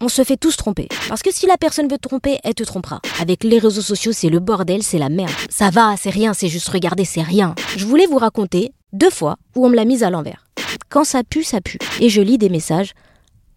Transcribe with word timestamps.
on 0.00 0.08
se 0.08 0.24
fait 0.24 0.36
tous 0.36 0.56
tromper. 0.56 0.88
Parce 1.08 1.22
que 1.22 1.32
si 1.32 1.46
la 1.46 1.56
personne 1.56 1.88
veut 1.88 1.98
te 1.98 2.08
tromper, 2.08 2.38
elle 2.42 2.54
te 2.54 2.62
trompera. 2.62 3.00
Avec 3.20 3.44
les 3.44 3.58
réseaux 3.58 3.82
sociaux, 3.82 4.12
c'est 4.12 4.28
le 4.28 4.40
bordel, 4.40 4.82
c'est 4.82 4.98
la 4.98 5.08
merde. 5.08 5.32
Ça 5.48 5.70
va, 5.70 5.94
c'est 5.96 6.10
rien, 6.10 6.32
c'est 6.34 6.48
juste 6.48 6.68
regarder, 6.68 7.04
c'est 7.04 7.22
rien. 7.22 7.54
Je 7.76 7.84
voulais 7.84 8.06
vous 8.06 8.18
raconter 8.18 8.72
deux 8.92 9.10
fois 9.10 9.36
où 9.54 9.66
on 9.66 9.68
me 9.68 9.76
l'a 9.76 9.84
mise 9.84 10.02
à 10.02 10.10
l'envers. 10.10 10.46
Quand 10.88 11.04
ça 11.04 11.22
pue, 11.22 11.44
ça 11.44 11.60
pue. 11.60 11.78
Et 12.00 12.08
je 12.08 12.20
lis 12.20 12.38
des 12.38 12.48
messages. 12.48 12.92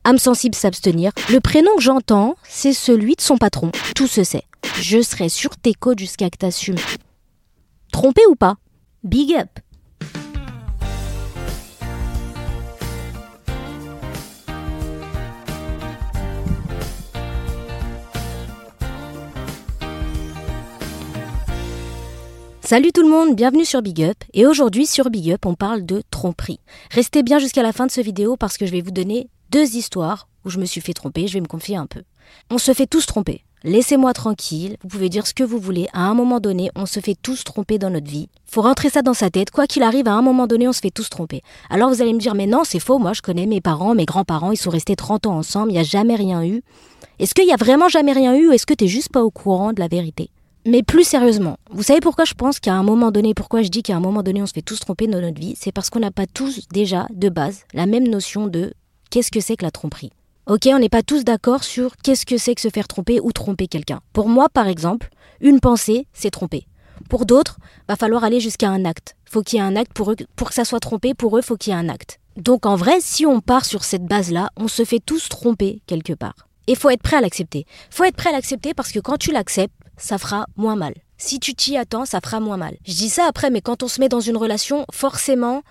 Âme 0.03 0.17
sensible 0.17 0.55
s'abstenir. 0.55 1.11
Le 1.31 1.39
prénom 1.39 1.75
que 1.77 1.83
j'entends, 1.83 2.35
c'est 2.47 2.73
celui 2.73 3.15
de 3.15 3.21
son 3.21 3.37
patron. 3.37 3.71
Tout 3.95 4.07
se 4.07 4.23
sait. 4.23 4.43
Je 4.79 5.01
serai 5.01 5.29
sur 5.29 5.55
tes 5.55 5.73
côtes 5.73 5.99
jusqu'à 5.99 6.29
que 6.29 6.37
t'assumes. 6.37 6.75
Trompé 7.91 8.21
ou 8.29 8.35
pas? 8.35 8.55
Big 9.03 9.33
up 9.33 9.49
Salut 22.73 22.91
tout 22.91 23.03
le 23.03 23.09
monde, 23.09 23.35
bienvenue 23.35 23.65
sur 23.65 23.83
Big 23.83 24.01
Up. 24.01 24.17
Et 24.33 24.47
aujourd'hui 24.47 24.87
sur 24.87 25.11
Big 25.11 25.31
Up, 25.31 25.45
on 25.45 25.53
parle 25.53 25.85
de 25.85 26.01
tromperie. 26.09 26.59
Restez 26.89 27.21
bien 27.21 27.37
jusqu'à 27.37 27.61
la 27.61 27.71
fin 27.71 27.85
de 27.85 27.91
ce 27.91 28.01
vidéo 28.01 28.35
parce 28.35 28.57
que 28.57 28.65
je 28.65 28.71
vais 28.71 28.81
vous 28.81 28.89
donner 28.89 29.29
deux 29.51 29.75
histoires 29.75 30.27
où 30.43 30.49
je 30.49 30.57
me 30.57 30.65
suis 30.65 30.81
fait 30.81 30.93
tromper, 30.93 31.27
je 31.27 31.35
vais 31.35 31.41
me 31.41 31.45
confier 31.45 31.75
un 31.75 31.85
peu. 31.85 32.01
On 32.49 32.57
se 32.57 32.73
fait 32.73 32.87
tous 32.87 33.05
tromper. 33.05 33.43
Laissez-moi 33.63 34.11
tranquille, 34.13 34.77
vous 34.81 34.87
pouvez 34.87 35.09
dire 35.09 35.27
ce 35.27 35.35
que 35.35 35.43
vous 35.43 35.59
voulez, 35.59 35.87
à 35.93 36.07
un 36.07 36.15
moment 36.15 36.39
donné, 36.39 36.71
on 36.75 36.87
se 36.87 36.99
fait 36.99 37.13
tous 37.13 37.43
tromper 37.43 37.77
dans 37.77 37.91
notre 37.91 38.09
vie. 38.09 38.27
Faut 38.47 38.63
rentrer 38.63 38.89
ça 38.89 39.03
dans 39.03 39.13
sa 39.13 39.29
tête, 39.29 39.51
quoi 39.51 39.67
qu'il 39.67 39.83
arrive, 39.83 40.07
à 40.07 40.13
un 40.13 40.23
moment 40.23 40.47
donné, 40.47 40.67
on 40.67 40.73
se 40.73 40.81
fait 40.81 40.89
tous 40.89 41.11
tromper. 41.11 41.43
Alors 41.69 41.89
vous 41.89 42.01
allez 42.01 42.13
me 42.13 42.19
dire, 42.19 42.33
mais 42.33 42.47
non, 42.47 42.63
c'est 42.63 42.79
faux, 42.79 42.97
moi 42.97 43.13
je 43.13 43.21
connais 43.21 43.45
mes 43.45 43.61
parents, 43.61 43.93
mes 43.93 44.05
grands-parents, 44.05 44.51
ils 44.51 44.57
sont 44.57 44.71
restés 44.71 44.95
30 44.95 45.27
ans 45.27 45.37
ensemble, 45.37 45.69
il 45.69 45.75
n'y 45.75 45.79
a 45.79 45.83
jamais 45.83 46.15
rien 46.15 46.43
eu. 46.43 46.63
Est-ce 47.19 47.35
qu'il 47.35 47.47
y 47.47 47.53
a 47.53 47.55
vraiment 47.55 47.87
jamais 47.87 48.13
rien 48.13 48.33
eu 48.35 48.47
ou 48.47 48.51
est-ce 48.51 48.65
que 48.65 48.73
tu 48.73 48.77
t'es 48.77 48.87
juste 48.87 49.11
pas 49.11 49.23
au 49.23 49.29
courant 49.29 49.73
de 49.73 49.79
la 49.79 49.87
vérité? 49.87 50.31
Mais 50.65 50.83
plus 50.83 51.03
sérieusement, 51.03 51.57
vous 51.71 51.83
savez 51.83 51.99
pourquoi 51.99 52.25
je 52.25 52.33
pense 52.33 52.59
qu'à 52.59 52.73
un 52.73 52.83
moment 52.83 53.11
donné, 53.11 53.33
pourquoi 53.33 53.61
je 53.61 53.69
dis 53.69 53.83
qu'à 53.83 53.95
un 53.95 53.99
moment 53.99 54.23
donné 54.23 54.41
on 54.41 54.45
se 54.45 54.53
fait 54.53 54.61
tous 54.61 54.79
tromper 54.79 55.07
dans 55.07 55.19
notre 55.19 55.39
vie, 55.39 55.55
c'est 55.59 55.71
parce 55.71 55.89
qu'on 55.89 55.99
n'a 55.99 56.11
pas 56.11 56.25
tous 56.25 56.67
déjà, 56.69 57.07
de 57.13 57.29
base, 57.29 57.65
la 57.73 57.85
même 57.85 58.07
notion 58.07 58.47
de 58.47 58.73
qu'est-ce 59.09 59.31
que 59.31 59.39
c'est 59.39 59.57
que 59.57 59.65
la 59.65 59.71
tromperie? 59.71 60.11
Ok, 60.45 60.67
on 60.67 60.79
n'est 60.79 60.89
pas 60.89 61.03
tous 61.03 61.23
d'accord 61.23 61.63
sur 61.63 61.95
qu'est-ce 61.97 62.25
que 62.25 62.37
c'est 62.37 62.55
que 62.55 62.61
se 62.61 62.69
faire 62.69 62.87
tromper 62.87 63.19
ou 63.21 63.31
tromper 63.31 63.67
quelqu'un. 63.67 64.01
Pour 64.11 64.27
moi, 64.27 64.49
par 64.49 64.67
exemple, 64.67 65.09
une 65.39 65.61
pensée, 65.61 66.05
c'est 66.11 66.31
tromper. 66.31 66.67
Pour 67.09 67.25
d'autres, 67.25 67.59
va 67.87 67.95
falloir 67.95 68.23
aller 68.23 68.39
jusqu'à 68.39 68.69
un 68.69 68.83
acte. 68.83 69.15
Faut 69.25 69.41
qu'il 69.41 69.59
y 69.59 69.61
ait 69.61 69.65
un 69.65 69.75
acte 69.75 69.93
pour 69.93 70.11
eux, 70.11 70.15
pour 70.35 70.49
que 70.49 70.53
ça 70.53 70.65
soit 70.65 70.79
trompé, 70.79 71.13
pour 71.13 71.37
eux, 71.37 71.41
faut 71.41 71.55
qu'il 71.55 71.71
y 71.71 71.75
ait 71.75 71.79
un 71.79 71.87
acte. 71.89 72.19
Donc 72.35 72.65
en 72.65 72.75
vrai, 72.75 72.97
si 72.99 73.25
on 73.25 73.39
part 73.39 73.65
sur 73.65 73.83
cette 73.83 74.05
base-là, 74.05 74.49
on 74.57 74.67
se 74.67 74.83
fait 74.83 74.99
tous 74.99 75.29
tromper 75.29 75.81
quelque 75.87 76.13
part. 76.13 76.47
Et 76.67 76.75
faut 76.75 76.89
être 76.89 77.01
prêt 77.01 77.17
à 77.17 77.21
l'accepter. 77.21 77.65
Faut 77.89 78.03
être 78.03 78.15
prêt 78.15 78.29
à 78.29 78.33
l'accepter 78.33 78.73
parce 78.73 78.91
que 78.91 78.99
quand 78.99 79.17
tu 79.17 79.31
l'acceptes, 79.31 79.73
ça 79.97 80.17
fera 80.17 80.47
moins 80.55 80.75
mal. 80.75 80.93
Si 81.17 81.39
tu 81.39 81.55
t'y 81.55 81.77
attends, 81.77 82.05
ça 82.05 82.19
fera 82.21 82.39
moins 82.39 82.57
mal. 82.57 82.77
Je 82.85 82.93
dis 82.93 83.09
ça 83.09 83.25
après, 83.27 83.49
mais 83.49 83.61
quand 83.61 83.83
on 83.83 83.87
se 83.87 83.99
met 83.99 84.09
dans 84.09 84.19
une 84.19 84.37
relation, 84.37 84.85
forcément, 84.91 85.61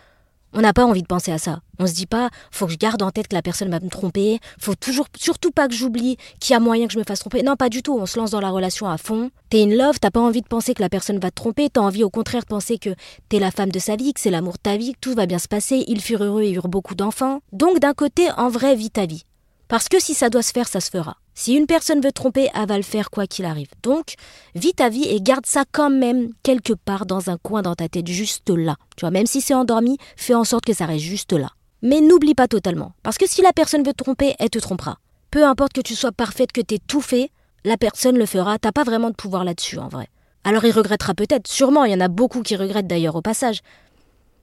on 0.55 0.61
n'a 0.61 0.73
pas 0.73 0.85
envie 0.85 1.03
de 1.03 1.07
penser 1.07 1.33
à 1.33 1.39
ça. 1.39 1.61
On 1.79 1.87
se 1.87 1.95
dit 1.95 2.07
pas, 2.07 2.29
faut 2.51 2.67
que 2.67 2.73
je 2.73 2.79
garde 2.79 3.03
en 3.03 3.11
tête 3.11 3.29
que 3.29 3.35
la 3.35 3.43
personne 3.43 3.71
va 3.71 3.81
me 3.81 3.89
tromper, 3.89 4.39
faut 4.59 4.75
toujours, 4.75 5.07
surtout 5.19 5.51
pas 5.51 5.67
que 5.67 5.75
j'oublie 5.75 6.17
qu'il 6.41 6.53
y 6.53 6.57
a 6.57 6.61
moyen 6.61 6.87
que 6.87 6.93
je 6.93 6.99
me 6.99 7.05
fasse 7.05 7.21
tromper. 7.21 7.43
Non, 7.43 7.57
pas 7.57 7.69
du 7.69 7.83
tout, 7.83 7.97
on 7.99 8.07
se 8.07 8.19
lance 8.19 8.31
dans 8.31 8.41
la 8.41 8.51
relation 8.51 8.89
à 8.89 8.99
fond. 8.99 9.31
T'es 9.51 9.63
in 9.63 9.75
love, 9.75 9.99
t'as 9.99 10.11
pas 10.11 10.21
envie 10.21 10.43
de 10.43 10.49
penser 10.49 10.75
que 10.75 10.83
la 10.83 10.89
personne 10.89 11.19
va 11.19 11.31
te 11.31 11.37
tromper, 11.37 11.71
t'as 11.71 11.81
envie 11.81 12.05
au 12.05 12.11
contraire 12.11 12.43
de 12.43 12.47
penser 12.47 12.79
que 12.79 12.95
t'es 13.29 13.39
la 13.39 13.51
femme 13.51 13.71
de 13.71 13.79
sa 13.79 13.97
vie, 13.97 14.13
que 14.13 14.21
c'est 14.21 14.31
l'amour 14.31 14.55
de 14.55 14.59
ta 14.59 14.77
vie, 14.77 14.93
que 14.93 15.01
tout 15.01 15.15
va 15.15 15.27
bien 15.27 15.39
se 15.39 15.49
passer, 15.49 15.85
ils 15.89 16.03
furent 16.03 16.23
heureux 16.25 16.43
et 16.43 16.53
eurent 16.53 16.69
beaucoup 16.69 16.95
d'enfants. 16.95 17.41
Donc 17.53 17.79
d'un 17.79 17.95
côté, 17.95 18.31
en 18.37 18.49
vrai, 18.49 18.75
vis 18.75 18.91
ta 18.91 19.07
vie. 19.07 19.25
Parce 19.69 19.89
que 19.89 20.01
si 20.01 20.13
ça 20.13 20.29
doit 20.29 20.43
se 20.43 20.53
faire, 20.53 20.69
ça 20.69 20.81
se 20.81 20.91
fera. 20.91 21.17
Si 21.35 21.55
une 21.55 21.67
personne 21.67 22.01
veut 22.01 22.13
tromper, 22.13 22.49
elle 22.55 22.69
va 22.69 22.77
le 22.77 22.83
faire 22.83 23.11
quoi 23.11 23.27
qu'il 23.27 23.45
arrive. 23.45 23.69
Donc, 23.83 24.15
vis 24.55 24.75
ta 24.75 24.89
vie 24.89 25.05
et 25.05 25.21
garde 25.21 25.47
ça 25.47 25.65
quand 25.71 25.91
même 25.91 26.31
quelque 26.43 26.73
part 26.73 27.07
dans 27.07 27.31
un 27.31 27.39
coin 27.39 27.63
dans 27.63 27.75
ta 27.75 27.89
tête, 27.89 28.07
juste 28.07 28.51
là. 28.51 28.77
Tu 28.97 29.03
vois, 29.03 29.11
même 29.11 29.27
si 29.27 29.41
c'est 29.41 29.55
endormi, 29.55 29.97
fais 30.17 30.35
en 30.35 30.45
sorte 30.45 30.65
que 30.65 30.75
ça 30.75 30.87
reste 30.87 31.05
juste 31.05 31.33
là. 31.33 31.51
Mais 31.81 32.01
n'oublie 32.01 32.35
pas 32.35 32.49
totalement. 32.49 32.93
Parce 33.03 33.19
que 33.19 33.29
si 33.29 33.43
la 33.43 33.53
personne 33.53 33.83
veut 33.83 33.93
te 33.93 34.05
tromper, 34.05 34.35
elle 34.39 34.51
te 34.51 34.59
trompera. 34.59 34.99
Peu 35.31 35.45
importe 35.45 35.73
que 35.73 35.81
tu 35.81 35.95
sois 35.95 36.13
parfaite, 36.13 36.53
que 36.53 36.61
tu 36.61 36.75
aies 36.75 36.81
tout 36.87 37.01
fait, 37.01 37.31
la 37.65 37.77
personne 37.77 38.19
le 38.19 38.27
fera. 38.27 38.59
T'as 38.59 38.73
pas 38.73 38.85
vraiment 38.85 39.11
de 39.11 39.15
pouvoir 39.15 39.45
là-dessus, 39.45 39.79
en 39.79 39.89
vrai. 39.89 40.09
Alors 40.45 40.65
il 40.65 40.73
regrettera 40.73 41.15
peut-être, 41.15 41.49
sûrement, 41.49 41.85
il 41.85 41.93
y 41.93 41.95
en 41.95 42.01
a 42.01 42.09
beaucoup 42.09 42.43
qui 42.43 42.57
regrettent 42.57 42.89
d'ailleurs 42.89 43.17
au 43.17 43.23
passage. 43.23 43.61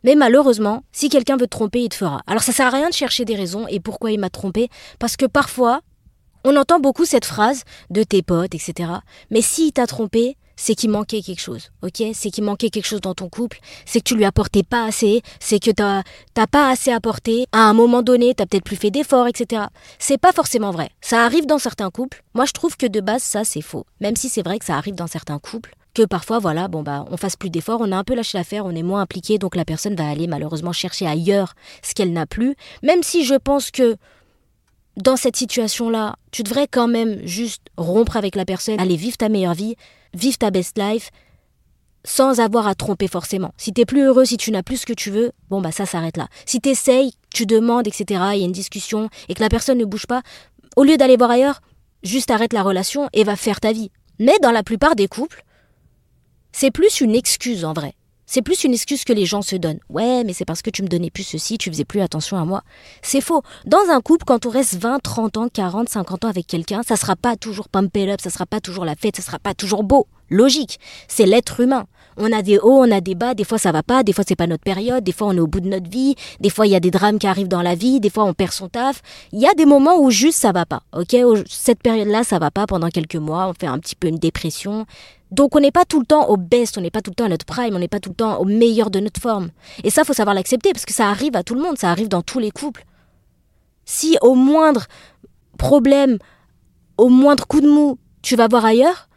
Mais 0.03 0.15
malheureusement, 0.15 0.83
si 0.93 1.09
quelqu'un 1.09 1.35
veut 1.35 1.45
te 1.45 1.57
tromper, 1.57 1.83
il 1.83 1.89
te 1.89 1.95
fera. 1.95 2.21
Alors 2.25 2.41
ça 2.41 2.53
sert 2.53 2.67
à 2.67 2.69
rien 2.69 2.89
de 2.89 2.93
chercher 2.93 3.25
des 3.25 3.35
raisons 3.35 3.67
et 3.67 3.81
pourquoi 3.81 4.11
il 4.11 4.19
m'a 4.19 4.29
trompé, 4.29 4.69
parce 4.97 5.17
que 5.17 5.25
parfois, 5.25 5.81
on 6.43 6.55
entend 6.55 6.79
beaucoup 6.79 7.05
cette 7.05 7.25
phrase 7.25 7.63
de 7.89 8.03
tes 8.03 8.21
potes, 8.21 8.55
etc. 8.55 8.91
Mais 9.31 9.41
s'il 9.41 9.71
t'a 9.71 9.87
trompé, 9.87 10.37
c'est 10.59 10.75
qu'il 10.75 10.89
manquait 10.89 11.21
quelque 11.21 11.39
chose, 11.39 11.71
ok? 11.83 12.03
C'est 12.13 12.31
qu'il 12.31 12.43
manquait 12.43 12.69
quelque 12.69 12.85
chose 12.85 12.99
dans 12.99 13.13
ton 13.13 13.29
couple, 13.29 13.59
c'est 13.85 13.99
que 13.99 14.03
tu 14.03 14.15
lui 14.15 14.25
apportais 14.25 14.63
pas 14.63 14.83
assez, 14.83 15.21
c'est 15.39 15.59
que 15.59 15.71
t'as 15.71 16.03
pas 16.47 16.69
assez 16.69 16.91
apporté, 16.91 17.45
à 17.53 17.61
un 17.61 17.73
moment 17.73 18.01
donné, 18.01 18.35
t'as 18.35 18.45
peut-être 18.45 18.65
plus 18.65 18.75
fait 18.75 18.91
d'efforts, 18.91 19.27
etc. 19.27 19.63
C'est 19.99 20.17
pas 20.17 20.33
forcément 20.33 20.71
vrai. 20.71 20.89
Ça 20.99 21.23
arrive 21.23 21.45
dans 21.45 21.59
certains 21.59 21.89
couples. 21.89 22.23
Moi, 22.33 22.45
je 22.45 22.51
trouve 22.51 22.75
que 22.75 22.87
de 22.87 22.99
base, 22.99 23.23
ça, 23.23 23.45
c'est 23.45 23.61
faux. 23.61 23.85
Même 24.01 24.17
si 24.17 24.27
c'est 24.27 24.43
vrai 24.43 24.59
que 24.59 24.65
ça 24.65 24.75
arrive 24.75 24.95
dans 24.95 25.07
certains 25.07 25.39
couples 25.39 25.73
que 25.93 26.03
parfois, 26.03 26.39
voilà, 26.39 26.67
bon 26.67 26.83
bah, 26.83 27.05
on 27.09 27.17
fasse 27.17 27.35
plus 27.35 27.49
d'efforts, 27.49 27.79
on 27.81 27.91
a 27.91 27.97
un 27.97 28.03
peu 28.03 28.13
lâché 28.13 28.37
l'affaire, 28.37 28.65
on 28.65 28.75
est 28.75 28.83
moins 28.83 29.01
impliqué, 29.01 29.37
donc 29.37 29.55
la 29.55 29.65
personne 29.65 29.95
va 29.95 30.07
aller 30.07 30.27
malheureusement 30.27 30.71
chercher 30.71 31.07
ailleurs 31.07 31.53
ce 31.81 31.93
qu'elle 31.93 32.13
n'a 32.13 32.25
plus. 32.25 32.55
Même 32.83 33.01
si 33.01 33.25
je 33.25 33.35
pense 33.35 33.71
que 33.71 33.97
dans 35.01 35.15
cette 35.15 35.35
situation-là, 35.35 36.15
tu 36.31 36.43
devrais 36.43 36.67
quand 36.67 36.87
même 36.87 37.25
juste 37.25 37.63
rompre 37.77 38.17
avec 38.17 38.35
la 38.35 38.45
personne, 38.45 38.79
aller 38.79 38.95
vivre 38.95 39.17
ta 39.17 39.29
meilleure 39.29 39.53
vie, 39.53 39.75
vivre 40.13 40.37
ta 40.37 40.51
best 40.51 40.77
life, 40.77 41.11
sans 42.05 42.39
avoir 42.39 42.67
à 42.67 42.75
tromper 42.75 43.07
forcément. 43.07 43.53
Si 43.57 43.73
t'es 43.73 43.85
plus 43.85 44.01
heureux, 44.01 44.25
si 44.25 44.37
tu 44.37 44.51
n'as 44.51 44.63
plus 44.63 44.77
ce 44.77 44.85
que 44.85 44.93
tu 44.93 45.11
veux, 45.11 45.31
bon 45.49 45.61
bah 45.61 45.71
ça 45.71 45.85
s'arrête 45.85 46.17
là. 46.17 46.27
Si 46.45 46.61
t'essayes, 46.61 47.13
tu 47.33 47.45
demandes, 47.45 47.87
etc., 47.87 48.05
il 48.33 48.39
y 48.39 48.43
a 48.43 48.45
une 48.45 48.51
discussion 48.51 49.09
et 49.27 49.33
que 49.33 49.41
la 49.41 49.49
personne 49.49 49.77
ne 49.77 49.85
bouge 49.85 50.07
pas, 50.07 50.21
au 50.75 50.83
lieu 50.83 50.97
d'aller 50.97 51.17
voir 51.17 51.31
ailleurs, 51.31 51.61
juste 52.03 52.31
arrête 52.31 52.53
la 52.53 52.63
relation 52.63 53.09
et 53.13 53.23
va 53.23 53.35
faire 53.35 53.59
ta 53.59 53.71
vie. 53.71 53.91
Mais 54.17 54.37
dans 54.41 54.51
la 54.51 54.63
plupart 54.63 54.95
des 54.95 55.07
couples, 55.07 55.43
c'est 56.51 56.71
plus 56.71 57.01
une 57.01 57.15
excuse 57.15 57.63
en 57.63 57.73
vrai. 57.73 57.93
C'est 58.31 58.43
plus 58.43 58.63
une 58.63 58.75
excuse 58.75 59.05
que 59.05 59.11
les 59.11 59.25
gens 59.25 59.41
se 59.41 59.55
donnent. 59.55 59.79
Ouais, 59.89 60.23
mais 60.23 60.33
c'est 60.33 60.45
parce 60.45 60.61
que 60.61 60.69
tu 60.69 60.83
me 60.83 60.87
donnais 60.87 61.09
plus 61.09 61.23
ceci, 61.23 61.57
tu 61.57 61.71
faisais 61.71 61.83
plus 61.83 61.99
attention 61.99 62.37
à 62.37 62.45
moi. 62.45 62.61
C'est 63.01 63.21
faux. 63.21 63.41
Dans 63.65 63.89
un 63.89 64.01
couple, 64.01 64.23
quand 64.23 64.45
on 64.45 64.51
reste 64.51 64.75
20, 64.75 64.99
30 64.99 65.37
ans, 65.37 65.47
40, 65.51 65.89
50 65.89 66.25
ans 66.25 66.27
avec 66.27 66.45
quelqu'un, 66.45 66.83
ça 66.87 66.95
sera 66.95 67.15
pas 67.15 67.37
toujours 67.37 67.69
pump 67.69 67.97
it 67.97 68.07
up, 68.07 68.21
ça 68.21 68.29
sera 68.29 68.45
pas 68.45 68.59
toujours 68.59 68.85
la 68.85 68.93
fête, 68.95 69.15
ça 69.15 69.23
sera 69.23 69.39
pas 69.39 69.55
toujours 69.55 69.83
beau. 69.83 70.05
Logique. 70.29 70.79
C'est 71.07 71.25
l'être 71.25 71.59
humain. 71.59 71.87
On 72.21 72.33
a 72.33 72.41
des 72.41 72.59
hauts, 72.59 72.83
on 72.83 72.91
a 72.91 72.99
des 72.99 73.15
bas, 73.15 73.33
des 73.33 73.45
fois 73.45 73.57
ça 73.57 73.71
va 73.71 73.81
pas, 73.81 74.03
des 74.03 74.11
fois 74.11 74.25
c'est 74.27 74.35
pas 74.35 74.45
notre 74.45 74.63
période, 74.63 75.03
des 75.05 75.13
fois 75.13 75.27
on 75.27 75.37
est 75.37 75.39
au 75.39 75.47
bout 75.47 75.61
de 75.61 75.69
notre 75.69 75.89
vie, 75.89 76.15
des 76.41 76.49
fois 76.49 76.67
il 76.67 76.71
y 76.71 76.75
a 76.75 76.81
des 76.81 76.91
drames 76.91 77.17
qui 77.17 77.27
arrivent 77.27 77.47
dans 77.47 77.61
la 77.61 77.75
vie, 77.75 78.01
des 78.01 78.09
fois 78.09 78.25
on 78.25 78.33
perd 78.33 78.51
son 78.51 78.67
taf. 78.67 79.01
Il 79.31 79.39
y 79.39 79.47
a 79.47 79.53
des 79.53 79.65
moments 79.65 79.97
où 79.97 80.11
juste 80.11 80.37
ça 80.37 80.51
va 80.51 80.65
pas. 80.65 80.83
OK, 80.93 81.15
cette 81.47 81.81
période-là 81.81 82.25
ça 82.25 82.37
va 82.37 82.51
pas 82.51 82.67
pendant 82.67 82.89
quelques 82.89 83.15
mois, 83.15 83.47
on 83.47 83.53
fait 83.53 83.67
un 83.67 83.79
petit 83.79 83.95
peu 83.95 84.07
une 84.07 84.19
dépression. 84.19 84.85
Donc 85.31 85.55
on 85.55 85.59
n'est 85.59 85.71
pas 85.71 85.85
tout 85.85 85.99
le 85.99 86.05
temps 86.05 86.27
au 86.27 86.37
best, 86.37 86.77
on 86.77 86.81
n'est 86.81 86.89
pas 86.89 87.01
tout 87.01 87.11
le 87.11 87.15
temps 87.15 87.25
à 87.25 87.29
notre 87.29 87.45
prime, 87.45 87.75
on 87.75 87.79
n'est 87.79 87.87
pas 87.87 87.99
tout 87.99 88.09
le 88.09 88.15
temps 88.15 88.37
au 88.39 88.45
meilleur 88.45 88.89
de 88.89 88.99
notre 88.99 89.21
forme. 89.21 89.51
Et 89.83 89.89
ça, 89.89 90.03
faut 90.03 90.13
savoir 90.13 90.33
l'accepter 90.33 90.73
parce 90.73 90.85
que 90.85 90.93
ça 90.93 91.09
arrive 91.09 91.35
à 91.35 91.43
tout 91.43 91.55
le 91.55 91.61
monde, 91.61 91.77
ça 91.77 91.89
arrive 91.89 92.09
dans 92.09 92.21
tous 92.21 92.39
les 92.39 92.51
couples. 92.51 92.83
Si 93.85 94.17
au 94.21 94.35
moindre 94.35 94.85
problème, 95.57 96.17
au 96.97 97.09
moindre 97.09 97.47
coup 97.47 97.61
de 97.61 97.69
mou, 97.69 97.97
tu 98.21 98.35
vas 98.35 98.47
voir 98.47 98.65
ailleurs, 98.65 99.08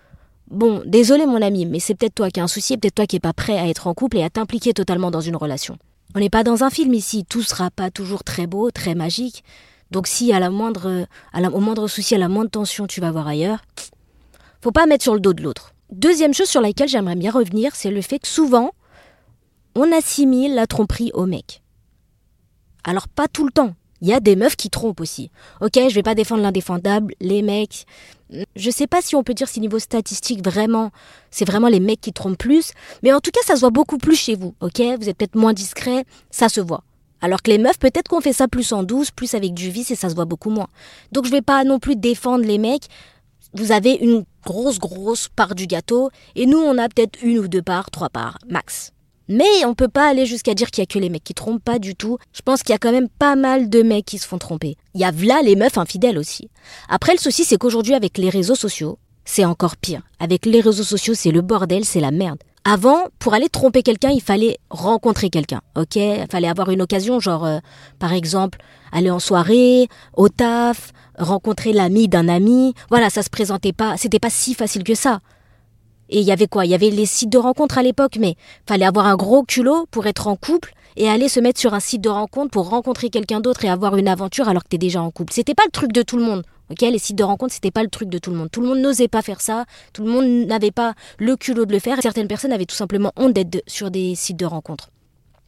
bon, 0.53 0.83
désolé 0.87 1.27
mon 1.27 1.43
ami, 1.43 1.67
mais 1.67 1.81
c'est 1.81 1.95
peut-être 1.95 2.15
toi 2.15 2.31
qui 2.31 2.41
as 2.41 2.45
un 2.45 2.49
souci, 2.49 2.77
peut-être 2.77 2.95
toi 2.95 3.07
qui 3.07 3.17
n'es 3.17 3.21
pas 3.21 3.33
prêt 3.33 3.59
à 3.59 3.69
être 3.69 3.87
en 3.87 3.95
couple 3.95 4.19
et 4.19 4.23
à 4.23 4.31
t'impliquer 4.31 4.73
totalement 4.73 5.11
dans 5.11 5.21
une 5.21 5.37
relation. 5.37 5.79
On 6.15 6.21
n'est 6.21 6.31
pas 6.31 6.45
dans 6.45 6.63
un 6.63 6.71
film 6.71 6.95
ici, 6.95 7.25
tout 7.25 7.43
sera 7.43 7.71
pas 7.71 7.91
toujours 7.91 8.23
très 8.23 8.47
beau, 8.47 8.71
très 8.71 8.95
magique. 8.95 9.43
Donc 9.91 10.07
si 10.07 10.33
à 10.33 10.41
la 10.41 10.51
moindre, 10.51 11.07
moindre 11.35 11.89
souci, 11.89 12.15
à 12.15 12.19
la 12.19 12.29
moindre 12.29 12.51
tension, 12.51 12.87
tu 12.87 13.01
vas 13.01 13.11
voir 13.11 13.27
ailleurs, 13.27 13.61
faut 14.61 14.73
pas 14.73 14.87
mettre 14.87 15.03
sur 15.03 15.15
le 15.15 15.21
dos 15.21 15.33
de 15.33 15.43
l'autre. 15.43 15.75
Deuxième 15.91 16.35
chose 16.35 16.49
sur 16.49 16.61
laquelle 16.61 16.89
j'aimerais 16.89 17.17
bien 17.17 17.31
revenir, 17.31 17.75
c'est 17.75 17.91
le 17.91 18.01
fait 18.01 18.19
que 18.19 18.29
souvent, 18.29 18.71
on 19.75 19.91
assimile 19.93 20.55
la 20.55 20.67
tromperie 20.67 21.11
au 21.15 21.27
mec. 21.27 21.63
Alors 22.85 23.09
pas 23.09 23.29
tout 23.29 23.45
le 23.45 23.53
temps. 23.53 23.75
Il 24.03 24.09
y 24.09 24.13
a 24.13 24.21
des 24.21 24.35
meufs 24.35 24.57
qui 24.57 24.69
trompent 24.69 25.01
aussi. 25.01 25.31
Ok, 25.61 25.75
je 25.77 25.95
vais 25.95 26.03
pas 26.03 26.17
défendre 26.17 26.43
l'indéfendable, 26.43 27.15
les 27.21 27.41
mecs. 27.41 27.87
Je 28.57 28.71
sais 28.71 28.89
pas 28.89 29.01
si 29.01 29.15
on 29.15 29.23
peut 29.23 29.33
dire 29.33 29.49
si 29.49 29.61
niveau 29.61 29.79
statistique 29.79 30.45
vraiment, 30.45 30.91
c'est 31.31 31.45
vraiment 31.45 31.69
les 31.69 31.81
mecs 31.81 32.01
qui 32.01 32.13
trompent 32.13 32.37
plus, 32.37 32.73
mais 33.03 33.13
en 33.13 33.21
tout 33.21 33.31
cas 33.31 33.41
ça 33.45 33.55
se 33.55 33.61
voit 33.61 33.71
beaucoup 33.71 33.99
plus 33.99 34.17
chez 34.17 34.35
vous. 34.35 34.55
Ok, 34.61 34.81
vous 34.81 35.09
êtes 35.09 35.17
peut-être 35.17 35.37
moins 35.37 35.53
discret, 35.53 36.05
ça 36.31 36.49
se 36.49 36.61
voit. 36.61 36.83
Alors 37.21 37.43
que 37.43 37.53
les 37.53 37.59
meufs, 37.59 37.79
peut-être 37.79 38.09
qu'on 38.09 38.21
fait 38.21 38.33
ça 38.33 38.49
plus 38.49 38.73
en 38.73 38.83
douce, 38.83 39.13
plus 39.13 39.35
avec 39.35 39.55
du 39.55 39.71
vice 39.71 39.93
et 39.93 39.97
ça 39.97 40.09
se 40.09 40.17
voit 40.17 40.25
beaucoup 40.25 40.51
moins. 40.51 40.69
Donc 41.13 41.25
je 41.25 41.31
vais 41.31 41.41
pas 41.41 41.63
non 41.63 41.79
plus 41.79 41.95
défendre 41.95 42.45
les 42.45 42.59
mecs. 42.59 42.89
Vous 43.55 43.71
avez 43.71 43.93
une 43.93 44.25
grosse, 44.45 44.81
grosse 44.81 45.29
part 45.29 45.55
du 45.55 45.67
gâteau, 45.67 46.11
et 46.35 46.47
nous, 46.47 46.59
on 46.59 46.79
a 46.79 46.89
peut-être 46.89 47.23
une 47.23 47.39
ou 47.39 47.49
deux 47.49 47.63
parts, 47.63 47.91
trois 47.91 48.09
parts, 48.09 48.39
max. 48.49 48.93
Mais 49.33 49.65
on 49.65 49.73
peut 49.73 49.89
pas 49.89 50.11
aller 50.11 50.27
jusqu'à 50.27 50.53
dire 50.53 50.71
qu'il 50.71 50.83
y 50.83 50.85
a 50.85 50.87
que 50.87 50.99
les 50.99 51.09
mecs 51.09 51.25
qui 51.25 51.33
trompent, 51.33 51.65
pas 51.65 51.79
du 51.79 51.95
tout. 51.95 52.19
Je 52.35 52.43
pense 52.43 52.63
qu'il 52.63 52.75
y 52.75 52.77
a 52.77 52.79
quand 52.79 52.93
même 52.93 53.09
pas 53.09 53.35
mal 53.35 53.71
de 53.71 53.83
mecs 53.83 54.05
qui 54.05 54.19
se 54.19 54.27
font 54.29 54.37
tromper. 54.37 54.77
Il 54.93 55.01
y 55.01 55.05
a 55.05 55.11
là 55.11 55.41
les 55.43 55.57
meufs 55.57 55.79
infidèles 55.79 56.19
aussi. 56.19 56.51
Après, 56.91 57.15
le 57.15 57.19
souci, 57.19 57.45
c'est 57.45 57.57
qu'aujourd'hui, 57.57 57.95
avec 57.95 58.19
les 58.19 58.29
réseaux 58.29 58.55
sociaux, 58.55 58.99
c'est 59.25 59.47
encore 59.47 59.79
pire. 59.79 60.03
Avec 60.21 60.45
les 60.45 60.61
réseaux 60.61 60.83
sociaux, 60.83 61.15
c'est 61.15 61.31
le 61.31 61.41
bordel, 61.41 61.87
c'est 61.87 62.01
la 62.01 62.11
merde. 62.11 62.41
Avant, 62.67 63.07
pour 63.19 63.33
aller 63.33 63.49
tromper 63.49 63.83
quelqu'un, 63.83 64.11
il 64.11 64.21
fallait 64.21 64.59
rencontrer 64.69 65.31
quelqu'un, 65.31 65.63
ok? 65.77 65.97
Il 65.97 66.27
fallait 66.31 66.49
avoir 66.49 66.69
une 66.69 66.83
occasion, 66.83 67.19
genre, 67.19 67.47
euh, 67.47 67.59
par 67.99 68.13
exemple, 68.13 68.59
aller 68.93 69.11
en 69.11 69.19
soirée, 69.19 69.89
au 70.15 70.29
taf, 70.29 70.93
rencontrer 71.19 71.73
l'ami 71.73 72.07
d'un 72.07 72.29
ami. 72.29 72.75
Voilà, 72.91 73.09
ça 73.09 73.23
se 73.23 73.31
présentait 73.31 73.73
pas, 73.73 73.97
c'était 73.97 74.21
pas 74.21 74.31
si 74.31 74.53
facile 74.53 74.85
que 74.85 74.95
ça. 74.95 75.21
Et 76.13 76.21
il 76.21 76.27
y 76.27 76.31
avait 76.31 76.47
quoi? 76.47 76.67
Il 76.67 76.71
y 76.71 76.75
avait 76.75 76.91
les 76.91 77.07
sites 77.07 77.31
de 77.31 77.39
rencontres 77.39 77.79
à 77.79 77.83
l'époque, 77.83 78.19
mais 78.21 78.37
fallait 78.69 78.85
avoir 78.85 79.07
un 79.07 79.17
gros 79.17 79.45
culot 79.45 79.87
pour 79.91 80.07
être 80.07 80.27
en 80.27 80.37
couple 80.37 80.75
et 80.97 81.09
aller 81.09 81.27
se 81.27 81.41
mettre 81.41 81.59
sur 81.59 81.73
un 81.73 81.81
site 81.81 82.03
de 82.03 82.11
rencontre 82.11 82.51
pour 82.51 82.69
rencontrer 82.69 83.09
quelqu'un 83.09 83.41
d'autre 83.41 83.65
et 83.65 83.71
avoir 83.71 83.97
une 83.97 84.09
aventure 84.09 84.47
alors 84.47 84.63
que 84.63 84.69
t'es 84.69 84.79
déjà 84.79 85.01
en 85.01 85.11
couple. 85.11 85.33
C'était 85.33 85.55
pas 85.55 85.63
le 85.65 85.71
truc 85.71 85.91
de 85.91 86.03
tout 86.03 86.19
le 86.19 86.23
monde. 86.23 86.43
Ok, 86.71 86.83
les 86.83 86.99
sites 86.99 87.17
de 87.17 87.25
rencontres, 87.25 87.55
c'était 87.55 87.71
pas 87.71 87.83
le 87.83 87.89
truc 87.89 88.11
de 88.11 88.19
tout 88.19 88.31
le 88.31 88.37
monde. 88.37 88.51
Tout 88.51 88.61
le 88.61 88.69
monde 88.69 88.81
n'osait 88.81 89.09
pas 89.09 89.23
faire 89.23 89.41
ça. 89.41 89.65
Tout 89.95 90.05
le 90.05 90.11
monde 90.11 90.47
n'avait 90.47 90.71
pas 90.71 90.93
le 91.19 91.35
culot 91.37 91.65
de 91.65 91.73
le 91.73 91.79
faire. 91.79 91.97
Certaines 92.03 92.29
personnes 92.29 92.53
avaient 92.53 92.67
tout 92.67 92.77
simplement 92.77 93.13
honte 93.17 93.33
d'être 93.33 93.63
sur 93.67 93.91
des 93.91 94.15
sites 94.15 94.39
de 94.39 94.47
rencontres. 94.47 94.91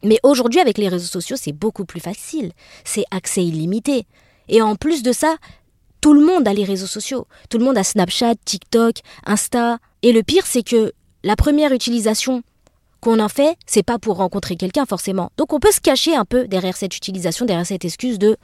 Mais 0.03 0.19
aujourd'hui, 0.23 0.61
avec 0.61 0.79
les 0.79 0.87
réseaux 0.87 1.05
sociaux, 1.05 1.35
c'est 1.39 1.53
beaucoup 1.53 1.85
plus 1.85 1.99
facile. 1.99 2.51
C'est 2.83 3.05
accès 3.11 3.43
illimité. 3.43 4.07
Et 4.49 4.63
en 4.63 4.75
plus 4.75 5.03
de 5.03 5.11
ça, 5.11 5.35
tout 6.05 6.13
le 6.13 6.23
monde 6.23 6.47
a 6.47 6.53
les 6.53 6.65
réseaux 6.65 6.85
sociaux. 6.85 7.25
Tout 7.49 7.57
le 7.57 7.65
monde 7.65 7.79
a 7.79 7.83
Snapchat, 7.83 8.35
TikTok, 8.45 8.97
Insta. 9.25 9.79
Et 10.03 10.13
le 10.13 10.21
pire, 10.21 10.45
c'est 10.45 10.61
que 10.61 10.93
la 11.23 11.35
première 11.35 11.71
utilisation 11.71 12.43
qu'on 13.01 13.19
en 13.19 13.27
fait, 13.27 13.57
c'est 13.65 13.81
pas 13.81 13.97
pour 13.97 14.17
rencontrer 14.17 14.55
quelqu'un 14.55 14.85
forcément. 14.85 15.31
Donc 15.35 15.51
on 15.51 15.59
peut 15.59 15.71
se 15.71 15.81
cacher 15.81 16.15
un 16.15 16.23
peu 16.23 16.47
derrière 16.47 16.77
cette 16.77 16.95
utilisation, 16.95 17.47
derrière 17.47 17.65
cette 17.65 17.85
excuse 17.85 18.19
de 18.19 18.37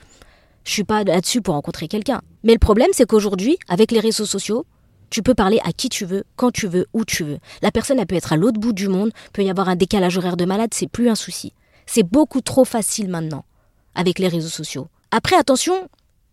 je 0.63 0.72
suis 0.72 0.84
pas 0.84 1.04
là-dessus 1.04 1.44
pour 1.44 1.54
rencontrer 1.54 1.88
quelqu'un. 1.88 2.24
Mais 2.44 2.54
le 2.54 2.58
problème, 2.58 2.90
c'est 2.94 3.06
qu'aujourd'hui, 3.06 3.60
avec 3.68 3.92
les 3.92 4.00
réseaux 4.00 4.25
sociaux, 4.25 4.66
tu 5.12 5.22
peux 5.22 5.36
parler 5.36 5.60
à 5.63 5.72
qui 5.72 5.90
tu 5.90 6.04
veux, 6.04 6.24
quand 6.38 6.50
tu 6.50 6.66
veux, 6.66 6.88
où 6.94 7.06
tu 7.06 7.24
veux. 7.24 7.38
La 7.62 7.69
personne, 7.69 8.00
elle 8.00 8.08
peut 8.08 8.16
être 8.16 8.34
à 8.34 8.38
l'autre 8.38 8.60
bout 8.60 8.74
du 8.74 8.88
monde, 8.88 9.12
peut 9.34 9.44
y 9.44 9.52
avoir 9.52 9.69
un 9.69 9.75
décalage 9.75 10.18
horaire 10.18 10.36
de 10.36 10.46
malade, 10.46 10.74
c'est 10.74 10.90
plus 10.90 11.10
un 11.10 11.16
souci. 11.16 11.54
C'est 11.86 12.02
beaucoup 12.02 12.42
trop 12.42 12.66
facile 12.66 13.08
maintenant, 13.08 13.46
avec 13.94 14.18
les 14.18 14.30
réseaux 14.30 14.50
sociaux. 14.50 14.88
Après, 15.12 15.36
attention, 15.36 15.75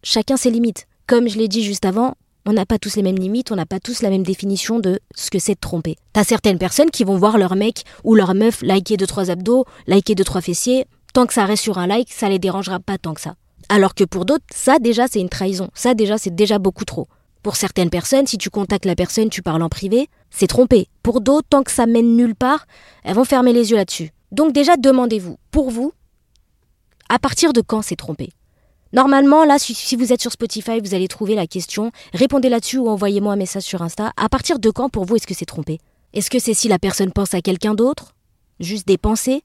chacun 0.03 0.39
ses 0.39 0.51
limites. 0.51 0.87
Comme 1.09 1.27
je 1.27 1.39
l'ai 1.39 1.49
dit 1.49 1.65
juste 1.65 1.87
avant, 1.87 2.17
on 2.45 2.53
n'a 2.53 2.67
pas 2.67 2.79
tous 2.79 2.97
les 2.97 3.03
mêmes 3.03 3.17
limites, 3.17 3.51
on 3.51 3.57
n'a 3.57 3.65
pas 3.65 3.81
tous 3.81 4.03
la 4.03 4.11
même 4.11 4.25
définition 4.25 4.79
de 4.79 5.01
ce 5.15 5.31
que 5.31 5.39
c'est 5.39 5.55
de 5.55 5.59
tromper. 5.59 5.97
T'as 6.13 6.23
certaines 6.23 6.59
personnes 6.59 6.91
qui 6.91 7.03
vont 7.03 7.17
voir 7.17 7.39
leur 7.39 7.57
mec 7.57 7.85
ou 8.05 8.15
leur 8.15 8.35
meuf 8.35 8.61
liker 8.61 8.99
deux 8.99 9.07
trois 9.07 9.31
abdos, 9.31 9.65
liker 9.87 10.15
deux 10.15 10.25
trois 10.25 10.43
fessiers, 10.43 10.85
tant 11.15 11.25
que 11.25 11.33
ça 11.33 11.47
reste 11.47 11.63
sur 11.63 11.79
un 11.79 11.87
like, 11.87 12.13
ça 12.13 12.29
les 12.29 12.39
dérangera 12.39 12.79
pas 12.79 12.99
tant 12.99 13.15
que 13.15 13.23
ça. 13.23 13.37
Alors 13.71 13.95
que 13.95 14.05
pour 14.05 14.27
d'autres, 14.27 14.45
ça 14.55 14.79
déjà 14.79 15.07
c'est 15.11 15.19
une 15.19 15.31
trahison, 15.31 15.71
ça 15.73 15.95
déjà 15.95 16.19
c'est 16.19 16.35
déjà 16.35 16.59
beaucoup 16.59 16.85
trop. 16.85 17.09
Pour 17.43 17.57
certaines 17.57 17.89
personnes, 17.89 18.27
si 18.27 18.37
tu 18.37 18.51
contactes 18.51 18.85
la 18.85 18.95
personne, 18.95 19.31
tu 19.31 19.41
parles 19.41 19.63
en 19.63 19.71
privé, 19.71 20.11
c'est 20.29 20.47
tromper. 20.47 20.89
Pour 21.03 21.23
d'autres, 21.23 21.49
tant 21.49 21.63
que 21.63 21.71
ça 21.71 21.87
mène 21.87 22.17
nulle 22.17 22.35
part, 22.35 22.67
elles 23.03 23.15
vont 23.15 23.25
fermer 23.25 23.55
les 23.55 23.71
yeux 23.71 23.77
là-dessus. 23.77 24.11
Donc 24.31 24.53
déjà, 24.53 24.77
demandez-vous, 24.77 25.39
pour 25.53 25.71
vous, 25.71 25.95
à 27.09 27.19
partir 27.19 27.55
de 27.55 27.63
quand 27.63 27.81
c'est 27.81 27.97
tromper 27.97 28.35
Normalement, 28.93 29.45
là, 29.45 29.59
si 29.59 29.97
vous 29.97 30.13
êtes 30.13 30.23
sur 30.23 30.33
Spotify, 30.33 30.81
vous 30.81 30.95
allez 30.95 31.09
trouver 31.09 31.35
la 31.35 31.47
question. 31.47 31.93
Répondez 32.15 32.49
là-dessus 32.49 32.79
ou 32.79 32.89
envoyez-moi 32.89 33.35
un 33.35 33.37
message 33.37 33.65
sur 33.65 33.83
Insta. 33.83 34.13
À 34.17 34.29
partir 34.29 34.59
de 34.59 34.71
quand, 34.71 34.89
pour 34.89 35.05
vous, 35.05 35.17
est-ce 35.17 35.27
que 35.27 35.35
c'est 35.35 35.45
trompé? 35.45 35.79
Est-ce 36.15 36.31
que 36.31 36.39
c'est 36.39 36.55
si 36.55 36.69
la 36.69 36.79
personne 36.79 37.13
pense 37.13 37.35
à 37.35 37.43
quelqu'un 37.43 37.75
d'autre? 37.75 38.15
Juste 38.61 38.89
des 38.89 38.97
pensées? 38.97 39.43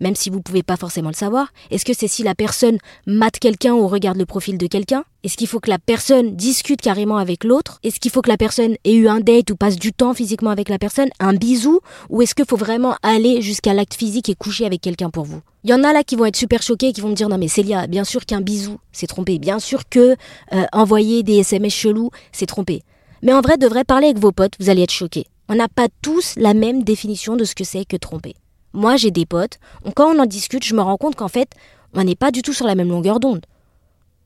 Même 0.00 0.14
si 0.14 0.30
vous 0.30 0.36
ne 0.36 0.42
pouvez 0.42 0.62
pas 0.62 0.76
forcément 0.76 1.10
le 1.10 1.14
savoir. 1.14 1.48
Est-ce 1.70 1.84
que 1.84 1.92
c'est 1.94 2.08
si 2.08 2.22
la 2.22 2.34
personne 2.34 2.78
mate 3.06 3.38
quelqu'un 3.38 3.74
ou 3.74 3.86
regarde 3.86 4.16
le 4.16 4.26
profil 4.26 4.56
de 4.58 4.66
quelqu'un? 4.66 5.04
Est-ce 5.24 5.36
qu'il 5.36 5.46
faut 5.46 5.60
que 5.60 5.70
la 5.70 5.78
personne 5.78 6.36
discute 6.36 6.80
carrément 6.80 7.16
avec 7.16 7.44
l'autre? 7.44 7.78
Est-ce 7.82 8.00
qu'il 8.00 8.10
faut 8.10 8.22
que 8.22 8.28
la 8.28 8.36
personne 8.36 8.76
ait 8.84 8.94
eu 8.94 9.08
un 9.08 9.20
date 9.20 9.50
ou 9.50 9.56
passe 9.56 9.76
du 9.76 9.92
temps 9.92 10.14
physiquement 10.14 10.50
avec 10.50 10.68
la 10.68 10.78
personne? 10.78 11.08
Un 11.18 11.34
bisou? 11.34 11.80
Ou 12.10 12.22
est-ce 12.22 12.34
qu'il 12.34 12.46
faut 12.46 12.56
vraiment 12.56 12.96
aller 13.02 13.42
jusqu'à 13.42 13.74
l'acte 13.74 13.94
physique 13.94 14.28
et 14.28 14.34
coucher 14.34 14.66
avec 14.66 14.80
quelqu'un 14.80 15.10
pour 15.10 15.24
vous? 15.24 15.40
Il 15.66 15.70
y 15.70 15.74
en 15.74 15.82
a 15.82 15.92
là 15.92 16.04
qui 16.04 16.14
vont 16.14 16.26
être 16.26 16.36
super 16.36 16.62
choqués, 16.62 16.92
qui 16.92 17.00
vont 17.00 17.08
me 17.08 17.14
dire 17.16 17.28
non 17.28 17.38
mais 17.38 17.48
Célia, 17.48 17.88
bien 17.88 18.04
sûr 18.04 18.24
qu'un 18.24 18.40
bisou, 18.40 18.78
c'est 18.92 19.08
trompé. 19.08 19.40
Bien 19.40 19.58
sûr 19.58 19.88
que 19.88 20.14
euh, 20.52 20.64
envoyer 20.72 21.24
des 21.24 21.38
SMS 21.38 21.74
chelous, 21.74 22.10
c'est 22.30 22.46
trompé. 22.46 22.84
Mais 23.22 23.32
en 23.32 23.40
vrai, 23.40 23.58
devrait 23.58 23.82
parler 23.82 24.06
avec 24.06 24.20
vos 24.20 24.30
potes, 24.30 24.52
vous 24.60 24.70
allez 24.70 24.82
être 24.82 24.92
choqués. 24.92 25.26
On 25.48 25.56
n'a 25.56 25.66
pas 25.66 25.88
tous 26.02 26.34
la 26.36 26.54
même 26.54 26.84
définition 26.84 27.34
de 27.34 27.42
ce 27.42 27.56
que 27.56 27.64
c'est 27.64 27.84
que 27.84 27.96
tromper. 27.96 28.36
Moi, 28.74 28.96
j'ai 28.96 29.10
des 29.10 29.26
potes. 29.26 29.58
Quand 29.96 30.14
on 30.14 30.20
en 30.20 30.26
discute, 30.26 30.64
je 30.64 30.72
me 30.72 30.82
rends 30.82 30.98
compte 30.98 31.16
qu'en 31.16 31.26
fait, 31.26 31.50
on 31.94 32.04
n'est 32.04 32.14
pas 32.14 32.30
du 32.30 32.42
tout 32.42 32.52
sur 32.52 32.66
la 32.66 32.76
même 32.76 32.90
longueur 32.90 33.18
d'onde. 33.18 33.44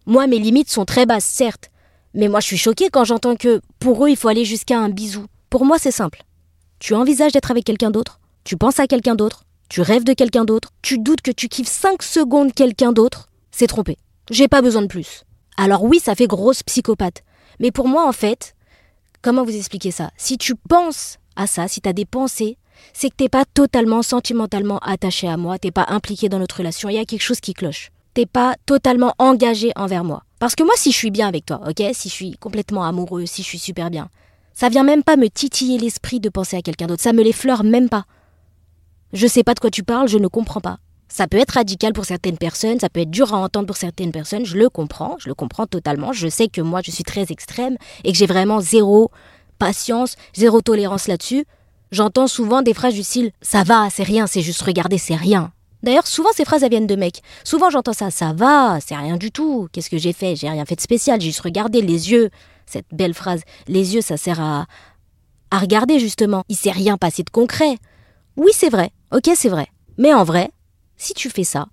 Moi, 0.05 0.27
mes 0.27 0.41
limites 0.41 0.69
sont 0.69 0.85
très 0.85 1.07
basses, 1.07 1.25
certes. 1.25 1.71
Mais 2.13 2.29
moi, 2.29 2.41
je 2.41 2.49
suis 2.49 2.59
choquée 2.59 2.91
quand 2.91 3.05
j'entends 3.05 3.37
que 3.37 3.63
pour 3.79 4.05
eux, 4.05 4.11
il 4.11 4.17
faut 4.17 4.29
aller 4.29 4.45
jusqu'à 4.45 4.79
un 4.79 4.91
bisou. 4.91 5.25
Pour 5.49 5.65
moi, 5.65 5.79
c'est 5.79 5.91
simple. 5.91 6.23
Tu 6.81 6.95
envisages 6.95 7.33
d'être 7.33 7.51
avec 7.51 7.65
quelqu'un 7.65 7.91
d'autre, 7.91 8.21
tu 8.45 8.59
penses 8.59 8.79
à 8.79 8.87
quelqu'un 8.87 9.15
d'autre, 9.15 9.45
tu 9.71 9.81
rêves 9.83 10.03
de 10.03 10.13
quelqu'un 10.13 10.45
d'autre, 10.45 10.73
tu 10.83 10.99
doutes 10.99 11.23
que 11.23 11.31
tu 11.31 11.49
kiffes 11.49 11.69
5 11.69 12.03
secondes 12.03 12.53
quelqu'un 12.53 12.91
d'autre, 12.91 13.31
c'est 13.53 13.69
trompé. 13.69 13.97
J'ai 14.29 14.49
pas 14.49 14.63
besoin 14.63 14.83
de 14.83 14.89
plus. 14.89 15.23
Alors 15.57 15.85
oui, 15.85 16.01
ça 16.01 16.17
fait 16.17 16.27
grosse 16.27 16.65
psychopathe. 16.65 17.23
Mais 17.61 17.71
pour 17.71 17.87
moi, 17.87 18.07
en 18.07 18.13
fait, 18.13 18.57
comment 19.23 19.45
vous 19.45 19.57
expliquer 19.57 19.93
ça? 19.93 20.11
Si 20.17 20.39
tu 20.39 20.57
penses 20.57 21.19
à 21.37 21.47
ça, 21.47 21.69
si 21.69 21.81
tu 21.81 21.89
as 21.89 21.93
des 21.93 22.05
pensées, 22.05 22.59
c'est 22.93 23.11
que 23.11 23.15
t'es 23.15 23.29
pas 23.29 23.45
totalement 23.45 24.03
sentimentalement 24.03 24.79
attaché 24.79 25.29
à 25.29 25.37
moi, 25.37 25.57
t'es 25.57 25.71
pas 25.71 25.87
impliqué 25.89 26.29
dans 26.29 26.41
notre 26.41 26.57
relation, 26.59 26.89
il 26.89 26.97
y 26.97 26.99
a 26.99 27.05
quelque 27.05 27.23
chose 27.23 27.41
qui 27.41 27.55
cloche. 27.55 27.93
T'es 28.15 28.27
pas 28.27 28.57
totalement 28.67 29.15
engagé 29.19 29.71
envers 29.77 30.03
moi. 30.03 30.25
Parce 30.41 30.57
que 30.57 30.65
moi, 30.65 30.75
si 30.77 30.91
je 30.91 30.97
suis 30.97 31.13
bien 31.13 31.29
avec 31.29 31.47
toi, 31.47 31.61
ok, 31.69 31.81
si 31.93 32.09
je 32.09 32.15
suis 32.15 32.33
complètement 32.39 32.83
amoureux, 32.83 33.25
si 33.27 33.45
je 33.45 33.47
suis 33.47 33.61
super 33.61 33.89
bien, 33.89 34.09
ça 34.53 34.69
vient 34.69 34.83
même 34.83 35.05
pas 35.05 35.17
me 35.17 35.29
titiller 35.29 35.79
l'esprit 35.79 36.19
de 36.19 36.29
penser 36.29 36.57
à 36.57 36.63
quelqu'un 36.63 36.89
d'autre, 36.89 37.03
ça 37.03 37.13
me 37.13 37.23
l'effleure 37.23 37.63
même 37.63 37.89
pas. 37.89 38.05
Je 39.13 39.27
sais 39.27 39.43
pas 39.43 39.55
de 39.55 39.61
quoi 39.61 39.71
tu 39.71 39.83
parles, 39.83 40.09
je 40.09 40.19
ne 40.19 40.29
comprends 40.29 40.61
pas. 40.61 40.79
Ça 41.09 41.27
peut 41.27 41.39
être 41.39 41.53
radical 41.53 41.93
pour 41.93 42.05
certaines 42.05 42.39
personnes, 42.39 42.79
ça 42.79 42.89
peut 42.89 43.01
être 43.01 43.11
dur 43.11 43.35
à 43.35 43.39
entendre 43.39 43.67
pour 43.67 43.77
certaines 43.77 44.13
personnes, 44.13 44.47
je 44.47 44.57
le 44.57 44.69
comprends, 44.69 45.17
je 45.19 45.29
le 45.29 45.35
comprends 45.35 45.67
totalement. 45.67 46.13
Je 46.13 46.29
sais 46.29 46.47
que 46.47 46.61
moi 46.61 46.81
je 46.85 46.93
suis 46.93 47.03
très 47.03 47.27
extrême 47.31 47.77
et 48.05 48.13
que 48.13 48.19
j'ai 48.19 48.27
vraiment 48.27 48.61
zéro 48.61 49.11
patience, 49.59 50.15
zéro 50.35 50.61
tolérance 50.61 51.09
là-dessus. 51.09 51.47
J'entends 51.91 52.29
souvent 52.29 52.63
des 52.63 52.75
phrases 52.75 52.95
du 52.95 53.03
style 53.03 53.33
Ça 53.43 53.65
va, 53.65 53.89
c'est 53.91 54.05
rien, 54.05 54.29
c'est 54.29 54.43
juste 54.43 54.63
regarder, 54.63 54.99
c'est 54.99 55.17
rien. 55.17 55.53
D'ailleurs, 55.83 56.07
souvent 56.07 56.31
ces 56.33 56.45
phrases 56.45 56.63
elles 56.63 56.71
viennent 56.71 56.87
de 56.87 56.95
mecs. 56.95 57.23
Souvent 57.43 57.71
j'entends 57.71 57.93
ça 57.93 58.13
Ça 58.13 58.33
va, 58.33 58.79
c'est 58.81 58.95
rien 58.95 59.17
du 59.17 59.33
tout. 59.33 59.67
Qu'est-ce 59.73 59.91
que 59.91 59.99
j'ai 59.99 60.13
fait 60.13 60.37
J'ai 60.37 60.49
rien 60.49 60.65
fait 60.65 60.77
de 60.77 60.81
spécial, 60.81 61.21
j'ai 61.21 61.29
juste 61.29 61.41
regardé 61.41 61.83
les 61.83 62.13
yeux. 62.13 62.31
Cette 62.67 62.87
belle 62.93 63.15
phrase. 63.15 63.43
Les 63.67 63.97
yeux, 63.97 64.01
ça 64.01 64.17
sert 64.17 64.41
à. 64.41 64.67
à 65.51 65.59
regarder 65.59 65.99
justement. 65.99 66.45
Il 66.49 66.55
s'est 66.55 66.71
rien 66.71 66.97
passé 66.97 67.25
de 67.25 67.31
concret. 67.31 67.79
Oui, 68.37 68.53
c'est 68.55 68.69
vrai. 68.69 68.93
Ok, 69.13 69.31
c'est 69.35 69.49
vrai. 69.49 69.67
Mais 69.99 70.15
en 70.15 70.25
vrai, 70.25 70.51
si 70.97 71.15
tu 71.15 71.31
fais 71.31 71.45
ça, 71.45 71.67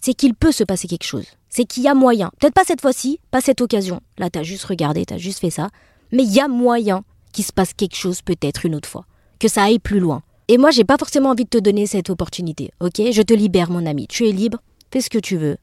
c'est 0.00 0.14
qu'il 0.14 0.34
peut 0.34 0.52
se 0.52 0.64
passer 0.64 0.86
quelque 0.86 1.06
chose. 1.06 1.26
C'est 1.48 1.64
qu'il 1.64 1.82
y 1.82 1.88
a 1.88 1.94
moyen. 1.94 2.30
Peut-être 2.38 2.54
pas 2.54 2.64
cette 2.64 2.80
fois-ci, 2.80 3.20
pas 3.30 3.40
cette 3.40 3.60
occasion. 3.60 4.00
Là, 4.18 4.30
t'as 4.30 4.42
juste 4.42 4.64
regardé, 4.64 5.04
t'as 5.04 5.18
juste 5.18 5.40
fait 5.40 5.50
ça. 5.50 5.70
Mais 6.12 6.22
il 6.22 6.32
y 6.32 6.40
a 6.40 6.48
moyen 6.48 7.04
qu'il 7.32 7.44
se 7.44 7.52
passe 7.52 7.74
quelque 7.74 7.96
chose 7.96 8.22
peut-être 8.22 8.66
une 8.66 8.74
autre 8.74 8.88
fois 8.88 9.06
que 9.38 9.48
ça 9.48 9.64
aille 9.64 9.78
plus 9.78 10.00
loin. 10.00 10.22
Et 10.48 10.58
moi, 10.58 10.70
j'ai 10.70 10.84
pas 10.84 10.96
forcément 10.96 11.30
envie 11.30 11.44
de 11.44 11.50
te 11.50 11.58
donner 11.58 11.86
cette 11.86 12.10
opportunité, 12.10 12.70
ok? 12.80 13.10
Je 13.12 13.22
te 13.22 13.34
libère, 13.34 13.70
mon 13.70 13.84
ami. 13.84 14.06
Tu 14.06 14.28
es 14.28 14.32
libre, 14.32 14.62
fais 14.90 15.00
ce 15.00 15.10
que 15.10 15.18
tu 15.18 15.36
veux. 15.36 15.56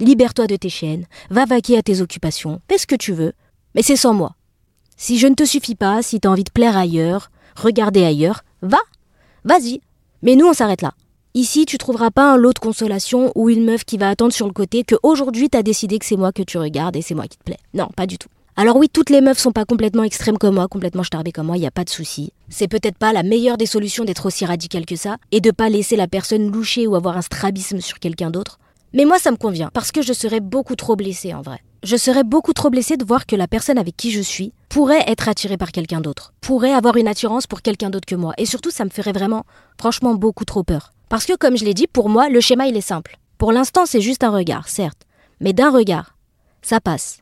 Libère-toi 0.00 0.46
de 0.46 0.56
tes 0.56 0.68
chaînes, 0.68 1.06
va 1.30 1.44
vaquer 1.44 1.78
à 1.78 1.82
tes 1.82 2.00
occupations, 2.00 2.60
fais 2.68 2.78
ce 2.78 2.86
que 2.86 2.94
tu 2.94 3.12
veux, 3.12 3.32
mais 3.74 3.82
c'est 3.82 3.96
sans 3.96 4.14
moi. 4.14 4.34
Si 4.96 5.18
je 5.18 5.26
ne 5.26 5.34
te 5.34 5.44
suffis 5.44 5.74
pas, 5.74 6.02
si 6.02 6.20
t'as 6.20 6.28
envie 6.28 6.44
de 6.44 6.50
plaire 6.50 6.76
ailleurs, 6.76 7.30
regarder 7.56 8.04
ailleurs, 8.04 8.42
va, 8.62 8.78
vas-y. 9.44 9.80
Mais 10.22 10.34
nous, 10.34 10.46
on 10.46 10.52
s'arrête 10.52 10.82
là. 10.82 10.92
Ici, 11.34 11.66
tu 11.66 11.78
trouveras 11.78 12.10
pas 12.10 12.32
un 12.32 12.36
lot 12.36 12.52
de 12.52 12.58
consolation 12.58 13.30
ou 13.36 13.50
une 13.50 13.64
meuf 13.64 13.84
qui 13.84 13.98
va 13.98 14.08
attendre 14.08 14.32
sur 14.32 14.46
le 14.46 14.52
côté 14.52 14.82
que 14.82 14.96
aujourd'hui 15.04 15.48
t'as 15.48 15.62
décidé 15.62 15.98
que 16.00 16.06
c'est 16.06 16.16
moi 16.16 16.32
que 16.32 16.42
tu 16.42 16.58
regardes 16.58 16.96
et 16.96 17.02
c'est 17.02 17.14
moi 17.14 17.28
qui 17.28 17.38
te 17.38 17.44
plaît. 17.44 17.58
Non, 17.74 17.88
pas 17.94 18.06
du 18.06 18.18
tout. 18.18 18.28
Alors 18.56 18.76
oui, 18.76 18.88
toutes 18.92 19.10
les 19.10 19.20
meufs 19.20 19.38
sont 19.38 19.52
pas 19.52 19.64
complètement 19.64 20.02
extrêmes 20.02 20.36
comme 20.36 20.56
moi, 20.56 20.66
complètement 20.66 21.04
starbées 21.04 21.30
comme 21.30 21.46
moi, 21.46 21.56
il 21.56 21.62
y 21.62 21.66
a 21.66 21.70
pas 21.70 21.84
de 21.84 21.90
souci. 21.90 22.32
C'est 22.48 22.66
peut-être 22.66 22.98
pas 22.98 23.12
la 23.12 23.22
meilleure 23.22 23.56
des 23.56 23.66
solutions 23.66 24.04
d'être 24.04 24.26
aussi 24.26 24.44
radical 24.44 24.84
que 24.84 24.96
ça 24.96 25.18
et 25.30 25.40
de 25.40 25.52
pas 25.52 25.68
laisser 25.68 25.94
la 25.94 26.08
personne 26.08 26.50
loucher 26.50 26.88
ou 26.88 26.96
avoir 26.96 27.16
un 27.16 27.22
strabisme 27.22 27.80
sur 27.80 28.00
quelqu'un 28.00 28.30
d'autre. 28.30 28.58
Mais 28.92 29.04
moi 29.04 29.20
ça 29.20 29.30
me 29.30 29.36
convient 29.36 29.70
parce 29.72 29.92
que 29.92 30.02
je 30.02 30.12
serais 30.12 30.40
beaucoup 30.40 30.74
trop 30.74 30.96
blessée 30.96 31.34
en 31.34 31.42
vrai. 31.42 31.60
Je 31.84 31.96
serais 31.96 32.24
beaucoup 32.24 32.52
trop 32.52 32.70
blessée 32.70 32.96
de 32.96 33.04
voir 33.04 33.24
que 33.24 33.36
la 33.36 33.46
personne 33.46 33.78
avec 33.78 33.96
qui 33.96 34.10
je 34.10 34.20
suis 34.20 34.52
pourrait 34.68 35.04
être 35.06 35.28
attirée 35.28 35.56
par 35.56 35.70
quelqu'un 35.70 36.00
d'autre, 36.00 36.32
pourrait 36.40 36.72
avoir 36.72 36.96
une 36.96 37.06
attirance 37.06 37.46
pour 37.46 37.62
quelqu'un 37.62 37.88
d'autre 37.88 38.06
que 38.06 38.16
moi 38.16 38.34
et 38.36 38.46
surtout 38.46 38.70
ça 38.70 38.84
me 38.84 38.90
ferait 38.90 39.12
vraiment 39.12 39.44
franchement 39.80 40.14
beaucoup 40.14 40.44
trop 40.44 40.64
peur. 40.64 40.92
Parce 41.08 41.24
que 41.24 41.36
comme 41.36 41.56
je 41.56 41.64
l'ai 41.64 41.74
dit, 41.74 41.86
pour 41.86 42.08
moi 42.08 42.28
le 42.28 42.40
schéma 42.40 42.66
il 42.66 42.76
est 42.76 42.80
simple. 42.80 43.18
Pour 43.38 43.52
l'instant 43.52 43.86
c'est 43.86 44.00
juste 44.00 44.24
un 44.24 44.30
regard, 44.30 44.68
certes, 44.68 45.06
mais 45.40 45.52
d'un 45.52 45.70
regard, 45.70 46.16
ça 46.62 46.80
passe 46.80 47.20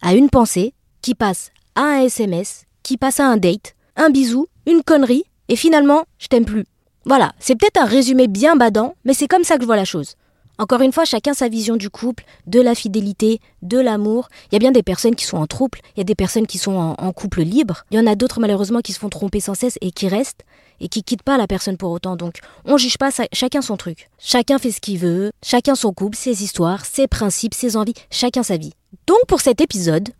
à 0.00 0.14
une 0.14 0.30
pensée, 0.30 0.74
qui 1.00 1.14
passe 1.14 1.50
à 1.74 1.82
un 1.82 2.00
SMS, 2.02 2.64
qui 2.82 2.96
passe 2.96 3.20
à 3.20 3.26
un 3.26 3.36
date, 3.36 3.74
un 3.96 4.10
bisou, 4.10 4.48
une 4.66 4.82
connerie, 4.82 5.24
et 5.48 5.56
finalement, 5.56 6.04
je 6.18 6.26
t'aime 6.26 6.44
plus. 6.44 6.64
Voilà, 7.04 7.32
c'est 7.38 7.56
peut-être 7.56 7.80
un 7.80 7.86
résumé 7.86 8.26
bien 8.26 8.56
badant, 8.56 8.94
mais 9.04 9.14
c'est 9.14 9.28
comme 9.28 9.44
ça 9.44 9.56
que 9.56 9.62
je 9.62 9.66
vois 9.66 9.76
la 9.76 9.84
chose. 9.84 10.14
Encore 10.62 10.82
une 10.82 10.92
fois, 10.92 11.04
chacun 11.04 11.34
sa 11.34 11.48
vision 11.48 11.74
du 11.74 11.90
couple, 11.90 12.22
de 12.46 12.60
la 12.60 12.76
fidélité, 12.76 13.40
de 13.62 13.80
l'amour. 13.80 14.28
Il 14.46 14.54
y 14.54 14.56
a 14.56 14.58
bien 14.60 14.70
des 14.70 14.84
personnes 14.84 15.16
qui 15.16 15.24
sont 15.24 15.38
en 15.38 15.48
trouble, 15.48 15.80
il 15.96 15.98
y 15.98 16.02
a 16.02 16.04
des 16.04 16.14
personnes 16.14 16.46
qui 16.46 16.56
sont 16.56 16.76
en, 16.76 17.12
couple 17.12 17.42
libre, 17.42 17.82
il 17.90 17.96
y 17.96 18.00
en 18.00 18.06
a 18.06 18.14
d'autres 18.14 18.38
malheureusement 18.38 18.78
qui 18.78 18.92
se 18.92 19.00
font 19.00 19.08
tromper 19.08 19.40
sans 19.40 19.54
cesse 19.54 19.76
et 19.80 19.90
qui 19.90 20.06
restent 20.06 20.44
et 20.78 20.86
qui 20.86 21.02
quittent 21.02 21.24
pas 21.24 21.36
la 21.36 21.48
personne 21.48 21.76
pour 21.76 21.90
autant. 21.90 22.14
Donc 22.14 22.38
on 22.64 22.76
juge 22.76 22.96
pas 22.96 23.10
chacun 23.32 23.60
son 23.60 23.76
truc. 23.76 24.08
Chacun 24.20 24.58
fait 24.58 24.70
ce 24.70 24.80
qu'il 24.80 24.98
veut, 25.00 25.32
chacun 25.42 25.74
son 25.74 25.92
couple, 25.92 26.16
ses 26.16 26.44
histoires, 26.44 26.86
ses 26.86 27.08
principes, 27.08 27.54
ses 27.54 27.76
envies, 27.76 27.94
chacun 28.12 28.44
sa 28.44 28.56
vie. 28.56 28.72
Donc 29.08 29.18
pour 29.26 29.40
cet 29.40 29.60
épisode, 29.60 30.10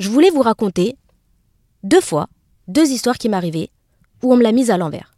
je 0.00 0.10
voulais 0.10 0.30
vous 0.30 0.42
raconter 0.42 0.96
deux 1.84 2.00
fois 2.00 2.26
deux 2.66 2.90
histoires 2.90 3.18
qui 3.18 3.28
m'arrivaient 3.28 3.70
où 4.24 4.32
on 4.32 4.36
me 4.36 4.42
l'a 4.42 4.50
mise 4.50 4.72
à 4.72 4.76
l'envers. 4.76 5.14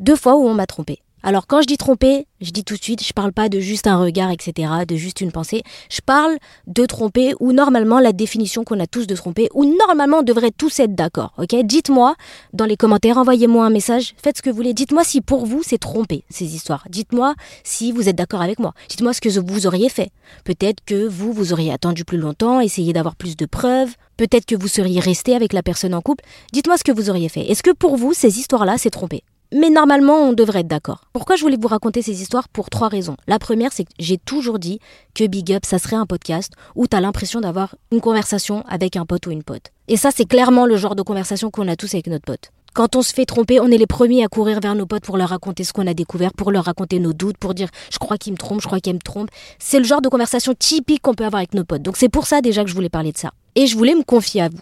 Deux 0.00 0.16
fois 0.16 0.36
où 0.36 0.46
on 0.46 0.52
m'a 0.52 0.66
trompé. 0.66 1.00
Alors 1.28 1.48
quand 1.48 1.60
je 1.60 1.66
dis 1.66 1.76
tromper, 1.76 2.28
je 2.40 2.52
dis 2.52 2.62
tout 2.62 2.76
de 2.76 2.82
suite, 2.84 3.02
je 3.02 3.12
parle 3.12 3.32
pas 3.32 3.48
de 3.48 3.58
juste 3.58 3.88
un 3.88 3.98
regard, 3.98 4.30
etc., 4.30 4.70
de 4.86 4.94
juste 4.94 5.20
une 5.20 5.32
pensée. 5.32 5.64
Je 5.90 6.00
parle 6.00 6.36
de 6.68 6.86
tromper 6.86 7.34
ou 7.40 7.52
normalement 7.52 7.98
la 7.98 8.12
définition 8.12 8.62
qu'on 8.62 8.78
a 8.78 8.86
tous 8.86 9.08
de 9.08 9.16
tromper 9.16 9.48
ou 9.52 9.64
normalement 9.64 10.18
on 10.18 10.22
devrait 10.22 10.52
tous 10.56 10.78
être 10.78 10.94
d'accord. 10.94 11.32
Ok? 11.36 11.56
Dites-moi 11.64 12.14
dans 12.52 12.64
les 12.64 12.76
commentaires, 12.76 13.18
envoyez-moi 13.18 13.66
un 13.66 13.70
message, 13.70 14.14
faites 14.22 14.36
ce 14.36 14.42
que 14.42 14.50
vous 14.50 14.56
voulez. 14.56 14.72
Dites-moi 14.72 15.02
si 15.02 15.20
pour 15.20 15.46
vous 15.46 15.64
c'est 15.64 15.78
tromper 15.78 16.22
ces 16.30 16.54
histoires. 16.54 16.86
Dites-moi 16.90 17.34
si 17.64 17.90
vous 17.90 18.08
êtes 18.08 18.14
d'accord 18.14 18.42
avec 18.42 18.60
moi. 18.60 18.72
Dites-moi 18.88 19.12
ce 19.12 19.20
que 19.20 19.40
vous 19.40 19.66
auriez 19.66 19.88
fait. 19.88 20.12
Peut-être 20.44 20.78
que 20.86 21.08
vous 21.08 21.32
vous 21.32 21.52
auriez 21.52 21.72
attendu 21.72 22.04
plus 22.04 22.18
longtemps, 22.18 22.60
essayé 22.60 22.92
d'avoir 22.92 23.16
plus 23.16 23.36
de 23.36 23.46
preuves. 23.46 23.96
Peut-être 24.16 24.46
que 24.46 24.54
vous 24.54 24.68
seriez 24.68 25.00
resté 25.00 25.34
avec 25.34 25.52
la 25.52 25.64
personne 25.64 25.92
en 25.92 26.02
couple. 26.02 26.24
Dites-moi 26.52 26.78
ce 26.78 26.84
que 26.84 26.92
vous 26.92 27.10
auriez 27.10 27.28
fait. 27.28 27.50
Est-ce 27.50 27.64
que 27.64 27.72
pour 27.72 27.96
vous 27.96 28.12
ces 28.12 28.38
histoires-là 28.38 28.76
c'est 28.78 28.90
tromper? 28.90 29.24
Mais 29.52 29.70
normalement, 29.70 30.16
on 30.16 30.32
devrait 30.32 30.60
être 30.60 30.66
d'accord. 30.66 31.04
Pourquoi 31.12 31.36
je 31.36 31.42
voulais 31.42 31.56
vous 31.60 31.68
raconter 31.68 32.02
ces 32.02 32.20
histoires 32.20 32.48
Pour 32.48 32.70
trois 32.70 32.88
raisons. 32.88 33.16
La 33.26 33.38
première, 33.38 33.72
c'est 33.72 33.84
que 33.84 33.92
j'ai 33.98 34.18
toujours 34.18 34.58
dit 34.58 34.80
que 35.14 35.24
Big 35.26 35.52
Up, 35.52 35.64
ça 35.64 35.78
serait 35.78 35.96
un 35.96 36.06
podcast 36.06 36.52
où 36.74 36.86
tu 36.86 36.96
as 36.96 37.00
l'impression 37.00 37.40
d'avoir 37.40 37.76
une 37.92 38.00
conversation 38.00 38.64
avec 38.68 38.96
un 38.96 39.06
pote 39.06 39.26
ou 39.26 39.30
une 39.30 39.42
pote. 39.42 39.72
Et 39.88 39.96
ça, 39.96 40.10
c'est 40.14 40.26
clairement 40.26 40.66
le 40.66 40.76
genre 40.76 40.96
de 40.96 41.02
conversation 41.02 41.50
qu'on 41.50 41.68
a 41.68 41.76
tous 41.76 41.94
avec 41.94 42.08
notre 42.08 42.24
pote. 42.24 42.50
Quand 42.74 42.94
on 42.94 43.00
se 43.00 43.14
fait 43.14 43.24
tromper, 43.24 43.58
on 43.58 43.68
est 43.68 43.78
les 43.78 43.86
premiers 43.86 44.22
à 44.22 44.28
courir 44.28 44.60
vers 44.60 44.74
nos 44.74 44.84
potes 44.84 45.04
pour 45.04 45.16
leur 45.16 45.30
raconter 45.30 45.64
ce 45.64 45.72
qu'on 45.72 45.86
a 45.86 45.94
découvert, 45.94 46.34
pour 46.34 46.52
leur 46.52 46.64
raconter 46.64 46.98
nos 46.98 47.14
doutes, 47.14 47.38
pour 47.38 47.54
dire 47.54 47.68
je 47.90 47.98
crois 47.98 48.18
qu'il 48.18 48.34
me 48.34 48.36
trompe, 48.36 48.60
je 48.60 48.66
crois 48.66 48.80
qu'il 48.80 48.92
me 48.92 48.98
trompe. 48.98 49.30
C'est 49.58 49.78
le 49.78 49.84
genre 49.84 50.02
de 50.02 50.10
conversation 50.10 50.52
typique 50.52 51.00
qu'on 51.00 51.14
peut 51.14 51.24
avoir 51.24 51.38
avec 51.38 51.54
nos 51.54 51.64
potes. 51.64 51.80
Donc 51.80 51.96
c'est 51.96 52.10
pour 52.10 52.26
ça 52.26 52.42
déjà 52.42 52.64
que 52.64 52.68
je 52.68 52.74
voulais 52.74 52.90
parler 52.90 53.12
de 53.12 53.18
ça. 53.18 53.30
Et 53.54 53.66
je 53.66 53.78
voulais 53.78 53.94
me 53.94 54.02
confier 54.02 54.42
à 54.42 54.50
vous. 54.50 54.58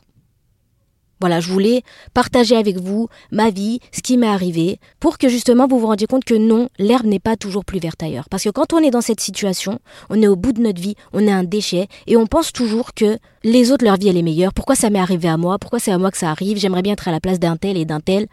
Voilà, 1.21 1.41
je 1.41 1.49
voulais 1.49 1.83
partager 2.13 2.57
avec 2.57 2.79
vous 2.79 3.09
ma 3.31 3.51
vie, 3.51 3.81
ce 3.93 4.03
qui 4.03 4.17
m'est 4.17 4.27
arrivé, 4.27 4.79
pour 5.01 5.17
que 5.19 5.29
justement 5.29 5.67
vous 5.67 5.79
vous 5.79 5.87
rendiez 5.87 6.07
compte 6.07 6.25
que 6.25 6.35
non, 6.35 6.69
l'herbe 6.79 7.07
n'est 7.07 7.21
pas 7.21 7.37
toujours 7.37 7.65
plus 7.65 7.79
verte 7.79 8.03
ailleurs. 8.03 8.29
Parce 8.29 8.45
que 8.45 8.51
quand 8.51 8.73
on 8.73 8.79
est 8.79 8.91
dans 8.91 9.01
cette 9.01 9.21
situation, 9.21 9.79
on 10.11 10.21
est 10.21 10.27
au 10.27 10.37
bout 10.37 10.53
de 10.53 10.61
notre 10.61 10.81
vie, 10.81 10.97
on 11.13 11.27
est 11.27 11.33
un 11.33 11.45
déchet, 11.45 11.89
et 12.07 12.17
on 12.17 12.27
pense 12.27 12.53
toujours 12.53 12.95
que 12.95 13.19
les 13.43 13.73
autres, 13.73 13.85
leur 13.85 13.97
vie, 13.97 14.09
elle 14.09 14.17
est 14.17 14.23
meilleure. 14.23 14.53
Pourquoi 14.53 14.75
ça 14.75 14.91
m'est 14.91 14.99
arrivé 14.99 15.29
à 15.29 15.37
moi? 15.37 15.59
Pourquoi 15.59 15.79
c'est 15.79 15.93
à 15.93 15.99
moi 15.99 16.11
que 16.11 16.19
ça 16.19 16.31
arrive? 16.31 16.59
J'aimerais 16.59 16.83
bien 16.83 16.95
être 16.95 17.09
à 17.09 17.13
la 17.13 17.21
place 17.21 17.39
d'un 17.39 17.57
tel 17.57 17.77
et 17.77 17.85
d'un 17.85 18.01
tel. 18.01 18.27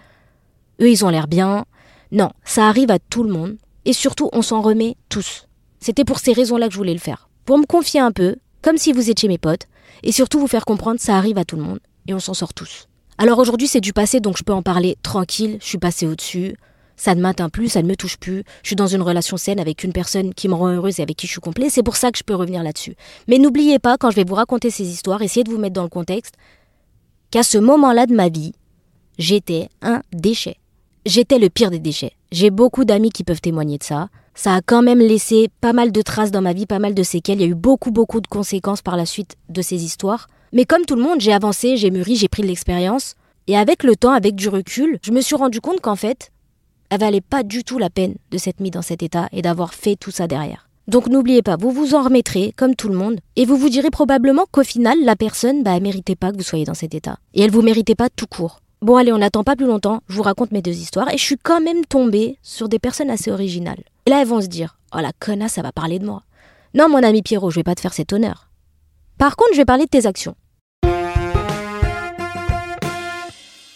Eux, 0.82 0.90
ils 0.90 1.06
ont 1.06 1.10
l'air 1.10 1.28
bien. 1.28 1.66
Non, 2.12 2.32
ça 2.44 2.68
arrive 2.68 2.92
à 2.92 3.00
tout 3.00 3.24
le 3.24 3.32
monde. 3.32 3.58
Et 3.86 3.94
surtout, 3.94 4.30
on 4.34 4.42
s'en 4.42 4.62
remet 4.62 4.96
tous. 5.10 5.48
C'était 5.80 6.06
pour 6.06 6.20
ces 6.20 6.34
raisons-là 6.34 6.68
que 6.68 6.74
je 6.74 6.78
voulais 6.78 6.94
le 6.94 7.00
faire. 7.00 7.30
Pour 7.46 7.58
me 7.58 7.66
confier 7.66 8.00
un 8.00 8.12
peu, 8.12 8.36
comme 8.62 8.78
si 8.78 8.94
vous 8.94 9.10
étiez 9.10 9.28
mes 9.28 9.38
potes, 9.38 9.68
et 10.04 10.12
surtout 10.12 10.40
vous 10.40 10.48
faire 10.48 10.66
comprendre 10.66 11.00
ça 11.00 11.18
arrive 11.18 11.38
à 11.38 11.46
tout 11.46 11.56
le 11.56 11.64
monde 11.64 11.80
on 12.14 12.20
s'en 12.20 12.34
sort 12.34 12.54
tous. 12.54 12.88
Alors 13.18 13.40
aujourd'hui 13.40 13.68
c'est 13.68 13.82
du 13.82 13.94
passé 13.94 14.20
donc 14.20 14.38
je 14.38 14.44
peux 14.44 14.54
en 14.54 14.62
parler 14.62 14.98
tranquille, 15.04 15.58
je 15.62 15.66
suis 15.66 15.78
passé 15.78 16.08
au-dessus, 16.08 16.56
ça 16.96 17.16
ne 17.16 17.22
m'atteint 17.22 17.50
plus, 17.50 17.70
ça 17.70 17.82
ne 17.82 17.88
me 17.88 17.96
touche 17.96 18.18
plus, 18.18 18.44
je 18.62 18.70
suis 18.70 18.76
dans 18.76 18.88
une 18.88 19.02
relation 19.02 19.38
saine 19.38 19.60
avec 19.60 19.84
une 19.84 19.94
personne 19.94 20.34
qui 20.34 20.48
me 20.48 20.54
rend 20.54 20.70
heureuse 20.70 21.00
et 21.00 21.04
avec 21.04 21.18
qui 21.18 21.28
je 21.28 21.32
suis 21.32 21.42
complet, 21.42 21.70
c'est 21.70 21.84
pour 21.84 21.96
ça 21.96 22.12
que 22.12 22.18
je 22.18 22.24
peux 22.24 22.36
revenir 22.36 22.64
là-dessus. 22.64 22.96
Mais 23.28 23.40
n'oubliez 23.40 23.80
pas 23.80 23.98
quand 23.98 24.12
je 24.12 24.16
vais 24.16 24.24
vous 24.24 24.36
raconter 24.36 24.70
ces 24.70 24.88
histoires, 24.88 25.22
essayez 25.22 25.44
de 25.44 25.50
vous 25.50 25.58
mettre 25.58 25.74
dans 25.74 25.84
le 25.84 25.90
contexte, 25.90 26.36
qu'à 27.32 27.44
ce 27.44 27.58
moment-là 27.58 28.06
de 28.06 28.14
ma 28.14 28.30
vie, 28.30 28.54
j'étais 29.18 29.70
un 29.82 30.02
déchet. 30.14 30.58
J'étais 31.06 31.40
le 31.40 31.50
pire 31.50 31.72
des 31.72 31.80
déchets. 31.80 32.14
J'ai 32.32 32.52
beaucoup 32.52 32.86
d'amis 32.86 33.10
qui 33.10 33.24
peuvent 33.24 33.42
témoigner 33.42 33.80
de 33.80 33.84
ça. 33.84 34.10
Ça 34.34 34.56
a 34.56 34.62
quand 34.62 34.82
même 34.82 35.00
laissé 35.00 35.50
pas 35.60 35.74
mal 35.74 35.92
de 35.92 36.02
traces 36.02 36.32
dans 36.32 36.42
ma 36.42 36.54
vie, 36.54 36.66
pas 36.66 36.80
mal 36.80 36.94
de 36.94 37.04
séquelles. 37.04 37.40
Il 37.40 37.42
y 37.42 37.46
a 37.46 37.52
eu 37.52 37.56
beaucoup, 37.56 37.92
beaucoup 37.92 38.22
de 38.22 38.28
conséquences 38.28 38.82
par 38.82 38.98
la 38.98 39.06
suite 39.06 39.36
de 39.50 39.62
ces 39.62 39.84
histoires. 39.84 40.28
Mais 40.54 40.66
comme 40.66 40.86
tout 40.86 40.96
le 40.96 41.04
monde, 41.04 41.20
j'ai 41.20 41.34
avancé, 41.34 41.78
j'ai 41.78 41.92
mûri, 41.92 42.16
j'ai 42.16 42.28
pris 42.28 42.42
de 42.42 42.48
l'expérience. 42.48 43.16
Et 43.48 43.58
avec 43.58 43.84
le 43.84 43.96
temps, 43.96 44.12
avec 44.12 44.36
du 44.36 44.50
recul, 44.50 45.00
je 45.04 45.12
me 45.12 45.22
suis 45.22 45.36
rendu 45.36 45.62
compte 45.62 45.82
qu'en 45.82 45.96
fait, 45.96 46.32
elle 46.90 47.00
valait 47.00 47.22
pas 47.22 47.44
du 47.44 47.64
tout 47.64 47.78
la 47.78 47.90
peine 47.90 48.16
de 48.32 48.38
s'être 48.38 48.60
mise 48.60 48.72
dans 48.72 48.82
cet 48.82 49.04
état 49.04 49.28
et 49.32 49.42
d'avoir 49.42 49.74
fait 49.74 49.96
tout 49.96 50.12
ça 50.12 50.28
derrière. 50.28 50.68
Donc 50.88 51.08
n'oubliez 51.08 51.42
pas, 51.42 51.58
vous 51.58 51.72
vous 51.72 51.96
en 51.96 52.04
remettrez, 52.04 52.54
comme 52.58 52.76
tout 52.76 52.90
le 52.90 52.98
monde, 52.98 53.20
et 53.36 53.46
vous 53.46 53.56
vous 53.56 53.70
direz 53.70 53.92
probablement 53.92 54.46
qu'au 54.52 54.64
final, 54.64 54.98
la 55.04 55.16
personne, 55.16 55.64
bah, 55.64 55.76
elle 55.76 55.84
méritait 55.84 56.16
pas 56.16 56.32
que 56.32 56.38
vous 56.38 56.44
soyez 56.44 56.66
dans 56.66 56.74
cet 56.74 56.96
état. 56.96 57.18
Et 57.34 57.42
elle 57.42 57.52
vous 57.52 57.62
méritait 57.62 57.96
pas 57.96 58.10
tout 58.10 58.28
court. 58.28 58.61
Bon 58.84 58.96
allez, 58.96 59.14
on 59.14 59.20
n'attend 59.20 59.44
pas 59.44 59.56
plus 59.56 59.68
longtemps, 59.68 60.02
je 60.10 60.16
vous 60.16 60.24
raconte 60.24 60.52
mes 60.52 60.64
deux 60.64 60.72
histoires, 60.72 61.14
et 61.14 61.18
je 61.18 61.24
suis 61.24 61.38
quand 61.38 61.62
même 61.62 61.86
tombée 61.86 62.40
sur 62.42 62.68
des 62.68 62.80
personnes 62.80 63.12
assez 63.12 63.30
originales. 63.30 63.84
Et 64.08 64.10
là, 64.10 64.22
elles 64.22 64.28
vont 64.28 64.42
se 64.42 64.48
dire, 64.48 64.80
oh 64.96 65.00
la 65.00 65.12
connasse, 65.20 65.54
ça 65.54 65.62
va 65.62 65.72
parler 65.72 66.00
de 66.00 66.06
moi. 66.08 66.24
Non, 66.74 66.90
mon 66.90 67.04
ami 67.04 67.22
Pierrot, 67.22 67.52
je 67.52 67.58
vais 67.58 67.64
pas 67.64 67.76
te 67.76 67.82
faire 67.82 67.94
cet 67.94 68.12
honneur. 68.12 68.50
Par 69.20 69.36
contre, 69.36 69.52
je 69.52 69.58
vais 69.58 69.66
parler 69.66 69.84
de 69.84 69.90
tes 69.90 70.08
actions. 70.08 70.34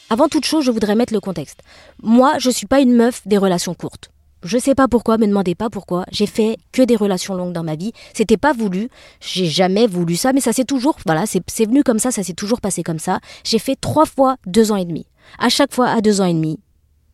Avant 0.09 0.27
toute 0.27 0.45
chose, 0.45 0.65
je 0.65 0.71
voudrais 0.71 0.95
mettre 0.95 1.13
le 1.13 1.19
contexte. 1.19 1.59
Moi, 2.01 2.39
je 2.39 2.50
suis 2.50 2.65
pas 2.65 2.79
une 2.79 2.95
meuf 2.95 3.21
des 3.27 3.38
relations 3.38 3.75
courtes. 3.75 4.09
Je 4.45 4.59
sais 4.59 4.75
pas 4.75 4.87
pourquoi, 4.87 5.17
me 5.17 5.25
demandez 5.25 5.55
pas 5.55 5.71
pourquoi. 5.71 6.05
J'ai 6.11 6.27
fait 6.27 6.57
que 6.71 6.83
des 6.83 6.95
relations 6.95 7.33
longues 7.33 7.51
dans 7.51 7.63
ma 7.63 7.75
vie. 7.75 7.93
C'était 8.13 8.37
pas 8.37 8.53
voulu. 8.53 8.89
J'ai 9.19 9.47
jamais 9.47 9.87
voulu 9.87 10.15
ça, 10.15 10.33
mais 10.33 10.39
ça 10.39 10.53
s'est 10.53 10.65
toujours, 10.65 10.97
voilà, 11.07 11.25
c'est 11.25 11.65
venu 11.65 11.83
comme 11.83 11.97
ça, 11.97 12.11
ça 12.11 12.21
s'est 12.21 12.33
toujours 12.33 12.61
passé 12.61 12.83
comme 12.83 12.99
ça. 12.99 13.19
J'ai 13.43 13.57
fait 13.57 13.75
trois 13.75 14.05
fois 14.05 14.37
deux 14.45 14.71
ans 14.71 14.75
et 14.75 14.85
demi. 14.85 15.07
À 15.39 15.49
chaque 15.49 15.73
fois, 15.73 15.87
à 15.87 15.99
deux 15.99 16.21
ans 16.21 16.25
et 16.25 16.33
demi, 16.33 16.59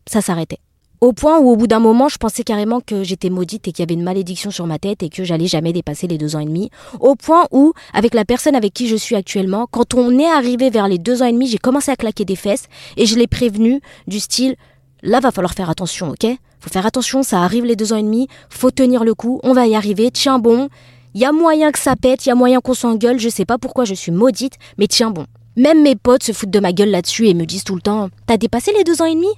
ça 0.06 0.20
s'arrêtait. 0.20 0.58
Au 1.00 1.14
point 1.14 1.40
où, 1.40 1.50
au 1.50 1.56
bout 1.56 1.66
d'un 1.66 1.80
moment, 1.80 2.08
je 2.08 2.18
pensais 2.18 2.44
carrément 2.44 2.80
que 2.80 3.02
j'étais 3.02 3.30
maudite 3.30 3.66
et 3.66 3.72
qu'il 3.72 3.82
y 3.82 3.86
avait 3.88 3.94
une 3.94 4.04
malédiction 4.04 4.50
sur 4.50 4.66
ma 4.66 4.78
tête 4.78 5.02
et 5.02 5.08
que 5.08 5.24
j'allais 5.24 5.48
jamais 5.48 5.72
dépasser 5.72 6.06
les 6.06 6.18
deux 6.18 6.36
ans 6.36 6.40
et 6.40 6.44
demi. 6.44 6.70
Au 7.00 7.16
point 7.16 7.46
où, 7.50 7.72
avec 7.94 8.14
la 8.14 8.24
personne 8.26 8.54
avec 8.54 8.72
qui 8.72 8.86
je 8.86 8.94
suis 8.94 9.16
actuellement, 9.16 9.66
quand 9.68 9.94
on 9.94 10.16
est 10.18 10.30
arrivé 10.30 10.70
vers 10.70 10.86
les 10.86 10.98
deux 10.98 11.22
ans 11.22 11.26
et 11.26 11.32
demi, 11.32 11.48
j'ai 11.48 11.58
commencé 11.58 11.90
à 11.90 11.96
claquer 11.96 12.24
des 12.24 12.36
fesses 12.36 12.66
et 12.96 13.06
je 13.06 13.18
l'ai 13.18 13.26
prévenu 13.26 13.80
du 14.06 14.20
style, 14.20 14.54
là 15.02 15.20
va 15.20 15.30
falloir 15.30 15.54
faire 15.54 15.70
attention, 15.70 16.10
ok? 16.10 16.26
Faut 16.60 16.70
faire 16.70 16.86
attention, 16.86 17.22
ça 17.22 17.42
arrive 17.42 17.64
les 17.64 17.76
deux 17.76 17.92
ans 17.92 17.96
et 17.96 18.02
demi, 18.02 18.28
faut 18.48 18.70
tenir 18.70 19.04
le 19.04 19.14
coup, 19.14 19.40
on 19.42 19.52
va 19.52 19.66
y 19.66 19.74
arriver, 19.74 20.10
tiens 20.10 20.38
bon. 20.38 20.68
Y 21.14 21.24
a 21.24 21.32
moyen 21.32 21.72
que 21.72 21.78
ça 21.78 21.96
pète, 21.96 22.24
y 22.24 22.30
a 22.30 22.34
moyen 22.34 22.60
qu'on 22.60 22.74
s'engueule, 22.74 23.18
je 23.18 23.28
sais 23.28 23.44
pas 23.44 23.58
pourquoi 23.58 23.84
je 23.84 23.94
suis 23.94 24.12
maudite, 24.12 24.54
mais 24.78 24.86
tiens 24.86 25.10
bon. 25.10 25.26
Même 25.56 25.82
mes 25.82 25.96
potes 25.96 26.22
se 26.22 26.32
foutent 26.32 26.50
de 26.50 26.60
ma 26.60 26.72
gueule 26.72 26.90
là-dessus 26.90 27.28
et 27.28 27.34
me 27.34 27.44
disent 27.44 27.64
tout 27.64 27.74
le 27.74 27.82
temps, 27.82 28.08
t'as 28.26 28.38
dépassé 28.38 28.72
les 28.76 28.84
deux 28.84 29.02
ans 29.02 29.06
et 29.06 29.14
demi? 29.14 29.28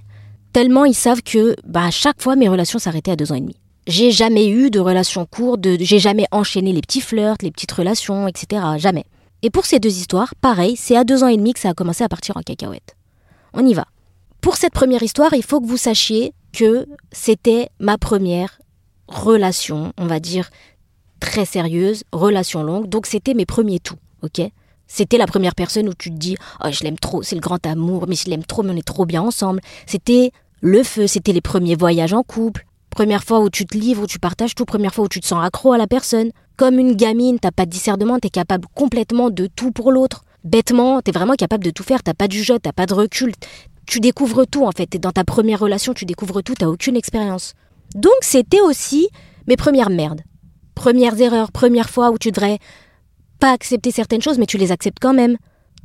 tellement 0.54 0.84
ils 0.84 0.94
savent 0.94 1.22
que 1.22 1.56
bah, 1.66 1.86
à 1.86 1.90
chaque 1.90 2.22
fois 2.22 2.36
mes 2.36 2.48
relations 2.48 2.78
s'arrêtaient 2.78 3.10
à 3.10 3.16
deux 3.16 3.32
ans 3.32 3.34
et 3.34 3.40
demi. 3.40 3.56
J'ai 3.86 4.12
jamais 4.12 4.48
eu 4.48 4.70
de 4.70 4.78
relations 4.78 5.26
courtes, 5.26 5.66
j'ai 5.80 5.98
jamais 5.98 6.26
enchaîné 6.30 6.72
les 6.72 6.80
petits 6.80 7.02
flirts, 7.02 7.36
les 7.42 7.50
petites 7.50 7.72
relations, 7.72 8.28
etc. 8.28 8.62
Jamais. 8.78 9.04
Et 9.42 9.50
pour 9.50 9.66
ces 9.66 9.78
deux 9.78 9.90
histoires, 9.90 10.34
pareil, 10.40 10.76
c'est 10.76 10.96
à 10.96 11.04
deux 11.04 11.22
ans 11.22 11.28
et 11.28 11.36
demi 11.36 11.52
que 11.52 11.60
ça 11.60 11.70
a 11.70 11.74
commencé 11.74 12.02
à 12.02 12.08
partir 12.08 12.36
en 12.38 12.40
cacahuète. 12.40 12.96
On 13.52 13.66
y 13.66 13.74
va. 13.74 13.84
Pour 14.44 14.58
cette 14.58 14.74
première 14.74 15.02
histoire, 15.02 15.32
il 15.32 15.42
faut 15.42 15.58
que 15.58 15.66
vous 15.66 15.78
sachiez 15.78 16.34
que 16.52 16.86
c'était 17.12 17.70
ma 17.80 17.96
première 17.96 18.60
relation, 19.08 19.94
on 19.96 20.04
va 20.04 20.20
dire, 20.20 20.50
très 21.18 21.46
sérieuse, 21.46 22.04
relation 22.12 22.62
longue, 22.62 22.86
donc 22.86 23.06
c'était 23.06 23.32
mes 23.32 23.46
premiers 23.46 23.80
tout, 23.80 23.96
ok? 24.20 24.42
C'était 24.86 25.16
la 25.16 25.26
première 25.26 25.54
personne 25.54 25.88
où 25.88 25.94
tu 25.94 26.10
te 26.10 26.16
dis 26.16 26.36
oh 26.62 26.68
je 26.70 26.84
l'aime 26.84 26.98
trop, 26.98 27.22
c'est 27.22 27.36
le 27.36 27.40
grand 27.40 27.64
amour, 27.64 28.04
mais 28.06 28.16
je 28.16 28.28
l'aime 28.28 28.44
trop, 28.44 28.62
mais 28.62 28.74
on 28.74 28.76
est 28.76 28.86
trop 28.86 29.06
bien 29.06 29.22
ensemble. 29.22 29.62
C'était 29.86 30.30
le 30.60 30.82
feu, 30.82 31.06
c'était 31.06 31.32
les 31.32 31.40
premiers 31.40 31.74
voyages 31.74 32.12
en 32.12 32.22
couple. 32.22 32.66
Première 32.90 33.24
fois 33.24 33.40
où 33.40 33.48
tu 33.48 33.64
te 33.64 33.78
livres, 33.78 34.02
où 34.02 34.06
tu 34.06 34.18
partages 34.18 34.54
tout, 34.54 34.66
première 34.66 34.92
fois 34.92 35.06
où 35.06 35.08
tu 35.08 35.20
te 35.20 35.26
sens 35.26 35.42
accro 35.42 35.72
à 35.72 35.78
la 35.78 35.86
personne. 35.86 36.32
Comme 36.58 36.78
une 36.78 36.96
gamine, 36.96 37.38
t'as 37.38 37.50
pas 37.50 37.64
de 37.64 37.70
discernement, 37.70 38.18
t'es 38.18 38.28
capable 38.28 38.68
complètement 38.74 39.30
de 39.30 39.46
tout 39.46 39.72
pour 39.72 39.90
l'autre. 39.90 40.22
Bêtement, 40.44 41.00
t'es 41.00 41.12
vraiment 41.12 41.32
capable 41.32 41.64
de 41.64 41.70
tout 41.70 41.82
faire, 41.82 42.02
t'as 42.02 42.12
pas 42.12 42.28
de 42.28 42.32
jugement, 42.32 42.58
t'as 42.62 42.72
pas 42.72 42.84
de 42.84 42.92
recul. 42.92 43.32
Tu 43.86 44.00
découvres 44.00 44.46
tout 44.46 44.64
en 44.64 44.72
fait, 44.72 44.96
dans 44.98 45.12
ta 45.12 45.24
première 45.24 45.60
relation, 45.60 45.94
tu 45.94 46.04
découvres 46.04 46.42
tout, 46.42 46.54
t'as 46.54 46.66
aucune 46.66 46.96
expérience. 46.96 47.54
Donc 47.94 48.14
c'était 48.22 48.60
aussi 48.60 49.08
mes 49.46 49.56
premières 49.56 49.90
merdes. 49.90 50.22
Premières 50.74 51.20
erreurs, 51.20 51.52
première 51.52 51.90
fois 51.90 52.10
où 52.10 52.18
tu 52.18 52.32
devrais 52.32 52.58
pas 53.38 53.52
accepter 53.52 53.90
certaines 53.90 54.22
choses, 54.22 54.38
mais 54.38 54.46
tu 54.46 54.58
les 54.58 54.72
acceptes 54.72 54.98
quand 55.00 55.14
même. 55.14 55.36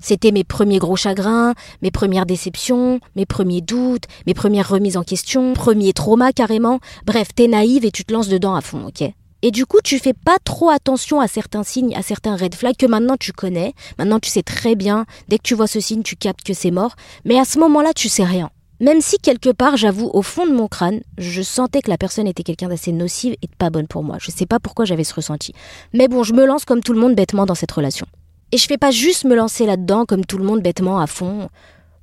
C'était 0.02 0.32
mes 0.32 0.46
premiers 0.46 0.80
gros 0.80 0.96
chagrins, 0.96 1.54
mes 1.82 1.92
premières 1.92 2.26
déceptions, 2.26 3.00
mes 3.16 3.26
premiers 3.26 3.62
doutes, 3.62 4.06
mes 4.28 4.34
premières 4.34 4.70
remises 4.70 4.96
en 4.98 5.04
question, 5.04 5.54
premiers 5.54 5.94
traumas 5.94 6.32
carrément. 6.32 6.80
Bref, 7.06 7.30
t'es 7.36 7.48
naïve 7.48 7.84
et 7.84 7.92
tu 7.92 8.06
te 8.06 8.14
lances 8.14 8.30
dedans 8.30 8.56
à 8.56 8.62
fond, 8.62 8.88
ok 8.88 9.12
et 9.42 9.52
du 9.52 9.66
coup, 9.66 9.80
tu 9.84 10.00
fais 10.00 10.14
pas 10.14 10.38
trop 10.44 10.70
attention 10.70 11.22
à 11.22 11.28
certains 11.28 11.64
signes, 11.64 11.96
à 11.96 12.02
certains 12.02 12.36
red 12.36 12.56
flags 12.56 12.76
que 12.76 12.86
maintenant 12.86 13.16
tu 13.18 13.32
connais. 13.32 13.74
Maintenant, 13.98 14.20
tu 14.20 14.30
sais 14.30 14.44
très 14.44 14.76
bien. 14.76 15.06
Dès 15.30 15.38
que 15.38 15.44
tu 15.44 15.56
vois 15.56 15.68
ce 15.68 15.80
signe, 15.80 16.04
tu 16.04 16.16
captes 16.16 16.44
que 16.44 16.54
c'est 16.54 16.72
mort. 16.72 16.96
Mais 17.24 17.40
à 17.40 17.46
ce 17.46 17.58
moment-là, 17.60 17.94
tu 17.96 18.10
sais 18.10 18.26
rien. 18.26 18.50
Même 18.82 19.02
si 19.02 19.18
quelque 19.18 19.50
part, 19.50 19.78
j'avoue, 19.78 20.10
au 20.14 20.22
fond 20.22 20.46
de 20.46 20.54
mon 20.54 20.68
crâne, 20.68 21.02
je 21.18 21.42
sentais 21.42 21.82
que 21.82 21.90
la 21.90 21.98
personne 21.98 22.28
était 22.28 22.44
quelqu'un 22.44 22.70
d'assez 22.70 22.92
nocive 22.92 23.36
et 23.42 23.48
de 23.48 23.56
pas 23.58 23.70
bonne 23.70 23.88
pour 23.88 24.04
moi. 24.04 24.18
Je 24.20 24.32
sais 24.32 24.46
pas 24.46 24.60
pourquoi 24.60 24.86
j'avais 24.86 25.04
ce 25.04 25.14
ressenti. 25.14 25.54
Mais 25.94 26.08
bon, 26.08 26.24
je 26.24 26.34
me 26.34 26.46
lance 26.46 26.66
comme 26.66 26.82
tout 26.82 26.94
le 26.94 27.00
monde 27.00 27.16
bêtement 27.16 27.46
dans 27.46 27.56
cette 27.56 27.72
relation. 27.72 28.08
Et 28.52 28.58
je 28.58 28.66
fais 28.66 28.78
pas 28.78 28.92
juste 28.92 29.26
me 29.26 29.36
lancer 29.36 29.66
là-dedans 29.66 30.06
comme 30.06 30.26
tout 30.26 30.38
le 30.38 30.46
monde 30.46 30.62
bêtement 30.62 31.00
à 31.00 31.08
fond. 31.08 31.50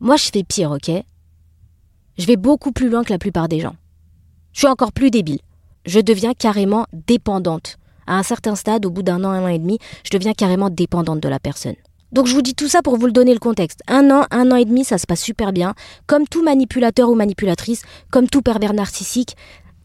Moi, 0.00 0.16
je 0.16 0.30
fais 0.32 0.42
pire, 0.42 0.70
ok? 0.70 0.90
Je 2.18 2.26
vais 2.26 2.36
beaucoup 2.36 2.72
plus 2.72 2.88
loin 2.88 3.04
que 3.04 3.12
la 3.12 3.18
plupart 3.18 3.48
des 3.48 3.60
gens. 3.60 3.74
Je 4.52 4.60
suis 4.60 4.68
encore 4.68 4.92
plus 4.92 5.10
débile. 5.10 5.40
Je 5.86 6.00
deviens 6.00 6.34
carrément 6.34 6.86
dépendante. 7.06 7.78
À 8.06 8.18
un 8.18 8.22
certain 8.22 8.54
stade, 8.56 8.86
au 8.86 8.90
bout 8.90 9.02
d'un 9.02 9.24
an, 9.24 9.30
un 9.30 9.44
an 9.44 9.48
et 9.48 9.58
demi, 9.58 9.78
je 10.04 10.10
deviens 10.10 10.32
carrément 10.32 10.70
dépendante 10.70 11.20
de 11.20 11.28
la 11.28 11.38
personne. 11.38 11.76
Donc 12.12 12.26
je 12.26 12.34
vous 12.34 12.42
dis 12.42 12.54
tout 12.54 12.68
ça 12.68 12.82
pour 12.82 12.96
vous 12.96 13.06
le 13.06 13.12
donner 13.12 13.32
le 13.32 13.40
contexte. 13.40 13.80
Un 13.88 14.10
an, 14.10 14.26
un 14.30 14.50
an 14.50 14.56
et 14.56 14.64
demi, 14.64 14.84
ça 14.84 14.98
se 14.98 15.06
passe 15.06 15.20
super 15.20 15.52
bien. 15.52 15.74
Comme 16.06 16.26
tout 16.26 16.42
manipulateur 16.42 17.08
ou 17.08 17.14
manipulatrice, 17.14 17.82
comme 18.10 18.28
tout 18.28 18.42
pervers 18.42 18.74
narcissique, 18.74 19.36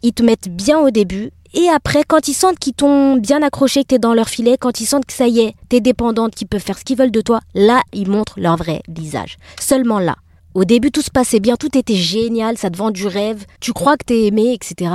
ils 0.03 0.13
te 0.13 0.23
mettent 0.23 0.49
bien 0.49 0.79
au 0.79 0.89
début 0.89 1.31
et 1.53 1.67
après, 1.67 2.03
quand 2.07 2.29
ils 2.29 2.33
sentent 2.33 2.59
qu'ils 2.59 2.73
t'ont 2.73 3.17
bien 3.17 3.41
accroché, 3.41 3.81
que 3.83 3.87
t'es 3.87 3.99
dans 3.99 4.13
leur 4.13 4.29
filet, 4.29 4.57
quand 4.57 4.79
ils 4.79 4.85
sentent 4.85 5.05
que 5.05 5.13
ça 5.13 5.27
y 5.27 5.41
est, 5.41 5.55
t'es 5.67 5.81
dépendante, 5.81 6.33
qu'ils 6.33 6.47
peuvent 6.47 6.61
faire 6.61 6.77
ce 6.77 6.85
qu'ils 6.85 6.97
veulent 6.97 7.11
de 7.11 7.21
toi, 7.21 7.41
là, 7.53 7.81
ils 7.91 8.09
montrent 8.09 8.39
leur 8.39 8.55
vrai 8.55 8.81
visage. 8.87 9.37
Seulement 9.59 9.99
là. 9.99 10.15
Au 10.53 10.65
début, 10.65 10.91
tout 10.91 11.01
se 11.01 11.11
passait 11.11 11.39
bien, 11.39 11.55
tout 11.55 11.77
était 11.77 11.95
génial, 11.95 12.57
ça 12.57 12.69
te 12.69 12.77
vend 12.77 12.91
du 12.91 13.07
rêve, 13.07 13.45
tu 13.59 13.71
crois 13.71 13.95
que 13.97 14.05
t'es 14.05 14.27
aimé, 14.27 14.53
etc. 14.53 14.91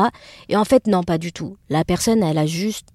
Et 0.49 0.57
en 0.57 0.65
fait, 0.65 0.87
non, 0.87 1.03
pas 1.03 1.19
du 1.19 1.33
tout. 1.33 1.57
La 1.71 1.85
personne, 1.85 2.23
elle 2.23 2.39
a 2.39 2.47
juste 2.47 2.89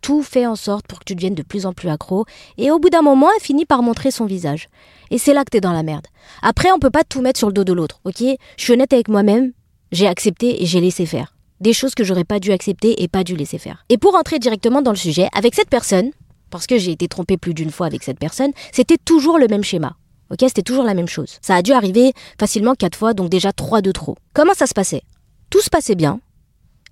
tout 0.00 0.22
fait 0.22 0.46
en 0.46 0.54
sorte 0.54 0.86
pour 0.86 0.98
que 0.98 1.04
tu 1.04 1.14
deviennes 1.14 1.34
de 1.34 1.42
plus 1.42 1.66
en 1.66 1.72
plus 1.72 1.88
accro, 1.88 2.24
et 2.58 2.70
au 2.70 2.78
bout 2.78 2.90
d'un 2.90 3.02
moment, 3.02 3.28
elle 3.34 3.42
finit 3.42 3.64
par 3.64 3.82
montrer 3.82 4.10
son 4.10 4.26
visage. 4.26 4.68
Et 5.10 5.18
c'est 5.18 5.34
là 5.34 5.44
que 5.44 5.50
t'es 5.50 5.60
dans 5.60 5.72
la 5.72 5.82
merde. 5.82 6.06
Après, 6.42 6.70
on 6.72 6.78
peut 6.78 6.90
pas 6.90 7.04
tout 7.04 7.22
mettre 7.22 7.38
sur 7.38 7.48
le 7.48 7.54
dos 7.54 7.64
de 7.64 7.72
l'autre, 7.72 8.00
ok? 8.04 8.22
Je 8.56 8.62
suis 8.62 8.72
honnête 8.72 8.92
avec 8.92 9.08
moi-même, 9.08 9.52
j'ai 9.90 10.06
accepté 10.06 10.62
et 10.62 10.66
j'ai 10.66 10.80
laissé 10.80 11.06
faire 11.06 11.34
des 11.60 11.72
choses 11.72 11.94
que 11.94 12.04
j'aurais 12.04 12.24
pas 12.24 12.40
dû 12.40 12.52
accepter 12.52 13.02
et 13.02 13.08
pas 13.08 13.24
dû 13.24 13.36
laisser 13.36 13.58
faire. 13.58 13.84
Et 13.88 13.96
pour 13.96 14.14
entrer 14.14 14.38
directement 14.38 14.82
dans 14.82 14.90
le 14.90 14.96
sujet, 14.96 15.28
avec 15.34 15.54
cette 15.54 15.70
personne, 15.70 16.10
parce 16.50 16.66
que 16.66 16.78
j'ai 16.78 16.92
été 16.92 17.08
trompée 17.08 17.38
plus 17.38 17.54
d'une 17.54 17.70
fois 17.70 17.86
avec 17.86 18.02
cette 18.02 18.18
personne, 18.18 18.52
c'était 18.70 18.98
toujours 19.02 19.38
le 19.38 19.48
même 19.48 19.64
schéma. 19.64 19.96
Ok, 20.30 20.38
c'était 20.40 20.62
toujours 20.62 20.84
la 20.84 20.94
même 20.94 21.08
chose. 21.08 21.38
Ça 21.42 21.54
a 21.54 21.62
dû 21.62 21.72
arriver 21.72 22.12
facilement 22.38 22.74
quatre 22.74 22.96
fois, 22.96 23.14
donc 23.14 23.28
déjà 23.28 23.52
trois 23.52 23.82
de 23.82 23.92
trop. 23.92 24.16
Comment 24.32 24.54
ça 24.54 24.66
se 24.66 24.74
passait? 24.74 25.02
Tout 25.50 25.60
se 25.60 25.70
passait 25.70 25.94
bien, 25.94 26.20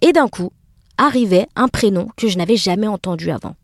et 0.02 0.12
d'un 0.12 0.28
coup, 0.28 0.52
arrivait 0.98 1.46
un 1.56 1.68
prénom 1.68 2.08
que 2.16 2.28
je 2.28 2.36
n'avais 2.36 2.56
jamais 2.56 2.88
entendu 2.88 3.30
avant. 3.30 3.56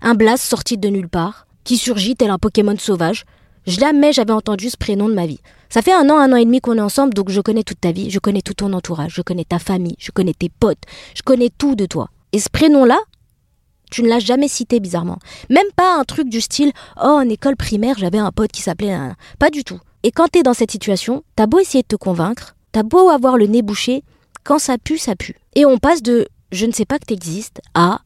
Un 0.00 0.14
blast 0.14 0.44
sorti 0.44 0.78
de 0.78 0.88
nulle 0.88 1.08
part, 1.08 1.46
qui 1.64 1.76
surgit 1.76 2.16
tel 2.16 2.30
un 2.30 2.38
Pokémon 2.38 2.76
sauvage. 2.78 3.24
Jamais 3.66 4.12
j'avais 4.12 4.32
entendu 4.32 4.70
ce 4.70 4.76
prénom 4.76 5.08
de 5.08 5.14
ma 5.14 5.26
vie. 5.26 5.40
Ça 5.68 5.82
fait 5.82 5.92
un 5.92 6.08
an, 6.08 6.16
un 6.16 6.32
an 6.32 6.36
et 6.36 6.44
demi 6.44 6.60
qu'on 6.60 6.78
est 6.78 6.80
ensemble, 6.80 7.12
donc 7.12 7.28
je 7.28 7.40
connais 7.42 7.62
toute 7.62 7.80
ta 7.80 7.92
vie, 7.92 8.10
je 8.10 8.18
connais 8.18 8.40
tout 8.40 8.54
ton 8.54 8.72
entourage, 8.72 9.12
je 9.14 9.22
connais 9.22 9.44
ta 9.44 9.58
famille, 9.58 9.96
je 9.98 10.10
connais 10.10 10.32
tes 10.32 10.48
potes, 10.48 10.82
je 11.14 11.22
connais 11.22 11.50
tout 11.50 11.74
de 11.74 11.84
toi. 11.84 12.08
Et 12.32 12.38
ce 12.38 12.48
prénom-là, 12.48 12.98
tu 13.90 14.02
ne 14.02 14.08
l'as 14.08 14.18
jamais 14.18 14.48
cité 14.48 14.80
bizarrement. 14.80 15.18
Même 15.50 15.66
pas 15.76 15.98
un 15.98 16.04
truc 16.04 16.28
du 16.28 16.40
style 16.40 16.72
Oh, 16.96 17.06
en 17.06 17.28
école 17.28 17.56
primaire, 17.56 17.96
j'avais 17.98 18.18
un 18.18 18.32
pote 18.32 18.52
qui 18.52 18.62
s'appelait. 18.62 18.96
Pas 19.38 19.50
du 19.50 19.64
tout. 19.64 19.80
Et 20.02 20.10
quand 20.12 20.28
t'es 20.28 20.42
dans 20.42 20.54
cette 20.54 20.70
situation, 20.70 21.24
t'as 21.36 21.46
beau 21.46 21.58
essayer 21.58 21.82
de 21.82 21.88
te 21.88 21.96
convaincre, 21.96 22.56
t'as 22.72 22.82
beau 22.82 23.08
avoir 23.08 23.36
le 23.36 23.46
nez 23.46 23.62
bouché, 23.62 24.04
quand 24.44 24.58
ça 24.58 24.78
pue, 24.78 24.98
ça 24.98 25.16
pue. 25.16 25.36
Et 25.54 25.66
on 25.66 25.78
passe 25.78 26.02
de 26.02 26.28
Je 26.52 26.66
ne 26.66 26.72
sais 26.72 26.84
pas 26.84 26.98
que 26.98 27.04
t'existes 27.04 27.60
à 27.74 28.00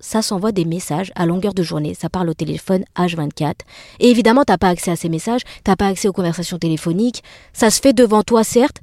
ça 0.00 0.20
s'envoie 0.20 0.52
des 0.52 0.66
messages 0.66 1.12
à 1.14 1.24
longueur 1.24 1.54
de 1.54 1.62
journée, 1.62 1.94
ça 1.94 2.10
parle 2.10 2.28
au 2.28 2.34
téléphone 2.34 2.84
H24. 2.94 3.54
Et 4.00 4.10
évidemment, 4.10 4.44
t'as 4.44 4.58
pas 4.58 4.68
accès 4.68 4.90
à 4.90 4.96
ces 4.96 5.08
messages, 5.08 5.40
t'as 5.64 5.76
pas 5.76 5.86
accès 5.86 6.08
aux 6.08 6.12
conversations 6.12 6.58
téléphoniques, 6.58 7.24
ça 7.54 7.70
se 7.70 7.80
fait 7.80 7.94
devant 7.94 8.22
toi 8.22 8.44
certes, 8.44 8.82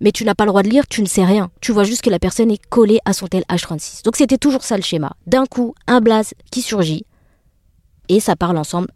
mais 0.00 0.12
tu 0.12 0.24
n'as 0.24 0.34
pas 0.34 0.44
le 0.44 0.50
droit 0.50 0.62
de 0.62 0.68
lire, 0.68 0.86
tu 0.88 1.02
ne 1.02 1.06
sais 1.06 1.24
rien. 1.24 1.50
Tu 1.60 1.72
vois 1.72 1.84
juste 1.84 2.02
que 2.02 2.10
la 2.10 2.18
personne 2.18 2.50
est 2.50 2.64
collée 2.68 3.00
à 3.04 3.12
son 3.12 3.26
tel 3.26 3.44
H36. 3.50 4.04
Donc 4.04 4.16
c'était 4.16 4.38
toujours 4.38 4.62
ça 4.62 4.76
le 4.76 4.82
schéma. 4.82 5.12
D'un 5.26 5.46
coup, 5.46 5.74
un 5.86 6.00
blaze 6.00 6.34
qui 6.50 6.62
surgit, 6.62 7.04
et 8.08 8.20
ça 8.20 8.36
parle 8.36 8.58
ensemble 8.58 8.88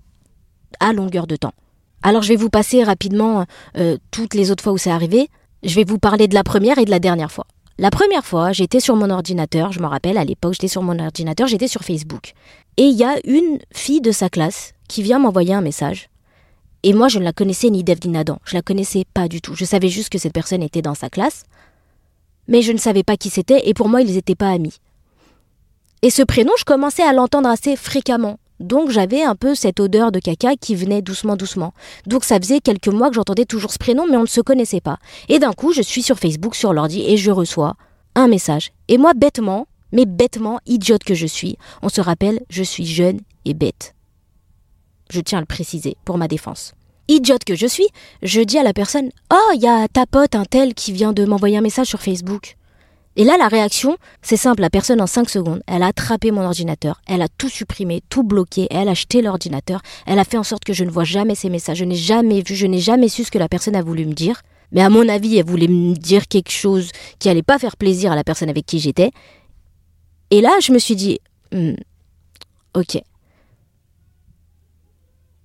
à 0.81 0.93
longueur 0.93 1.27
de 1.27 1.37
temps. 1.37 1.55
Alors 2.03 2.23
je 2.23 2.29
vais 2.29 2.37
vous 2.37 2.51
passer 2.51 2.83
rapidement 2.83 3.47
euh, 3.77 3.97
toutes 4.11 4.35
les 4.35 4.51
autres 4.51 4.63
fois 4.63 4.73
où 4.73 4.79
c'est 4.79 4.91
arrivé. 4.91 5.29
Je 5.63 5.75
vais 5.75 5.85
vous 5.85 5.99
parler 5.99 6.29
de 6.29 6.35
la 6.35 6.45
première 6.45 6.79
et 6.79 6.85
de 6.85 6.91
la 6.91 6.99
dernière 6.99 7.33
fois. 7.33 7.47
La 7.79 7.91
première 7.91 8.25
fois, 8.25 8.53
j'étais 8.53 8.79
sur 8.79 8.95
mon 8.95 9.11
ordinateur, 9.11 9.73
je 9.73 9.81
me 9.81 9.87
rappelle, 9.87 10.17
à 10.17 10.25
l'époque, 10.25 10.53
j'étais 10.53 10.69
sur 10.69 10.83
mon 10.83 10.97
ordinateur, 10.99 11.49
j'étais 11.49 11.67
sur 11.67 11.83
Facebook. 11.83 12.35
Et 12.77 12.85
il 12.85 12.95
y 12.95 13.03
a 13.03 13.17
une 13.25 13.59
fille 13.73 14.01
de 14.01 14.13
sa 14.13 14.29
classe 14.29 14.75
qui 14.89 15.03
vient 15.03 15.19
m'envoyer 15.19 15.55
un 15.55 15.61
message. 15.61 16.09
Et 16.87 16.93
moi, 16.93 17.09
je 17.09 17.19
ne 17.19 17.25
la 17.25 17.33
connaissais 17.33 17.71
ni 17.71 17.83
d'Eve 17.83 18.07
ni. 18.07 18.19
Je 18.45 18.55
la 18.55 18.61
connaissais 18.61 19.05
pas 19.15 19.27
du 19.27 19.41
tout. 19.41 19.55
Je 19.55 19.65
savais 19.65 19.89
juste 19.89 20.11
que 20.11 20.19
cette 20.19 20.35
personne 20.35 20.63
était 20.63 20.83
dans 20.83 20.95
sa 20.95 21.09
classe. 21.09 21.45
Mais 22.47 22.61
je 22.61 22.73
ne 22.73 22.79
savais 22.79 23.03
pas 23.03 23.17
qui 23.17 23.31
c'était 23.31 23.67
et 23.67 23.73
pour 23.73 23.89
moi, 23.89 24.03
ils 24.03 24.15
n'étaient 24.15 24.35
pas 24.35 24.51
amis. 24.51 24.77
Et 26.03 26.11
ce 26.11 26.21
prénom, 26.21 26.53
je 26.59 26.65
commençais 26.65 27.03
à 27.03 27.15
l'entendre 27.15 27.49
assez 27.49 27.75
fréquemment. 27.75 28.39
Donc 28.61 28.91
j'avais 28.91 29.23
un 29.23 29.35
peu 29.35 29.55
cette 29.55 29.81
odeur 29.81 30.13
de 30.13 30.19
caca 30.19 30.57
qui 30.57 30.75
venait 30.75 31.01
doucement 31.01 31.37
doucement. 31.37 31.73
Donc 32.07 32.23
ça 32.23 32.39
faisait 32.39 32.61
quelques 32.61 32.89
mois 32.89 33.09
que 33.09 33.15
j'entendais 33.15 33.47
toujours 33.47 33.73
ce 33.73 33.79
prénom 33.79 34.07
mais 34.09 34.19
on 34.19 34.23
ne 34.23 34.27
se 34.27 34.43
connaissait 34.43 34.83
pas. 34.83 34.99
Et 35.29 35.39
d'un 35.39 35.53
coup 35.53 35.73
je 35.73 35.83
suis 35.83 36.03
sur 36.03 36.19
Facebook, 36.19 36.55
sur 36.55 36.73
l'ordi 36.73 37.03
et 37.03 37.17
je 37.17 37.31
reçois 37.31 37.75
un 38.15 38.29
message. 38.29 38.73
Et 38.89 38.97
moi 38.97 39.13
bêtement, 39.15 39.67
mais 39.91 40.07
bêtement, 40.07 40.61
idiote 40.67 41.03
que 41.03 41.15
je 41.15 41.27
suis, 41.27 41.59
on 41.83 41.89
se 41.89 42.01
rappelle, 42.01 42.41
je 42.49 42.63
suis 42.63 42.87
jeune 42.87 43.21
et 43.45 43.55
bête. 43.55 43.94
Je 45.11 45.21
tiens 45.21 45.39
à 45.39 45.41
le 45.41 45.47
préciser 45.47 45.97
pour 46.05 46.19
ma 46.19 46.29
défense. 46.29 46.75
Idiote 47.09 47.45
que 47.45 47.55
je 47.55 47.67
suis, 47.67 47.87
je 48.23 48.41
dis 48.41 48.59
à 48.59 48.63
la 48.63 48.73
personne 48.73 49.11
Oh, 49.33 49.53
il 49.55 49.61
y 49.61 49.67
a 49.67 49.89
ta 49.89 50.07
pote, 50.07 50.35
un 50.35 50.45
tel, 50.45 50.75
qui 50.75 50.93
vient 50.93 51.13
de 51.13 51.25
m'envoyer 51.25 51.59
un 51.59 51.61
message 51.61 51.89
sur 51.89 52.01
Facebook. 52.01 52.57
Et 53.17 53.25
là, 53.25 53.37
la 53.39 53.47
réaction, 53.47 53.97
c'est 54.23 54.37
simple, 54.37 54.61
la 54.61 54.71
personne 54.71 55.01
en 55.01 55.07
5 55.07 55.31
secondes, 55.31 55.63
elle 55.69 55.85
a 55.85 55.89
attrapé 55.89 56.33
mon 56.33 56.43
ordinateur, 56.43 57.01
elle 57.07 57.23
a 57.23 57.29
tout 57.29 57.49
supprimé, 57.49 58.03
tout 58.09 58.25
bloqué, 58.25 58.67
elle 58.71 58.89
a 58.89 58.93
acheté 58.93 59.23
l'ordinateur, 59.23 59.83
elle 60.07 60.19
a 60.19 60.25
fait 60.25 60.37
en 60.37 60.43
sorte 60.43 60.65
que 60.65 60.73
je 60.73 60.83
ne 60.83 60.91
vois 60.91 61.05
jamais 61.05 61.37
ces 61.37 61.49
messages, 61.49 61.79
je 61.79 61.85
n'ai 61.85 61.95
jamais 61.95 62.43
vu, 62.43 62.57
je 62.57 62.67
n'ai 62.67 62.81
jamais 62.81 63.09
su 63.09 63.23
ce 63.23 63.31
que 63.31 63.39
la 63.39 63.49
personne 63.49 63.77
a 63.77 63.83
voulu 63.83 64.05
me 64.05 64.15
dire. 64.15 64.43
Mais 64.73 64.83
à 64.83 64.91
mon 64.91 65.09
avis, 65.09 65.37
elle 65.37 65.45
voulait 65.45 65.69
me 65.69 65.95
dire 65.95 66.27
quelque 66.27 66.51
chose 66.51 66.91
qui 67.21 67.29
allait 67.29 67.45
pas 67.45 67.61
faire 67.61 67.77
plaisir 67.77 68.11
à 68.11 68.17
la 68.17 68.25
personne 68.25 68.49
avec 68.49 68.67
qui 68.67 68.81
j'étais. 68.81 69.13
Et 70.31 70.41
là, 70.41 70.51
je 70.61 70.73
me 70.73 70.79
suis 70.79 70.97
dit, 70.97 71.21
hmm, 71.53 71.75
ok. 72.75 73.01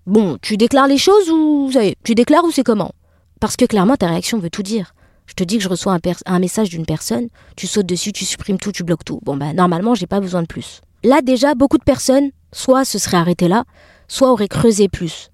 Bon, 0.09 0.39
tu 0.41 0.57
déclares 0.57 0.87
les 0.87 0.97
choses 0.97 1.29
ou 1.29 1.69
tu 2.03 2.15
déclares 2.15 2.43
ou 2.43 2.49
c'est 2.49 2.63
comment? 2.63 2.93
Parce 3.39 3.55
que 3.55 3.65
clairement, 3.65 3.95
ta 3.95 4.07
réaction 4.07 4.39
veut 4.39 4.49
tout 4.49 4.63
dire. 4.63 4.95
Je 5.27 5.35
te 5.35 5.43
dis 5.43 5.57
que 5.57 5.63
je 5.63 5.69
reçois 5.69 5.95
un, 6.25 6.39
message 6.39 6.69
d'une 6.69 6.87
personne, 6.87 7.27
tu 7.55 7.67
sautes 7.67 7.85
dessus, 7.85 8.11
tu 8.11 8.25
supprimes 8.25 8.57
tout, 8.57 8.71
tu 8.71 8.83
bloques 8.83 9.05
tout. 9.05 9.19
Bon, 9.21 9.37
ben, 9.37 9.53
normalement, 9.53 9.93
j'ai 9.93 10.07
pas 10.07 10.19
besoin 10.19 10.41
de 10.41 10.47
plus. 10.47 10.81
Là, 11.03 11.21
déjà, 11.21 11.53
beaucoup 11.53 11.77
de 11.77 11.83
personnes, 11.83 12.31
soit 12.51 12.85
se 12.85 12.97
seraient 12.97 13.17
arrêtées 13.17 13.47
là, 13.47 13.65
soit 14.07 14.31
auraient 14.31 14.47
creusé 14.47 14.89
plus. 14.89 15.29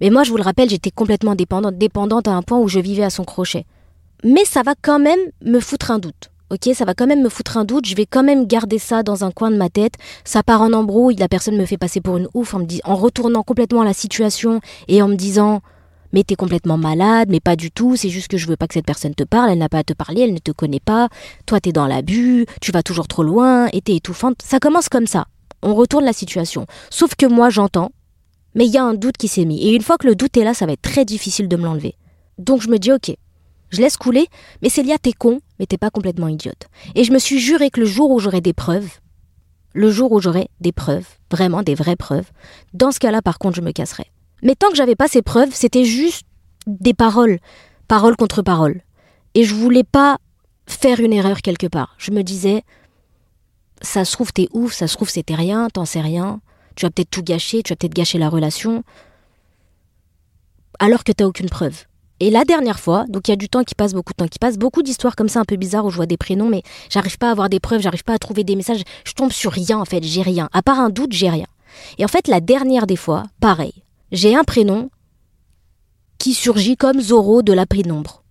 Mais 0.00 0.08
moi, 0.08 0.22
je 0.22 0.30
vous 0.30 0.38
le 0.38 0.42
rappelle, 0.42 0.70
j'étais 0.70 0.90
complètement 0.90 1.34
dépendante, 1.34 1.76
dépendante 1.76 2.26
à 2.26 2.32
un 2.32 2.40
point 2.40 2.58
où 2.58 2.66
je 2.66 2.80
vivais 2.80 3.04
à 3.04 3.10
son 3.10 3.24
crochet. 3.24 3.66
Mais 4.24 4.46
ça 4.46 4.62
va 4.62 4.72
quand 4.80 5.00
même 5.00 5.20
me 5.42 5.60
foutre 5.60 5.90
un 5.90 5.98
doute. 5.98 6.30
Ok, 6.50 6.68
ça 6.74 6.84
va 6.84 6.94
quand 6.94 7.06
même 7.06 7.22
me 7.22 7.28
foutre 7.28 7.56
un 7.56 7.64
doute, 7.64 7.86
je 7.86 7.96
vais 7.96 8.04
quand 8.04 8.22
même 8.22 8.46
garder 8.46 8.78
ça 8.78 9.02
dans 9.02 9.24
un 9.24 9.30
coin 9.30 9.50
de 9.50 9.56
ma 9.56 9.70
tête. 9.70 9.94
Ça 10.24 10.42
part 10.42 10.60
en 10.60 10.72
embrouille, 10.72 11.16
la 11.16 11.28
personne 11.28 11.56
me 11.56 11.64
fait 11.64 11.78
passer 11.78 12.00
pour 12.00 12.18
une 12.18 12.28
ouf 12.34 12.54
en, 12.54 12.60
me 12.60 12.66
en 12.84 12.96
retournant 12.96 13.42
complètement 13.42 13.82
la 13.82 13.94
situation 13.94 14.60
et 14.86 15.00
en 15.02 15.08
me 15.08 15.16
disant 15.16 15.62
mais 16.12 16.22
t'es 16.22 16.36
complètement 16.36 16.78
malade, 16.78 17.28
mais 17.28 17.40
pas 17.40 17.56
du 17.56 17.72
tout, 17.72 17.96
c'est 17.96 18.08
juste 18.08 18.28
que 18.28 18.36
je 18.36 18.46
veux 18.46 18.56
pas 18.56 18.68
que 18.68 18.74
cette 18.74 18.86
personne 18.86 19.16
te 19.16 19.24
parle, 19.24 19.50
elle 19.50 19.58
n'a 19.58 19.68
pas 19.68 19.78
à 19.78 19.84
te 19.84 19.94
parler, 19.94 20.20
elle 20.20 20.32
ne 20.32 20.38
te 20.38 20.52
connaît 20.52 20.78
pas, 20.78 21.08
toi 21.44 21.60
t'es 21.60 21.72
dans 21.72 21.88
l'abus, 21.88 22.46
tu 22.60 22.70
vas 22.70 22.84
toujours 22.84 23.08
trop 23.08 23.24
loin, 23.24 23.66
et 23.72 23.80
t'es 23.80 23.96
étouffante. 23.96 24.40
Ça 24.40 24.60
commence 24.60 24.88
comme 24.88 25.08
ça. 25.08 25.26
On 25.62 25.74
retourne 25.74 26.04
la 26.04 26.12
situation. 26.12 26.66
Sauf 26.88 27.16
que 27.16 27.26
moi 27.26 27.50
j'entends, 27.50 27.90
mais 28.54 28.66
il 28.66 28.72
y 28.72 28.78
a 28.78 28.84
un 28.84 28.94
doute 28.94 29.16
qui 29.16 29.26
s'est 29.26 29.44
mis. 29.44 29.66
Et 29.66 29.74
une 29.74 29.82
fois 29.82 29.96
que 29.98 30.06
le 30.06 30.14
doute 30.14 30.36
est 30.36 30.44
là, 30.44 30.54
ça 30.54 30.66
va 30.66 30.72
être 30.74 30.82
très 30.82 31.04
difficile 31.04 31.48
de 31.48 31.56
me 31.56 31.64
l'enlever. 31.64 31.96
Donc 32.38 32.62
je 32.62 32.68
me 32.68 32.78
dis 32.78 32.92
ok, 32.92 33.16
je 33.74 33.80
laisse 33.80 33.96
couler, 33.96 34.26
mais 34.62 34.68
Célia, 34.68 34.98
t'es 34.98 35.12
con, 35.12 35.40
mais 35.58 35.66
t'es 35.66 35.78
pas 35.78 35.90
complètement 35.90 36.28
idiote. 36.28 36.68
Et 36.94 37.04
je 37.04 37.12
me 37.12 37.18
suis 37.18 37.38
juré 37.38 37.70
que 37.70 37.80
le 37.80 37.86
jour 37.86 38.10
où 38.10 38.18
j'aurai 38.18 38.40
des 38.40 38.52
preuves, 38.52 39.00
le 39.74 39.90
jour 39.90 40.12
où 40.12 40.20
j'aurai 40.20 40.48
des 40.60 40.72
preuves, 40.72 41.06
vraiment 41.30 41.62
des 41.62 41.74
vraies 41.74 41.96
preuves, 41.96 42.30
dans 42.72 42.92
ce 42.92 43.00
cas-là, 43.00 43.22
par 43.22 43.38
contre, 43.38 43.56
je 43.56 43.62
me 43.62 43.72
casserai. 43.72 44.06
Mais 44.42 44.54
tant 44.54 44.68
que 44.68 44.76
j'avais 44.76 44.94
pas 44.94 45.08
ces 45.08 45.22
preuves, 45.22 45.52
c'était 45.52 45.84
juste 45.84 46.26
des 46.66 46.94
paroles, 46.94 47.38
parole 47.88 48.16
contre 48.16 48.42
parole. 48.42 48.82
Et 49.34 49.44
je 49.44 49.54
voulais 49.54 49.84
pas 49.84 50.18
faire 50.66 51.00
une 51.00 51.12
erreur 51.12 51.42
quelque 51.42 51.66
part. 51.66 51.94
Je 51.98 52.10
me 52.10 52.22
disais, 52.22 52.62
ça 53.82 54.04
se 54.04 54.12
trouve 54.12 54.32
t'es 54.32 54.48
ouf, 54.52 54.72
ça 54.72 54.86
se 54.86 54.94
trouve 54.94 55.10
c'était 55.10 55.34
rien, 55.34 55.68
t'en 55.68 55.84
sais 55.84 56.00
rien, 56.00 56.40
tu 56.76 56.86
vas 56.86 56.90
peut-être 56.90 57.10
tout 57.10 57.22
gâcher, 57.22 57.62
tu 57.62 57.72
vas 57.72 57.76
peut-être 57.76 57.94
gâcher 57.94 58.18
la 58.18 58.28
relation, 58.28 58.84
alors 60.78 61.04
que 61.04 61.12
t'as 61.12 61.24
aucune 61.24 61.50
preuve. 61.50 61.84
Et 62.24 62.30
la 62.30 62.46
dernière 62.46 62.80
fois, 62.80 63.04
donc 63.10 63.28
il 63.28 63.32
y 63.32 63.34
a 63.34 63.36
du 63.36 63.50
temps 63.50 63.64
qui 63.64 63.74
passe, 63.74 63.92
beaucoup 63.92 64.14
de 64.14 64.16
temps 64.16 64.28
qui 64.28 64.38
passe, 64.38 64.56
beaucoup 64.56 64.82
d'histoires 64.82 65.14
comme 65.14 65.28
ça 65.28 65.40
un 65.40 65.44
peu 65.44 65.56
bizarres 65.56 65.84
où 65.84 65.90
je 65.90 65.96
vois 65.96 66.06
des 66.06 66.16
prénoms, 66.16 66.48
mais 66.48 66.62
j'arrive 66.88 67.18
pas 67.18 67.28
à 67.28 67.32
avoir 67.32 67.50
des 67.50 67.60
preuves, 67.60 67.82
j'arrive 67.82 68.02
pas 68.02 68.14
à 68.14 68.18
trouver 68.18 68.44
des 68.44 68.56
messages, 68.56 68.80
je 69.04 69.12
tombe 69.12 69.30
sur 69.30 69.52
rien 69.52 69.78
en 69.78 69.84
fait, 69.84 70.02
j'ai 70.02 70.22
rien. 70.22 70.48
À 70.54 70.62
part 70.62 70.80
un 70.80 70.88
doute, 70.88 71.12
j'ai 71.12 71.28
rien. 71.28 71.44
Et 71.98 72.04
en 72.06 72.08
fait, 72.08 72.26
la 72.26 72.40
dernière 72.40 72.86
des 72.86 72.96
fois, 72.96 73.24
pareil 73.40 73.74
j'ai 74.10 74.34
un 74.34 74.42
prénom 74.42 74.88
qui 76.16 76.32
surgit 76.32 76.78
comme 76.78 76.98
Zoro 77.02 77.42
de 77.42 77.52
la 77.52 77.66
pénombre. 77.66 78.22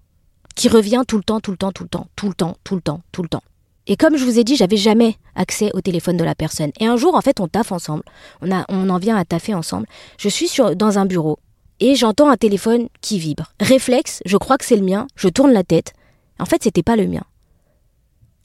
qui 0.56 0.70
revient 0.70 1.04
tout 1.08 1.18
le 1.18 1.24
temps, 1.24 1.40
tout 1.40 1.52
le 1.52 1.58
temps, 1.58 1.72
tout 1.72 1.84
le 1.84 1.90
temps, 1.90 2.08
tout 2.16 2.30
le 2.30 2.34
temps, 2.34 2.58
tout 2.64 2.76
le 2.76 2.82
temps, 2.82 3.02
tout 3.12 3.22
le 3.22 3.30
temps. 3.30 3.44
Et 3.86 3.96
comme 3.96 4.18
je 4.18 4.26
vous 4.26 4.40
ai 4.40 4.44
dit, 4.44 4.56
j'avais 4.56 4.78
jamais 4.78 5.18
accès 5.36 5.70
au 5.76 5.82
téléphone 5.82 6.18
de 6.18 6.24
la 6.24 6.34
personne. 6.34 6.72
Et 6.80 6.88
un 6.88 6.98
jour, 6.98 7.14
en 7.14 7.22
fait, 7.22 7.40
on 7.40 7.48
taffe 7.48 7.72
ensemble. 7.72 8.02
On, 8.42 8.52
a, 8.52 8.66
on 8.70 8.90
en 8.90 8.98
vient 8.98 9.18
à 9.18 9.24
taffer 9.24 9.54
ensemble. 9.54 9.86
Je 10.18 10.30
suis 10.30 10.48
sur, 10.48 10.76
dans 10.76 10.98
un 10.98 11.06
bureau 11.06 11.38
et 11.84 11.96
j'entends 11.96 12.30
un 12.30 12.38
téléphone 12.38 12.88
qui 13.02 13.20
vibre. 13.20 13.52
Réflexe, 13.60 14.22
je 14.26 14.38
crois 14.38 14.58
que 14.58 14.64
c'est 14.64 14.78
le 14.78 14.86
mien. 14.86 15.06
Je 15.18 15.28
tourne 15.28 15.52
la 15.52 15.66
tête. 15.66 15.92
En 16.40 16.46
fait, 16.46 16.64
c'était 16.64 16.82
pas 16.82 16.96
le 16.96 17.08
mien. 17.08 17.24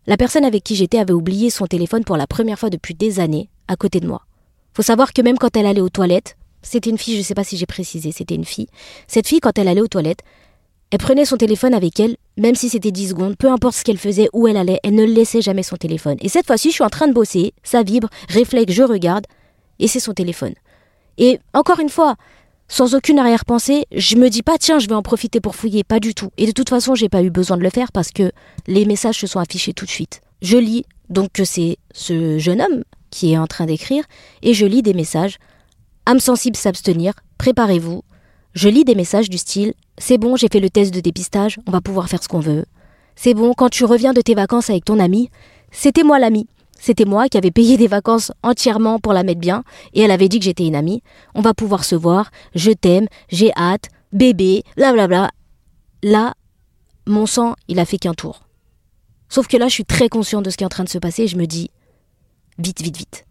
La 0.08 0.16
personne 0.16 0.44
avec 0.44 0.64
qui 0.64 0.74
j'étais 0.74 0.98
avait 0.98 1.12
oublié 1.12 1.48
son 1.48 1.66
téléphone 1.66 2.02
pour 2.02 2.16
la 2.16 2.26
première 2.26 2.58
fois 2.58 2.68
depuis 2.68 2.94
des 2.94 3.20
années, 3.20 3.48
à 3.68 3.76
côté 3.76 4.00
de 4.00 4.08
moi. 4.08 4.22
Faut 4.74 4.82
savoir 4.82 5.12
que 5.12 5.22
même 5.22 5.38
quand 5.38 5.56
elle 5.56 5.66
allait 5.66 5.80
aux 5.80 5.88
toilettes, 5.88 6.36
c'était 6.62 6.90
une 6.90 6.98
fille, 6.98 7.16
je 7.16 7.22
sais 7.22 7.34
pas 7.34 7.44
si 7.44 7.56
j'ai 7.56 7.66
précisé, 7.66 8.10
c'était 8.10 8.34
une 8.34 8.44
fille. 8.44 8.66
Cette 9.06 9.28
fille, 9.28 9.38
quand 9.38 9.56
elle 9.56 9.68
allait 9.68 9.82
aux 9.82 9.86
toilettes, 9.86 10.24
elle 10.90 10.98
prenait 10.98 11.24
son 11.24 11.36
téléphone 11.36 11.74
avec 11.74 12.00
elle, 12.00 12.16
même 12.38 12.56
si 12.56 12.68
c'était 12.68 12.90
10 12.90 13.10
secondes, 13.10 13.36
peu 13.36 13.52
importe 13.52 13.76
ce 13.76 13.84
qu'elle 13.84 13.98
faisait, 13.98 14.28
où 14.32 14.48
elle 14.48 14.56
allait, 14.56 14.80
elle 14.82 14.96
ne 14.96 15.04
laissait 15.04 15.42
jamais 15.42 15.62
son 15.62 15.76
téléphone. 15.76 16.16
Et 16.22 16.28
cette 16.28 16.46
fois-ci, 16.46 16.70
je 16.70 16.74
suis 16.74 16.84
en 16.84 16.88
train 16.88 17.06
de 17.06 17.12
bosser, 17.12 17.52
ça 17.62 17.84
vibre, 17.84 18.08
réflexe, 18.30 18.72
je 18.72 18.82
regarde, 18.82 19.26
et 19.78 19.86
c'est 19.86 20.00
son 20.00 20.12
téléphone. 20.12 20.54
Et 21.18 21.38
encore 21.52 21.78
une 21.78 21.88
fois, 21.88 22.16
sans 22.68 22.94
aucune 22.94 23.18
arrière-pensée, 23.18 23.86
je 23.92 24.16
me 24.16 24.28
dis 24.28 24.42
pas 24.42 24.58
tiens, 24.58 24.78
je 24.78 24.86
vais 24.86 24.94
en 24.94 25.02
profiter 25.02 25.40
pour 25.40 25.56
fouiller, 25.56 25.84
pas 25.84 26.00
du 26.00 26.14
tout. 26.14 26.30
Et 26.36 26.46
de 26.46 26.52
toute 26.52 26.68
façon, 26.68 26.94
j'ai 26.94 27.08
pas 27.08 27.22
eu 27.22 27.30
besoin 27.30 27.56
de 27.56 27.62
le 27.62 27.70
faire 27.70 27.92
parce 27.92 28.10
que 28.10 28.30
les 28.66 28.84
messages 28.84 29.18
se 29.18 29.26
sont 29.26 29.40
affichés 29.40 29.72
tout 29.72 29.86
de 29.86 29.90
suite. 29.90 30.20
Je 30.42 30.58
lis 30.58 30.84
donc 31.08 31.32
que 31.32 31.44
c'est 31.44 31.78
ce 31.92 32.38
jeune 32.38 32.60
homme 32.60 32.84
qui 33.10 33.32
est 33.32 33.38
en 33.38 33.46
train 33.46 33.66
d'écrire 33.66 34.04
et 34.42 34.52
je 34.52 34.66
lis 34.66 34.82
des 34.82 34.94
messages 34.94 35.38
âme 36.04 36.20
sensible 36.20 36.56
s'abstenir, 36.56 37.12
préparez-vous, 37.36 38.02
je 38.54 38.68
lis 38.68 38.84
des 38.84 38.94
messages 38.94 39.28
du 39.28 39.36
style 39.38 39.74
C'est 39.98 40.16
bon, 40.16 40.36
j'ai 40.36 40.48
fait 40.50 40.60
le 40.60 40.70
test 40.70 40.92
de 40.92 41.00
dépistage, 41.00 41.58
on 41.66 41.70
va 41.70 41.80
pouvoir 41.80 42.08
faire 42.08 42.22
ce 42.22 42.28
qu'on 42.28 42.40
veut. 42.40 42.64
C'est 43.14 43.34
bon, 43.34 43.52
quand 43.52 43.68
tu 43.68 43.84
reviens 43.84 44.12
de 44.12 44.20
tes 44.20 44.34
vacances 44.34 44.70
avec 44.70 44.84
ton 44.84 45.00
ami, 45.00 45.30
c'était 45.70 46.02
moi 46.02 46.18
l'ami. 46.18 46.46
C'était 46.78 47.04
moi 47.04 47.28
qui 47.28 47.36
avais 47.36 47.50
payé 47.50 47.76
des 47.76 47.88
vacances 47.88 48.32
entièrement 48.42 48.98
pour 48.98 49.12
la 49.12 49.24
mettre 49.24 49.40
bien, 49.40 49.64
et 49.92 50.00
elle 50.00 50.10
avait 50.10 50.28
dit 50.28 50.38
que 50.38 50.44
j'étais 50.44 50.66
une 50.66 50.76
amie. 50.76 51.02
On 51.34 51.42
va 51.42 51.52
pouvoir 51.52 51.84
se 51.84 51.96
voir, 51.96 52.30
je 52.54 52.70
t'aime, 52.70 53.08
j'ai 53.28 53.52
hâte, 53.56 53.88
bébé, 54.12 54.62
blablabla. 54.76 55.30
Là, 56.02 56.34
mon 57.06 57.26
sang, 57.26 57.54
il 57.66 57.80
a 57.80 57.84
fait 57.84 57.98
qu'un 57.98 58.14
tour. 58.14 58.42
Sauf 59.28 59.48
que 59.48 59.56
là, 59.56 59.68
je 59.68 59.74
suis 59.74 59.84
très 59.84 60.08
conscient 60.08 60.40
de 60.40 60.50
ce 60.50 60.56
qui 60.56 60.64
est 60.64 60.66
en 60.66 60.70
train 60.70 60.84
de 60.84 60.88
se 60.88 60.98
passer 60.98 61.24
et 61.24 61.28
je 61.28 61.36
me 61.36 61.46
dis 61.46 61.70
vite, 62.58 62.80
vite, 62.80 62.96
vite. 62.96 63.24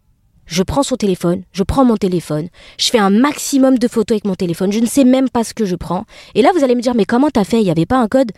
Je 0.46 0.62
prends 0.62 0.82
son 0.82 0.96
téléphone, 0.96 1.42
je 1.52 1.62
prends 1.62 1.84
mon 1.84 1.96
téléphone, 1.96 2.48
je 2.78 2.88
fais 2.88 2.98
un 2.98 3.10
maximum 3.10 3.78
de 3.78 3.86
photos 3.86 4.14
avec 4.14 4.24
mon 4.24 4.34
téléphone, 4.34 4.72
je 4.72 4.78
ne 4.78 4.86
sais 4.86 5.04
même 5.04 5.28
pas 5.28 5.44
ce 5.44 5.52
que 5.52 5.66
je 5.66 5.76
prends. 5.76 6.04
Et 6.34 6.40
là, 6.40 6.50
vous 6.54 6.64
allez 6.64 6.74
me 6.74 6.80
dire, 6.80 6.94
mais 6.94 7.04
comment 7.04 7.30
t'as 7.30 7.44
fait? 7.44 7.60
Il 7.60 7.64
n'y 7.64 7.70
avait 7.70 7.86
pas 7.86 7.98
un 7.98 8.08
code 8.08 8.32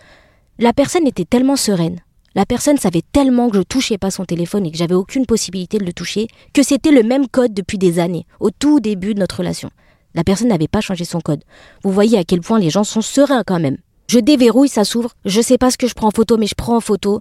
La 0.59 0.73
personne 0.73 1.07
était 1.07 1.25
tellement 1.25 1.57
sereine. 1.57 2.01
La 2.35 2.47
personne 2.47 2.77
savait 2.77 3.03
tellement 3.12 3.51
que 3.51 3.57
je 3.57 3.62
touchais 3.62 3.99
pas 3.99 4.11
son 4.11 4.25
téléphone 4.25 4.66
et 4.66 4.71
que 4.71 4.77
j'avais 4.77 4.95
aucune 4.95 5.27
possibilité 5.27 5.79
de 5.79 5.85
le 5.85 5.93
toucher, 5.93 6.29
que 6.53 6.62
c'était 6.62 6.93
le 6.93 7.03
même 7.03 7.29
code 7.29 7.53
depuis 7.55 7.79
des 7.79 7.99
années, 7.99 8.27
au 8.38 8.51
tout 8.51 8.81
début 8.81 9.14
de 9.14 9.21
notre 9.21 9.38
relation. 9.38 9.71
La 10.14 10.25
personne 10.25 10.49
n'avait 10.49 10.69
pas 10.69 10.81
changé 10.81 11.05
son 11.05 11.21
code. 11.21 11.43
Vous 11.83 11.93
voyez 11.93 12.19
à 12.19 12.25
quel 12.25 12.40
point 12.40 12.59
les 12.59 12.71
gens 12.71 12.85
sont 12.85 13.03
sereins 13.03 13.43
quand 13.45 13.61
même. 13.61 13.79
Je 14.09 14.19
déverrouille, 14.19 14.69
ça 14.69 14.85
s'ouvre, 14.85 15.12
je 15.25 15.40
sais 15.40 15.59
pas 15.59 15.71
ce 15.71 15.79
que 15.79 15.87
je 15.87 15.95
prends 15.95 16.09
en 16.09 16.12
photo, 16.12 16.37
mais 16.37 16.47
je 16.47 16.55
prends 16.55 16.77
en 16.77 16.81
photo. 16.81 17.21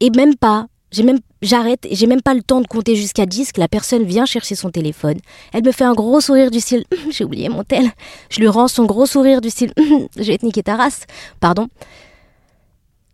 Et 0.00 0.10
même 0.10 0.36
pas 0.36 0.66
j'ai 0.92 1.02
même, 1.02 1.18
j'arrête, 1.42 1.86
j'ai 1.90 2.06
même 2.06 2.22
pas 2.22 2.34
le 2.34 2.42
temps 2.42 2.60
de 2.60 2.66
compter 2.66 2.96
jusqu'à 2.96 3.26
10 3.26 3.52
que 3.52 3.60
la 3.60 3.68
personne 3.68 4.04
vient 4.04 4.24
chercher 4.24 4.54
son 4.54 4.70
téléphone. 4.70 5.18
Elle 5.52 5.64
me 5.64 5.72
fait 5.72 5.84
un 5.84 5.94
gros 5.94 6.20
sourire 6.20 6.50
du 6.50 6.60
style, 6.60 6.84
j'ai 7.10 7.24
oublié 7.24 7.48
mon 7.48 7.64
tel. 7.64 7.90
Je 8.30 8.40
lui 8.40 8.48
rends 8.48 8.68
son 8.68 8.86
gros 8.86 9.06
sourire 9.06 9.40
du 9.40 9.50
style, 9.50 9.72
je 10.16 10.22
vais 10.22 10.38
te 10.38 10.46
niquer 10.46 10.62
ta 10.62 10.76
race. 10.76 11.04
Pardon. 11.40 11.68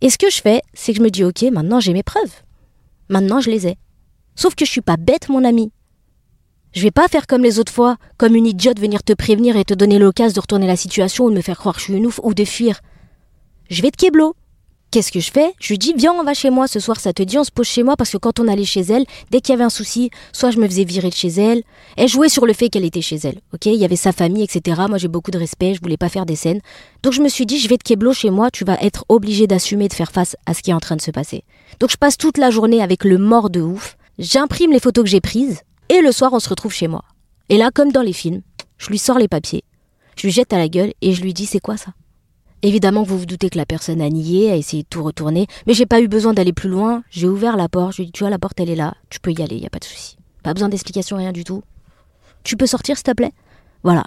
Et 0.03 0.09
ce 0.09 0.17
que 0.17 0.29
je 0.29 0.41
fais, 0.41 0.61
c'est 0.73 0.91
que 0.91 0.97
je 0.97 1.03
me 1.03 1.09
dis, 1.09 1.23
ok, 1.23 1.43
maintenant 1.43 1.79
j'ai 1.79 1.93
mes 1.93 2.03
preuves. 2.03 2.43
Maintenant 3.07 3.39
je 3.39 3.49
les 3.49 3.67
ai. 3.67 3.77
Sauf 4.35 4.53
que 4.53 4.65
je 4.65 4.69
suis 4.69 4.81
pas 4.81 4.97
bête, 4.97 5.29
mon 5.29 5.45
ami. 5.45 5.71
Je 6.73 6.81
vais 6.81 6.91
pas 6.91 7.07
faire 7.07 7.25
comme 7.25 7.41
les 7.41 7.57
autres 7.57 7.71
fois, 7.71 7.95
comme 8.17 8.35
une 8.35 8.45
idiote 8.45 8.81
venir 8.81 9.01
te 9.01 9.13
prévenir 9.13 9.55
et 9.55 9.63
te 9.63 9.73
donner 9.73 9.99
l'occasion 9.99 10.33
de 10.35 10.39
retourner 10.41 10.67
la 10.67 10.75
situation 10.75 11.23
ou 11.23 11.29
de 11.29 11.35
me 11.35 11.41
faire 11.41 11.57
croire 11.57 11.75
que 11.75 11.79
je 11.79 11.85
suis 11.85 11.93
une 11.93 12.05
ouf 12.05 12.19
ou 12.21 12.33
de 12.33 12.43
fuir. 12.43 12.81
Je 13.69 13.81
vais 13.81 13.91
te 13.91 13.97
kéblo. 13.97 14.35
Qu'est-ce 14.93 15.11
que 15.11 15.19
je 15.19 15.31
fais? 15.31 15.55
Je 15.59 15.69
lui 15.69 15.79
dis 15.79 15.91
viens 15.97 16.13
on 16.13 16.23
va 16.23 16.35
chez 16.35 16.51
moi 16.51 16.67
ce 16.67 16.79
soir 16.79 16.99
ça 16.99 17.13
te 17.13 17.23
dit 17.23 17.39
on 17.39 17.43
se 17.43 17.49
pose 17.49 17.65
chez 17.65 17.81
moi 17.81 17.97
parce 17.97 18.11
que 18.11 18.17
quand 18.17 18.39
on 18.39 18.47
allait 18.47 18.63
chez 18.63 18.81
elle 18.81 19.05
dès 19.31 19.41
qu'il 19.41 19.53
y 19.53 19.55
avait 19.55 19.63
un 19.63 19.71
souci 19.71 20.11
soit 20.33 20.51
je 20.51 20.59
me 20.59 20.67
faisais 20.67 20.83
virer 20.83 21.09
de 21.09 21.15
chez 21.15 21.29
elle. 21.29 21.63
Elle 21.97 22.07
jouait 22.07 22.29
sur 22.29 22.45
le 22.45 22.53
fait 22.53 22.69
qu'elle 22.69 22.85
était 22.85 23.01
chez 23.01 23.15
elle 23.15 23.41
ok? 23.55 23.65
Il 23.65 23.73
y 23.73 23.85
avait 23.85 23.95
sa 23.95 24.11
famille 24.11 24.43
etc 24.43 24.81
moi 24.87 24.99
j'ai 24.99 25.07
beaucoup 25.07 25.31
de 25.31 25.39
respect 25.39 25.73
je 25.73 25.81
voulais 25.81 25.97
pas 25.97 26.09
faire 26.09 26.27
des 26.27 26.35
scènes. 26.35 26.61
Donc 27.01 27.13
je 27.13 27.23
me 27.23 27.27
suis 27.27 27.47
dit 27.47 27.57
je 27.57 27.67
vais 27.67 27.77
te 27.77 27.83
keblo 27.83 28.13
chez 28.13 28.29
moi 28.29 28.51
tu 28.51 28.65
vas 28.65 28.77
être 28.81 29.03
obligé 29.09 29.47
d'assumer 29.47 29.87
de 29.87 29.93
faire 29.93 30.11
face 30.11 30.37
à 30.45 30.53
ce 30.53 30.61
qui 30.61 30.69
est 30.69 30.75
en 30.75 30.79
train 30.79 30.95
de 30.95 31.01
se 31.01 31.09
passer. 31.09 31.43
Donc 31.79 31.89
je 31.89 31.97
passe 31.97 32.15
toute 32.15 32.37
la 32.37 32.51
journée 32.51 32.83
avec 32.83 33.03
le 33.03 33.17
mort 33.17 33.49
de 33.49 33.61
ouf. 33.61 33.97
J'imprime 34.19 34.71
les 34.71 34.79
photos 34.79 35.05
que 35.05 35.09
j'ai 35.09 35.21
prises 35.21 35.61
et 35.89 36.01
le 36.01 36.11
soir 36.11 36.33
on 36.33 36.39
se 36.39 36.49
retrouve 36.49 36.71
chez 36.71 36.87
moi. 36.87 37.01
Et 37.49 37.57
là 37.57 37.71
comme 37.73 37.91
dans 37.91 38.03
les 38.03 38.13
films 38.13 38.43
je 38.77 38.89
lui 38.89 38.99
sors 38.99 39.17
les 39.17 39.27
papiers 39.27 39.63
je 40.17 40.27
lui 40.27 40.31
jette 40.31 40.53
à 40.53 40.59
la 40.59 40.67
gueule 40.67 40.93
et 41.01 41.13
je 41.13 41.23
lui 41.23 41.33
dis 41.33 41.47
c'est 41.47 41.59
quoi 41.59 41.77
ça? 41.77 41.93
Évidemment 42.63 43.03
vous 43.03 43.19
vous 43.19 43.25
doutez 43.25 43.49
que 43.49 43.57
la 43.57 43.65
personne 43.65 44.01
a 44.01 44.09
nié, 44.09 44.49
a 44.49 44.55
essayé 44.55 44.83
de 44.83 44.87
tout 44.87 45.03
retourner, 45.03 45.47
mais 45.67 45.73
j'ai 45.73 45.85
pas 45.85 45.99
eu 45.99 46.07
besoin 46.07 46.33
d'aller 46.33 46.53
plus 46.53 46.69
loin. 46.69 47.03
J'ai 47.09 47.27
ouvert 47.27 47.57
la 47.57 47.67
porte, 47.67 47.91
je 47.91 47.97
lui 47.97 48.03
ai 48.03 48.05
dit, 48.05 48.11
tu 48.13 48.23
vois, 48.23 48.29
la 48.29 48.39
porte 48.39 48.57
elle 48.61 48.69
est 48.69 48.75
là, 48.75 48.95
tu 49.09 49.19
peux 49.19 49.33
y 49.33 49.41
aller, 49.41 49.57
y 49.57 49.65
a 49.65 49.69
pas 49.69 49.79
de 49.79 49.83
souci. 49.83 50.17
Pas 50.43 50.53
besoin 50.53 50.69
d'explication, 50.69 51.17
rien 51.17 51.33
du 51.33 51.43
tout. 51.43 51.61
Tu 52.45 52.55
peux 52.55 52.65
sortir 52.65 52.95
s'il 52.95 53.03
te 53.03 53.11
plaît? 53.11 53.33
Voilà. 53.83 54.05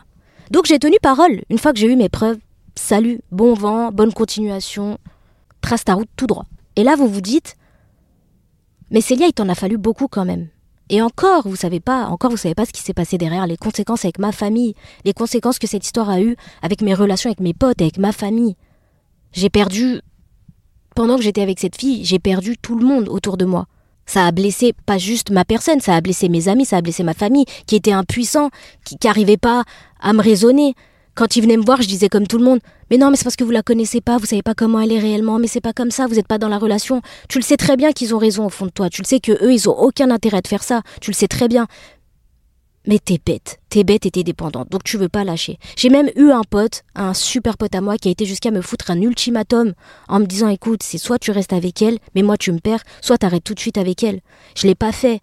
Donc 0.51 0.64
j'ai 0.64 0.79
tenu 0.79 0.97
parole. 1.03 1.42
Une 1.51 1.59
fois 1.59 1.75
que 1.75 1.79
j'ai 1.79 1.87
eu 1.87 1.97
mes 1.97 2.09
preuves, 2.09 2.38
salut, 2.75 3.21
bon 3.31 3.53
vent, 3.53 3.92
bonne 3.92 4.14
continuation, 4.14 4.97
trace 5.61 5.85
ta 5.85 5.92
route 5.92 6.09
tout 6.16 6.27
droit. 6.27 6.47
Et 6.77 6.83
là 6.83 6.97
vous 6.97 7.09
vous 7.09 7.21
dites, 7.21 7.57
mais 8.90 9.03
Célia, 9.03 9.27
il 9.27 9.35
t'en 9.35 9.51
a 9.51 9.55
fallu 9.55 9.77
beaucoup 9.77 10.09
quand 10.09 10.25
même. 10.25 10.49
Et 10.88 11.03
encore, 11.03 11.49
vous 11.49 11.57
savez 11.57 11.81
pas, 11.81 12.07
encore 12.07 12.31
vous 12.31 12.37
savez 12.37 12.55
pas 12.55 12.64
ce 12.64 12.72
qui 12.72 12.81
s'est 12.81 12.94
passé 12.94 13.18
derrière, 13.18 13.46
les 13.46 13.57
conséquences 13.57 14.05
avec 14.05 14.18
ma 14.18 14.31
famille, 14.31 14.75
les 15.05 15.12
conséquences 15.12 15.59
que 15.59 15.66
cette 15.66 15.85
histoire 15.85 16.09
a 16.09 16.20
eues 16.20 16.37
avec 16.62 16.81
mes 16.81 16.94
relations 16.94 17.29
avec 17.29 17.40
mes 17.40 17.55
potes, 17.55 17.81
avec 17.81 17.99
ma 17.99 18.12
famille. 18.12 18.57
J'ai 19.33 19.51
perdu, 19.51 20.01
pendant 20.94 21.16
que 21.16 21.22
j'étais 21.22 21.42
avec 21.42 21.59
cette 21.59 21.77
fille, 21.77 22.05
j'ai 22.05 22.20
perdu 22.20 22.57
tout 22.57 22.79
le 22.79 22.87
monde 22.87 23.09
autour 23.09 23.37
de 23.37 23.44
moi. 23.44 23.66
Ça 24.07 24.25
a 24.25 24.31
blessé 24.31 24.72
pas 24.87 24.99
juste 24.99 25.31
ma 25.31 25.44
personne, 25.44 25.81
ça 25.81 25.96
a 25.96 26.01
blessé 26.01 26.29
mes 26.29 26.46
amis, 26.46 26.64
ça 26.64 26.77
a 26.77 26.83
blessé 26.83 27.03
ma 27.03 27.14
famille, 27.14 27.44
qui 27.66 27.75
étaient 27.75 27.92
impuissants, 27.92 28.51
qui 28.85 28.96
n'arrivaient 29.03 29.37
pas 29.37 29.64
à 30.01 30.12
me 30.12 30.22
raisonner. 30.22 30.75
Quand 31.17 31.35
ils 31.35 31.41
venaient 31.41 31.57
me 31.57 31.65
voir, 31.65 31.81
je 31.81 31.89
disais 31.89 32.11
comme 32.11 32.27
tout 32.27 32.37
le 32.37 32.45
monde 32.45 32.61
Mais 32.91 32.99
non, 32.99 33.11
mais 33.11 33.17
c'est 33.17 33.25
parce 33.25 33.37
que 33.37 33.43
vous 33.43 33.51
la 33.51 33.63
connaissez 33.63 34.03
pas, 34.03 34.19
vous 34.19 34.27
savez 34.27 34.43
pas 34.43 34.55
comment 34.55 34.81
elle 34.81 34.93
est 34.93 34.99
réellement, 34.99 35.39
mais 35.39 35.47
c'est 35.47 35.63
pas 35.63 35.73
comme 35.73 35.91
ça, 35.91 36.07
vous 36.07 36.15
n'êtes 36.15 36.29
pas 36.29 36.37
dans 36.37 36.51
la 36.51 36.59
relation. 36.59 37.01
Tu 37.31 37.39
le 37.39 37.43
sais 37.43 37.57
très 37.57 37.77
bien 37.77 37.93
qu'ils 37.93 38.15
ont 38.15 38.19
raison 38.19 38.45
au 38.45 38.51
fond 38.51 38.67
de 38.67 38.71
toi, 38.71 38.91
tu 38.91 39.01
le 39.01 39.07
sais 39.07 39.19
que 39.19 39.33
eux, 39.43 39.51
ils 39.51 39.69
ont 39.69 39.77
aucun 39.77 40.11
intérêt 40.11 40.43
de 40.43 40.47
faire 40.47 40.63
ça, 40.63 40.83
tu 41.01 41.11
le 41.11 41.17
sais 41.17 41.27
très 41.27 41.49
bien. 41.49 41.67
Mais 42.87 42.99
t'es 42.99 43.19
bête, 43.25 43.61
t'es 43.71 43.83
bête 43.83 44.05
et 44.05 44.11
t'es 44.11 44.25
dépendante, 44.25 44.71
donc 44.71 44.85
tu 44.85 44.99
veux 44.99 45.09
pas 45.09 45.25
lâcher. 45.25 45.59
J'ai 45.77 45.89
même 45.89 46.11
eu 46.17 46.31
un 46.31 46.43
pote, 46.43 46.83
un 46.95 47.15
super 47.15 47.57
pote 47.57 47.75
à 47.75 47.81
moi, 47.81 47.97
qui 47.97 48.09
a 48.09 48.11
été 48.11 48.27
jusqu'à 48.27 48.51
me 48.51 48.61
foutre 48.61 48.91
un 48.91 49.01
ultimatum 49.01 49.73
en 50.09 50.21
me 50.21 50.27
disant 50.27 50.49
écoute, 50.49 50.83
c'est 50.83 50.99
soit 50.99 51.19
tu 51.19 51.31
restes 51.31 51.55
avec 51.55 51.81
elle, 51.81 51.99
mais 52.15 52.23
moi 52.23 52.37
tu 52.37 52.53
me 52.53 52.59
perds, 52.59 52.83
soit 53.01 53.17
t'arrêtes 53.17 53.43
tout 53.43 53.55
de 53.55 53.61
suite 53.61 53.79
avec 53.79 54.05
elle. 54.05 54.21
Je 54.55 54.67
l'ai 54.67 54.75
pas 54.75 54.93
fait. 54.93 55.21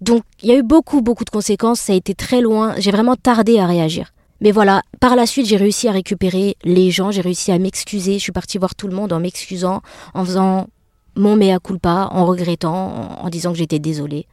Donc 0.00 0.22
il 0.40 0.50
y 0.50 0.52
a 0.52 0.56
eu 0.56 0.62
beaucoup, 0.62 1.02
beaucoup 1.02 1.24
de 1.24 1.30
conséquences, 1.30 1.80
ça 1.80 1.92
a 1.92 1.96
été 1.96 2.14
très 2.14 2.40
loin, 2.40 2.76
j'ai 2.78 2.92
vraiment 2.92 3.16
tardé 3.16 3.58
à 3.58 3.66
réagir. 3.66 4.12
Mais 4.42 4.50
voilà, 4.50 4.82
par 4.98 5.14
la 5.14 5.24
suite, 5.24 5.46
j'ai 5.46 5.56
réussi 5.56 5.86
à 5.86 5.92
récupérer 5.92 6.56
les 6.64 6.90
gens, 6.90 7.12
j'ai 7.12 7.20
réussi 7.20 7.52
à 7.52 7.58
m'excuser. 7.60 8.14
Je 8.14 8.18
suis 8.18 8.32
partie 8.32 8.58
voir 8.58 8.74
tout 8.74 8.88
le 8.88 8.94
monde 8.94 9.12
en 9.12 9.20
m'excusant, 9.20 9.82
en 10.14 10.24
faisant 10.24 10.66
mon 11.14 11.36
mea 11.36 11.60
culpa, 11.60 12.08
en 12.10 12.26
regrettant, 12.26 13.20
en, 13.22 13.28
disant 13.30 13.52
que 13.52 13.58
j'étais 13.58 13.78
désolée. 13.78 14.26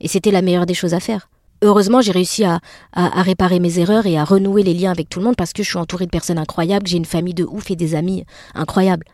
Et 0.00 0.06
c'était 0.06 0.30
la 0.30 0.42
meilleure 0.42 0.64
des 0.64 0.74
choses 0.74 0.94
à 0.94 1.00
faire. 1.00 1.28
Heureusement, 1.60 2.00
j'ai 2.00 2.12
réussi 2.12 2.44
à, 2.44 2.60
réparer 2.94 3.58
mes 3.58 3.80
erreurs 3.80 4.06
et 4.06 4.16
à 4.16 4.24
renouer 4.24 4.62
les 4.62 4.74
liens 4.74 4.92
avec 4.92 5.08
tout 5.08 5.18
le 5.18 5.24
monde 5.24 5.36
parce 5.36 5.52
que 5.52 5.64
je 5.64 5.70
suis 5.70 5.78
entourée 5.78 6.06
de 6.06 6.10
personnes 6.10 6.38
incroyables, 6.38 6.86
j'ai 6.86 6.96
une 6.96 7.04
famille 7.04 7.34
de 7.34 7.44
ouf 7.44 7.68
et 7.72 7.76
des 7.76 7.96
amis 7.96 8.24
incroyables. 8.54 9.06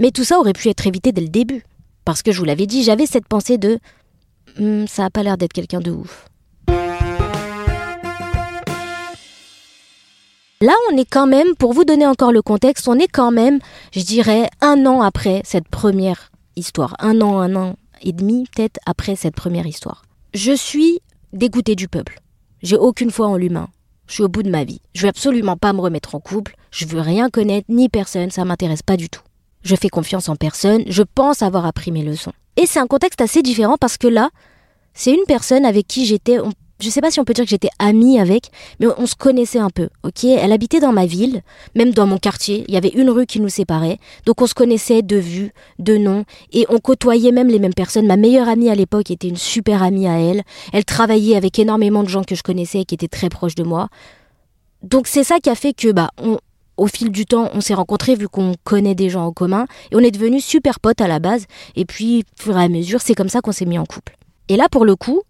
Mais 0.00 0.10
tout 0.10 0.24
ça 0.24 0.40
aurait 0.40 0.52
pu 0.52 0.68
être 0.68 0.84
évité 0.88 1.12
dès 1.12 1.20
le 1.20 1.28
début. 1.28 1.62
Parce 2.04 2.22
que 2.22 2.32
je 2.32 2.38
vous 2.40 2.44
l'avais 2.44 2.66
dit, 2.66 2.82
j'avais 2.82 3.06
cette 3.06 3.28
pensée 3.28 3.56
de 3.56 3.78
hmm, 4.58 4.86
ça 4.88 5.04
a 5.04 5.10
pas 5.10 5.22
l'air 5.22 5.36
d'être 5.36 5.52
quelqu'un 5.52 5.80
de 5.80 5.92
ouf. 5.92 6.26
Là, 10.62 10.72
on 10.90 10.96
est 10.96 11.04
quand 11.04 11.26
même, 11.26 11.54
pour 11.54 11.74
vous 11.74 11.84
donner 11.84 12.06
encore 12.06 12.32
le 12.32 12.40
contexte, 12.40 12.88
on 12.88 12.98
est 12.98 13.08
quand 13.08 13.30
même, 13.30 13.58
je 13.92 14.00
dirais, 14.00 14.48
un 14.62 14.86
an 14.86 15.02
après 15.02 15.42
cette 15.44 15.68
première 15.68 16.30
histoire. 16.56 16.96
Un 16.98 17.20
an, 17.20 17.40
un 17.40 17.54
an 17.56 17.76
et 18.00 18.14
demi, 18.14 18.46
peut-être 18.54 18.80
après 18.86 19.16
cette 19.16 19.34
première 19.34 19.66
histoire. 19.66 20.06
Je 20.32 20.52
suis 20.52 21.00
dégoûtée 21.34 21.74
du 21.74 21.88
peuple. 21.88 22.20
J'ai 22.62 22.78
aucune 22.78 23.10
foi 23.10 23.26
en 23.26 23.36
l'humain. 23.36 23.68
Je 24.06 24.14
suis 24.14 24.22
au 24.22 24.28
bout 24.28 24.42
de 24.42 24.48
ma 24.48 24.64
vie. 24.64 24.80
Je 24.94 25.02
veux 25.02 25.08
absolument 25.08 25.58
pas 25.58 25.74
me 25.74 25.80
remettre 25.82 26.14
en 26.14 26.20
couple. 26.20 26.56
Je 26.70 26.86
veux 26.86 27.00
rien 27.00 27.28
connaître 27.28 27.66
ni 27.68 27.90
personne. 27.90 28.30
Ça 28.30 28.46
m'intéresse 28.46 28.82
pas 28.82 28.96
du 28.96 29.10
tout. 29.10 29.20
Je 29.60 29.76
fais 29.76 29.90
confiance 29.90 30.30
en 30.30 30.36
personne. 30.36 30.84
Je 30.86 31.02
pense 31.02 31.42
avoir 31.42 31.66
appris 31.66 31.92
mes 31.92 32.02
leçons. 32.02 32.32
Et 32.56 32.64
c'est 32.64 32.80
un 32.80 32.86
contexte 32.86 33.20
assez 33.20 33.42
différent 33.42 33.76
parce 33.78 33.98
que 33.98 34.08
là, 34.08 34.30
c'est 34.94 35.12
une 35.12 35.24
personne 35.26 35.66
avec 35.66 35.86
qui 35.86 36.06
j'étais, 36.06 36.38
je 36.80 36.90
sais 36.90 37.00
pas 37.00 37.10
si 37.10 37.20
on 37.20 37.24
peut 37.24 37.32
dire 37.32 37.44
que 37.44 37.50
j'étais 37.50 37.70
amie 37.78 38.18
avec, 38.20 38.50
mais 38.80 38.86
on, 38.98 39.06
se 39.06 39.14
connaissait 39.14 39.58
un 39.58 39.70
peu, 39.70 39.88
ok? 40.02 40.24
Elle 40.24 40.52
habitait 40.52 40.80
dans 40.80 40.92
ma 40.92 41.06
ville, 41.06 41.42
même 41.74 41.92
dans 41.92 42.06
mon 42.06 42.18
quartier, 42.18 42.64
il 42.68 42.74
y 42.74 42.76
avait 42.76 42.90
une 42.90 43.10
rue 43.10 43.26
qui 43.26 43.40
nous 43.40 43.48
séparait, 43.48 43.98
donc 44.26 44.42
on 44.42 44.46
se 44.46 44.54
connaissait 44.54 45.02
de 45.02 45.16
vue, 45.16 45.52
de 45.78 45.96
nom, 45.96 46.24
et 46.52 46.66
on 46.68 46.78
côtoyait 46.78 47.32
même 47.32 47.48
les 47.48 47.58
mêmes 47.58 47.74
personnes. 47.74 48.06
Ma 48.06 48.16
meilleure 48.16 48.48
amie 48.48 48.68
à 48.68 48.74
l'époque 48.74 49.10
était 49.10 49.28
une 49.28 49.36
super 49.36 49.82
amie 49.82 50.06
à 50.06 50.18
elle, 50.18 50.42
elle 50.72 50.84
travaillait 50.84 51.36
avec 51.36 51.58
énormément 51.58 52.02
de 52.02 52.08
gens 52.08 52.24
que 52.24 52.34
je 52.34 52.42
connaissais 52.42 52.80
et 52.80 52.84
qui 52.84 52.94
étaient 52.94 53.08
très 53.08 53.28
proches 53.28 53.54
de 53.54 53.64
moi. 53.64 53.88
Donc 54.82 55.06
c'est 55.06 55.24
ça 55.24 55.38
qui 55.40 55.48
a 55.48 55.54
fait 55.54 55.72
que, 55.72 55.92
bah, 55.92 56.10
on, 56.22 56.38
au 56.76 56.86
fil 56.86 57.10
du 57.10 57.24
temps, 57.24 57.50
on 57.54 57.60
s'est 57.60 57.74
rencontrés 57.74 58.14
vu 58.14 58.28
qu'on 58.28 58.54
connaît 58.64 58.94
des 58.94 59.08
gens 59.08 59.24
en 59.24 59.32
commun, 59.32 59.66
et 59.90 59.96
on 59.96 60.00
est 60.00 60.10
devenus 60.10 60.44
super 60.44 60.80
potes 60.80 61.00
à 61.00 61.08
la 61.08 61.18
base, 61.18 61.46
et 61.74 61.84
puis, 61.84 62.24
au 62.38 62.42
fur 62.42 62.58
et 62.58 62.64
à 62.64 62.68
mesure, 62.68 63.00
c'est 63.00 63.14
comme 63.14 63.28
ça 63.28 63.40
qu'on 63.40 63.52
s'est 63.52 63.64
mis 63.64 63.78
en 63.78 63.86
couple. 63.86 64.16
Et 64.48 64.56
là, 64.56 64.68
pour 64.70 64.84
le 64.84 64.94
coup, 64.94 65.22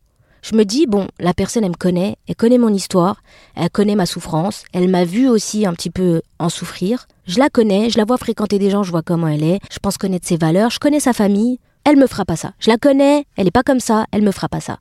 je 0.46 0.54
me 0.54 0.64
dis, 0.64 0.87
bon, 0.87 1.09
la 1.18 1.35
personne, 1.35 1.64
elle 1.64 1.70
me 1.70 1.76
connaît, 1.76 2.16
elle 2.28 2.37
connaît 2.37 2.59
mon 2.59 2.72
histoire, 2.72 3.22
elle 3.56 3.68
connaît 3.68 3.96
ma 3.96 4.06
souffrance, 4.06 4.62
elle 4.72 4.88
m'a 4.88 5.04
vu 5.04 5.28
aussi 5.28 5.66
un 5.66 5.72
petit 5.72 5.90
peu 5.90 6.22
en 6.38 6.48
souffrir. 6.48 7.09
Je 7.26 7.40
la 7.40 7.50
connais, 7.50 7.90
je 7.90 7.98
la 7.98 8.04
vois 8.04 8.16
fréquenter 8.16 8.61
des 8.61 8.70
gens, 8.70 8.85
je 8.85 8.92
vois 8.92 9.02
comment 9.02 9.26
elle 9.26 9.42
est, 9.42 9.59
je 9.72 9.80
pense 9.80 9.98
connaître 9.98 10.28
ses 10.28 10.37
valeurs, 10.37 10.70
je 10.70 10.78
connais 10.78 11.00
sa 11.00 11.12
famille, 11.12 11.59
elle 11.82 11.96
me 11.96 12.06
fera 12.06 12.24
pas 12.24 12.37
ça. 12.37 12.52
Je 12.61 12.70
la 12.70 12.76
connais, 12.76 13.24
elle 13.37 13.48
est 13.48 13.52
pas 13.52 13.64
comme 13.64 13.80
ça, 13.80 14.06
elle 14.12 14.22
me 14.22 14.30
fera 14.30 14.48
pas 14.48 14.61
ça. 14.61 14.78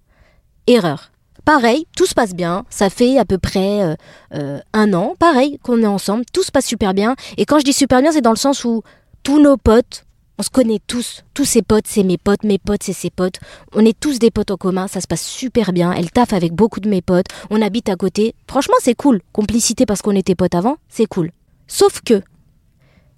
Erreur. 0.67 1.12
Pareil, 1.45 1.88
tout 1.97 2.06
se 2.06 2.13
passe 2.13 2.36
bien, 2.36 2.63
ça 2.69 2.91
fait 2.91 3.17
à 3.17 3.25
peu 3.25 3.39
près 3.39 3.82
euh, 3.82 3.95
euh, 4.36 4.60
un 4.73 4.93
an, 4.93 5.15
pareil, 5.17 5.58
qu'on 5.63 5.82
est 5.82 5.88
ensemble, 5.88 6.25
tout 6.32 6.43
se 6.43 6.51
passe 6.51 6.65
super 6.67 6.93
bien. 6.93 7.15
Et 7.38 7.45
quand 7.45 7.58
je 7.58 7.65
dis 7.65 7.73
super 7.73 8.04
bien, 8.04 8.12
c'est 8.12 8.21
dans 8.21 8.32
le 8.32 8.36
sens 8.36 8.65
où 8.65 8.84
tous 9.23 9.41
nos 9.41 9.58
potes, 9.58 10.06
on 10.38 10.43
se 10.43 10.50
connaît 10.50 10.80
tous. 10.86 11.24
Tous 11.34 11.45
ses 11.45 11.62
potes, 11.62 11.88
c'est 11.88 12.04
mes 12.04 12.17
potes, 12.17 12.43
mes 12.43 12.58
potes, 12.58 12.84
c'est 12.84 12.93
ses 12.93 13.10
potes. 13.10 13.39
On 13.74 13.86
est 13.86 13.98
tous 14.00 14.19
des 14.19 14.32
potes 14.32 14.52
en 14.52 14.58
commun, 14.58 14.88
ça 14.88 15.02
se 15.02 15.08
passe 15.08 15.26
super 15.26 15.74
bien. 15.74 15.91
Elle 15.93 16.12
taffe 16.12 16.34
avec 16.34 16.54
beaucoup 16.54 16.80
de 16.80 16.89
mes 16.89 17.02
potes. 17.02 17.28
On 17.50 17.62
habite 17.62 17.89
à 17.89 17.95
côté. 17.95 18.36
Franchement, 18.50 18.76
c'est 18.82 18.95
cool. 18.95 19.21
Complicité 19.32 19.86
parce 19.86 20.02
qu'on 20.02 20.15
était 20.15 20.36
potes 20.36 20.56
avant, 20.56 20.78
c'est 20.89 21.06
cool. 21.06 21.32
Sauf 21.67 22.02
que, 22.02 22.21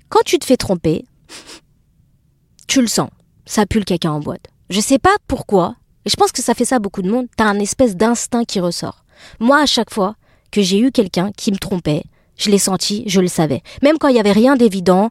quand 0.10 0.22
tu 0.26 0.40
te 0.40 0.46
fais 0.46 0.58
tromper, 0.58 1.06
tu 2.68 2.82
le 2.82 2.88
sens. 2.88 3.10
Ça 3.46 3.66
pue 3.66 3.80
le 3.80 3.86
caca 3.86 4.12
en 4.12 4.20
boîte. 4.20 4.48
Je 4.70 4.82
sais 4.82 5.00
pas 5.00 5.16
pourquoi, 5.28 5.76
et 6.06 6.10
je 6.10 6.16
pense 6.16 6.32
que 6.32 6.42
ça 6.42 6.54
fait 6.54 6.66
ça 6.66 6.76
à 6.76 6.80
beaucoup 6.80 7.02
de 7.02 7.10
monde, 7.10 7.28
t'as 7.36 7.46
un 7.46 7.60
espèce 7.60 7.96
d'instinct 7.96 8.46
qui 8.46 8.60
ressort. 8.60 9.06
Moi, 9.40 9.62
à 9.62 9.66
chaque 9.66 9.94
fois 9.94 10.16
que 10.52 10.62
j'ai 10.62 10.80
eu 10.80 10.92
quelqu'un 10.92 11.32
qui 11.36 11.52
me 11.52 11.58
trompait, 11.58 12.04
je 12.38 12.50
l'ai 12.50 12.60
senti, 12.60 13.04
je 13.08 13.22
le 13.22 13.28
savais. 13.28 13.62
Même 13.82 13.98
quand 13.98 14.10
il 14.10 14.16
y 14.16 14.20
avait 14.20 14.32
rien 14.32 14.56
d'évident, 14.56 15.10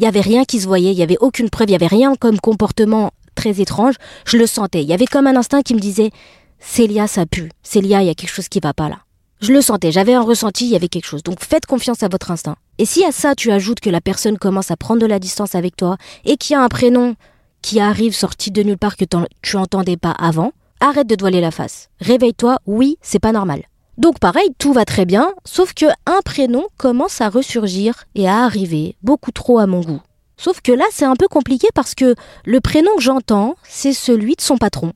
il 0.00 0.04
y 0.04 0.06
avait 0.06 0.22
rien 0.22 0.44
qui 0.44 0.60
se 0.60 0.66
voyait, 0.66 0.92
il 0.92 0.98
y 0.98 1.02
avait 1.02 1.18
aucune 1.20 1.50
preuve, 1.50 1.68
il 1.68 1.72
y 1.72 1.74
avait 1.74 1.86
rien 1.86 2.14
comme 2.16 2.40
comportement 2.40 3.10
très 3.34 3.60
étrange. 3.60 3.96
Je 4.24 4.38
le 4.38 4.46
sentais. 4.46 4.82
Il 4.82 4.88
y 4.88 4.94
avait 4.94 5.04
comme 5.04 5.26
un 5.26 5.36
instinct 5.36 5.60
qui 5.60 5.74
me 5.74 5.78
disait 5.78 6.10
Célia, 6.58 7.06
ça 7.06 7.26
pue. 7.26 7.50
Célia, 7.62 8.00
il 8.02 8.06
y 8.06 8.10
a 8.10 8.14
quelque 8.14 8.32
chose 8.32 8.48
qui 8.48 8.60
va 8.60 8.72
pas 8.72 8.88
là. 8.88 9.00
Je 9.42 9.52
le 9.52 9.60
sentais, 9.60 9.92
j'avais 9.92 10.14
un 10.14 10.22
ressenti, 10.22 10.64
il 10.64 10.70
y 10.70 10.76
avait 10.76 10.88
quelque 10.88 11.04
chose. 11.04 11.22
Donc 11.22 11.44
faites 11.44 11.66
confiance 11.66 12.02
à 12.02 12.08
votre 12.08 12.30
instinct. 12.30 12.56
Et 12.78 12.86
si 12.86 13.04
à 13.04 13.12
ça 13.12 13.34
tu 13.34 13.52
ajoutes 13.52 13.80
que 13.80 13.90
la 13.90 14.00
personne 14.00 14.38
commence 14.38 14.70
à 14.70 14.76
prendre 14.78 15.02
de 15.02 15.06
la 15.06 15.18
distance 15.18 15.54
avec 15.54 15.76
toi 15.76 15.98
et 16.24 16.38
qu'il 16.38 16.54
y 16.54 16.56
a 16.56 16.62
un 16.62 16.68
prénom 16.68 17.14
qui 17.60 17.78
arrive 17.78 18.14
sorti 18.14 18.50
de 18.50 18.62
nulle 18.62 18.78
part 18.78 18.96
que 18.96 19.04
tu 19.42 19.56
entendais 19.58 19.98
pas 19.98 20.12
avant, 20.12 20.52
arrête 20.80 21.06
de 21.06 21.16
voiler 21.18 21.42
la 21.42 21.50
face. 21.50 21.90
Réveille-toi, 22.00 22.58
oui, 22.64 22.96
c'est 23.02 23.18
pas 23.18 23.32
normal. 23.32 23.64
Donc 24.00 24.18
pareil, 24.18 24.48
tout 24.56 24.72
va 24.72 24.86
très 24.86 25.04
bien, 25.04 25.34
sauf 25.44 25.74
que 25.74 25.84
un 26.06 26.20
prénom 26.24 26.64
commence 26.78 27.20
à 27.20 27.28
ressurgir 27.28 28.04
et 28.14 28.26
à 28.26 28.44
arriver 28.44 28.96
beaucoup 29.02 29.30
trop 29.30 29.58
à 29.58 29.66
mon 29.66 29.82
goût. 29.82 30.00
Sauf 30.38 30.62
que 30.62 30.72
là, 30.72 30.86
c'est 30.90 31.04
un 31.04 31.16
peu 31.16 31.28
compliqué 31.28 31.68
parce 31.74 31.94
que 31.94 32.14
le 32.46 32.60
prénom 32.62 32.96
que 32.96 33.02
j'entends, 33.02 33.56
c'est 33.62 33.92
celui 33.92 34.36
de 34.36 34.40
son 34.40 34.56
patron. 34.56 34.94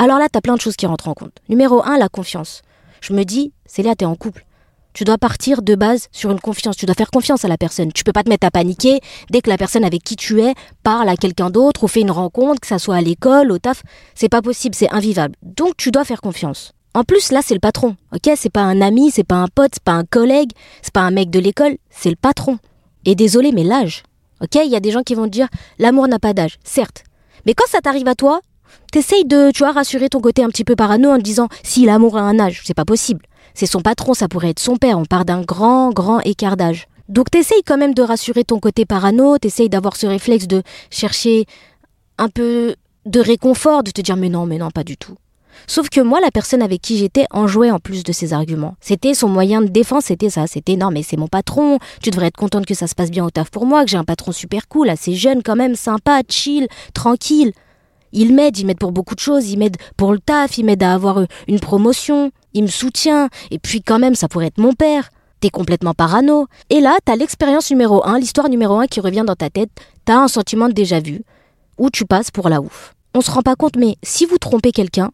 Alors 0.00 0.18
là, 0.18 0.26
t'as 0.28 0.40
plein 0.40 0.56
de 0.56 0.60
choses 0.60 0.74
qui 0.74 0.84
rentrent 0.84 1.06
en 1.06 1.14
compte. 1.14 1.36
Numéro 1.48 1.84
1, 1.84 1.96
la 1.96 2.08
confiance. 2.08 2.62
Je 3.00 3.12
me 3.12 3.22
dis, 3.22 3.52
Célia, 3.66 3.94
t'es 3.94 4.04
en 4.04 4.16
couple. 4.16 4.44
Tu 4.94 5.04
dois 5.04 5.16
partir 5.16 5.62
de 5.62 5.76
base 5.76 6.08
sur 6.10 6.32
une 6.32 6.40
confiance. 6.40 6.76
Tu 6.76 6.86
dois 6.86 6.96
faire 6.96 7.12
confiance 7.12 7.44
à 7.44 7.48
la 7.48 7.56
personne. 7.56 7.92
Tu 7.92 8.02
peux 8.02 8.12
pas 8.12 8.24
te 8.24 8.28
mettre 8.28 8.48
à 8.48 8.50
paniquer 8.50 8.98
dès 9.30 9.42
que 9.42 9.48
la 9.48 9.58
personne 9.58 9.84
avec 9.84 10.02
qui 10.02 10.16
tu 10.16 10.42
es 10.42 10.54
parle 10.82 11.08
à 11.08 11.16
quelqu'un 11.16 11.50
d'autre 11.50 11.84
ou 11.84 11.86
fait 11.86 12.00
une 12.00 12.10
rencontre, 12.10 12.60
que 12.60 12.66
ça 12.66 12.80
soit 12.80 12.96
à 12.96 13.00
l'école, 13.00 13.52
au 13.52 13.58
taf. 13.58 13.84
C'est 14.16 14.28
pas 14.28 14.42
possible, 14.42 14.74
c'est 14.74 14.90
invivable. 14.90 15.36
Donc 15.40 15.76
tu 15.76 15.92
dois 15.92 16.04
faire 16.04 16.20
confiance. 16.20 16.74
En 16.96 17.02
plus, 17.02 17.32
là, 17.32 17.40
c'est 17.42 17.54
le 17.54 17.60
patron. 17.60 17.96
Ok, 18.14 18.32
c'est 18.36 18.52
pas 18.52 18.62
un 18.62 18.80
ami, 18.80 19.10
c'est 19.10 19.24
pas 19.24 19.34
un 19.34 19.48
pote, 19.48 19.72
c'est 19.74 19.82
pas 19.82 19.92
un 19.92 20.04
collègue, 20.04 20.52
c'est 20.80 20.94
pas 20.94 21.00
un 21.00 21.10
mec 21.10 21.28
de 21.28 21.40
l'école, 21.40 21.76
c'est 21.90 22.08
le 22.10 22.16
patron. 22.16 22.58
Et 23.04 23.16
désolé, 23.16 23.50
mais 23.50 23.64
l'âge. 23.64 24.04
Ok, 24.40 24.54
il 24.54 24.70
y 24.70 24.76
a 24.76 24.80
des 24.80 24.92
gens 24.92 25.02
qui 25.02 25.16
vont 25.16 25.24
te 25.24 25.30
dire 25.30 25.48
l'amour 25.80 26.06
n'a 26.06 26.20
pas 26.20 26.34
d'âge, 26.34 26.58
certes. 26.62 27.02
Mais 27.46 27.54
quand 27.54 27.66
ça 27.68 27.80
t'arrive 27.80 28.06
à 28.06 28.14
toi, 28.14 28.40
t'essayes 28.92 29.24
de, 29.24 29.50
tu 29.50 29.64
vois, 29.64 29.72
rassurer 29.72 30.08
ton 30.08 30.20
côté 30.20 30.44
un 30.44 30.48
petit 30.48 30.62
peu 30.62 30.76
parano 30.76 31.10
en 31.10 31.16
te 31.16 31.22
disant 31.22 31.48
si 31.64 31.84
l'amour 31.84 32.16
a 32.16 32.20
un 32.20 32.38
âge, 32.38 32.62
c'est 32.64 32.74
pas 32.74 32.84
possible. 32.84 33.26
C'est 33.54 33.66
son 33.66 33.80
patron, 33.80 34.14
ça 34.14 34.28
pourrait 34.28 34.50
être 34.50 34.60
son 34.60 34.76
père. 34.76 34.98
On 34.98 35.04
part 35.04 35.24
d'un 35.24 35.42
grand, 35.42 35.90
grand 35.90 36.20
écart 36.20 36.56
d'âge. 36.56 36.86
Donc 37.08 37.30
t'essayes 37.30 37.62
quand 37.66 37.76
même 37.76 37.94
de 37.94 38.02
rassurer 38.02 38.44
ton 38.44 38.60
côté 38.60 38.84
parano, 38.84 39.36
t'essayes 39.38 39.68
d'avoir 39.68 39.96
ce 39.96 40.06
réflexe 40.06 40.46
de 40.46 40.62
chercher 40.90 41.46
un 42.18 42.28
peu 42.28 42.76
de 43.04 43.20
réconfort, 43.20 43.82
de 43.82 43.90
te 43.90 44.00
dire 44.00 44.16
mais 44.16 44.28
non, 44.28 44.46
mais 44.46 44.58
non, 44.58 44.70
pas 44.70 44.84
du 44.84 44.96
tout. 44.96 45.16
Sauf 45.66 45.88
que 45.88 46.00
moi, 46.00 46.20
la 46.20 46.30
personne 46.30 46.62
avec 46.62 46.80
qui 46.82 46.98
j'étais 46.98 47.26
en 47.30 47.46
jouait 47.46 47.70
en 47.70 47.78
plus 47.78 48.02
de 48.02 48.12
ses 48.12 48.32
arguments. 48.32 48.76
C'était 48.80 49.14
son 49.14 49.28
moyen 49.28 49.60
de 49.60 49.68
défense, 49.68 50.04
c'était 50.06 50.30
ça. 50.30 50.46
C'était 50.46 50.76
non, 50.76 50.90
mais 50.90 51.02
c'est 51.02 51.16
mon 51.16 51.28
patron, 51.28 51.78
tu 52.02 52.10
devrais 52.10 52.26
être 52.26 52.36
contente 52.36 52.66
que 52.66 52.74
ça 52.74 52.86
se 52.86 52.94
passe 52.94 53.10
bien 53.10 53.24
au 53.24 53.30
taf 53.30 53.50
pour 53.50 53.66
moi, 53.66 53.84
que 53.84 53.90
j'ai 53.90 53.96
un 53.96 54.04
patron 54.04 54.32
super 54.32 54.68
cool, 54.68 54.88
assez 54.88 55.14
jeune 55.14 55.42
quand 55.42 55.56
même, 55.56 55.74
sympa, 55.74 56.20
chill, 56.28 56.68
tranquille. 56.92 57.52
Il 58.12 58.34
m'aide, 58.34 58.56
il 58.58 58.66
m'aide 58.66 58.78
pour 58.78 58.92
beaucoup 58.92 59.16
de 59.16 59.20
choses, 59.20 59.50
il 59.50 59.58
m'aide 59.58 59.76
pour 59.96 60.12
le 60.12 60.20
taf, 60.20 60.56
il 60.58 60.64
m'aide 60.64 60.82
à 60.82 60.94
avoir 60.94 61.24
une 61.48 61.58
promotion, 61.58 62.30
il 62.52 62.62
me 62.62 62.68
soutient, 62.68 63.28
et 63.50 63.58
puis 63.58 63.82
quand 63.82 63.98
même, 63.98 64.14
ça 64.14 64.28
pourrait 64.28 64.46
être 64.46 64.58
mon 64.58 64.72
père. 64.72 65.10
T'es 65.40 65.50
complètement 65.50 65.94
parano. 65.94 66.46
Et 66.70 66.80
là, 66.80 66.96
t'as 67.04 67.16
l'expérience 67.16 67.70
numéro 67.70 68.06
1, 68.06 68.18
l'histoire 68.18 68.48
numéro 68.48 68.78
1 68.78 68.86
qui 68.86 69.00
revient 69.00 69.24
dans 69.26 69.34
ta 69.34 69.50
tête, 69.50 69.68
t'as 70.04 70.16
un 70.16 70.28
sentiment 70.28 70.68
de 70.68 70.72
déjà 70.72 71.00
vu, 71.00 71.22
où 71.76 71.90
tu 71.90 72.06
passes 72.06 72.30
pour 72.30 72.48
la 72.48 72.60
ouf. 72.60 72.94
On 73.14 73.20
se 73.20 73.30
rend 73.30 73.42
pas 73.42 73.56
compte, 73.56 73.76
mais 73.76 73.96
si 74.02 74.26
vous 74.26 74.38
trompez 74.38 74.72
quelqu'un, 74.72 75.10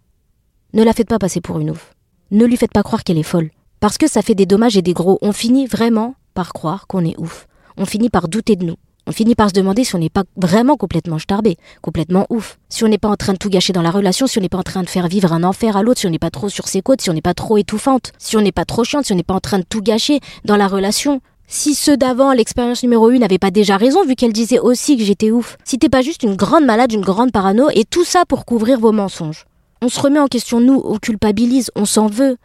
ne 0.73 0.85
la 0.85 0.93
faites 0.93 1.09
pas 1.09 1.19
passer 1.19 1.41
pour 1.41 1.59
une 1.59 1.71
ouf. 1.71 1.95
Ne 2.31 2.45
lui 2.45 2.57
faites 2.57 2.73
pas 2.73 2.85
croire 2.85 3.03
qu'elle 3.03 3.19
est 3.19 3.25
folle. 3.25 3.51
Parce 3.81 3.99
que 3.99 4.09
ça 4.09 4.23
fait 4.23 4.37
des 4.37 4.47
dommages 4.47 4.77
et 4.77 4.83
des 4.83 4.93
gros. 4.93 5.19
On 5.21 5.33
finit 5.33 5.67
vraiment 5.67 6.15
par 6.35 6.53
croire 6.53 6.87
qu'on 6.87 7.05
est 7.05 7.19
ouf. 7.19 7.49
On 7.77 7.87
finit 7.87 8.11
par 8.11 8.29
douter 8.29 8.55
de 8.55 8.65
nous. 8.65 8.77
On 9.07 9.13
finit 9.13 9.35
par 9.35 9.49
se 9.49 9.55
demander 9.55 9.83
si 9.83 9.97
on 9.97 9.99
n'est 9.99 10.11
pas 10.11 10.23
vraiment 10.37 10.77
complètement 10.77 11.19
starbé, 11.19 11.57
complètement 11.83 12.27
ouf. 12.31 12.59
Si 12.69 12.85
on 12.85 12.89
n'est 12.89 12.99
pas 12.99 13.09
en 13.09 13.17
train 13.17 13.33
de 13.33 13.39
tout 13.39 13.49
gâcher 13.49 13.73
dans 13.73 13.83
la 13.83 13.91
relation, 13.91 14.29
si 14.29 14.39
on 14.39 14.43
n'est 14.43 14.49
pas 14.49 14.59
en 14.59 14.63
train 14.63 14.85
de 14.85 14.89
faire 14.89 15.09
vivre 15.09 15.33
un 15.33 15.43
enfer 15.43 15.77
à 15.77 15.83
l'autre, 15.83 15.99
si 15.99 16.07
on 16.07 16.11
n'est 16.11 16.21
pas 16.21 16.31
trop 16.31 16.49
sur 16.49 16.69
ses 16.69 16.83
côtes, 16.83 17.01
si 17.01 17.11
on 17.11 17.15
n'est 17.15 17.21
pas 17.21 17.35
trop 17.35 17.57
étouffante, 17.57 18.13
si 18.19 18.37
on 18.37 18.41
n'est 18.41 18.53
pas 18.53 18.65
trop 18.65 18.85
chiante, 18.85 19.07
si 19.07 19.13
on 19.13 19.17
n'est 19.17 19.25
pas 19.25 19.35
en 19.35 19.41
train 19.41 19.59
de 19.59 19.65
tout 19.69 19.83
gâcher 19.83 20.21
dans 20.45 20.57
la 20.57 20.69
relation. 20.69 21.21
Si 21.49 21.75
ceux 21.75 21.97
d'avant, 21.97 22.33
l'expérience 22.33 22.85
numéro 22.85 23.09
1, 23.09 23.19
n'avaient 23.19 23.39
pas 23.39 23.51
déjà 23.51 23.77
raison, 23.77 24.05
vu 24.05 24.15
qu'elle 24.15 24.33
disait 24.33 24.61
aussi 24.61 24.97
que 24.97 25.03
j'étais 25.03 25.33
ouf. 25.33 25.57
Si 25.65 25.81
t'es 25.81 25.89
pas 25.89 26.03
juste 26.03 26.23
une 26.23 26.37
grande 26.37 26.65
malade, 26.65 26.93
une 26.93 27.01
grande 27.01 27.33
parano, 27.33 27.69
et 27.75 27.85
tout 27.85 28.05
ça 28.05 28.25
pour 28.25 28.45
couvrir 28.45 28.79
vos 28.79 28.93
mensonges 28.93 29.47
on 29.83 29.89
se 29.89 30.01
remet 30.01 30.19
en 30.19 30.27
question 30.27 30.61
nous, 30.61 30.81
on 30.85 30.99
culpabilise, 30.99 31.71
on 31.75 31.85
s'en 31.85 32.07
veut. 32.07 32.37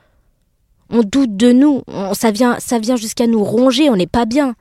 On 0.90 1.02
doute 1.02 1.36
de 1.36 1.52
nous, 1.52 1.82
ça 2.14 2.32
vient, 2.32 2.58
ça 2.60 2.80
vient 2.80 2.96
jusqu'à 2.96 3.28
nous 3.28 3.44
ronger, 3.44 3.90
on 3.90 3.96
n'est 3.96 4.08
pas 4.08 4.26
bien. 4.26 4.56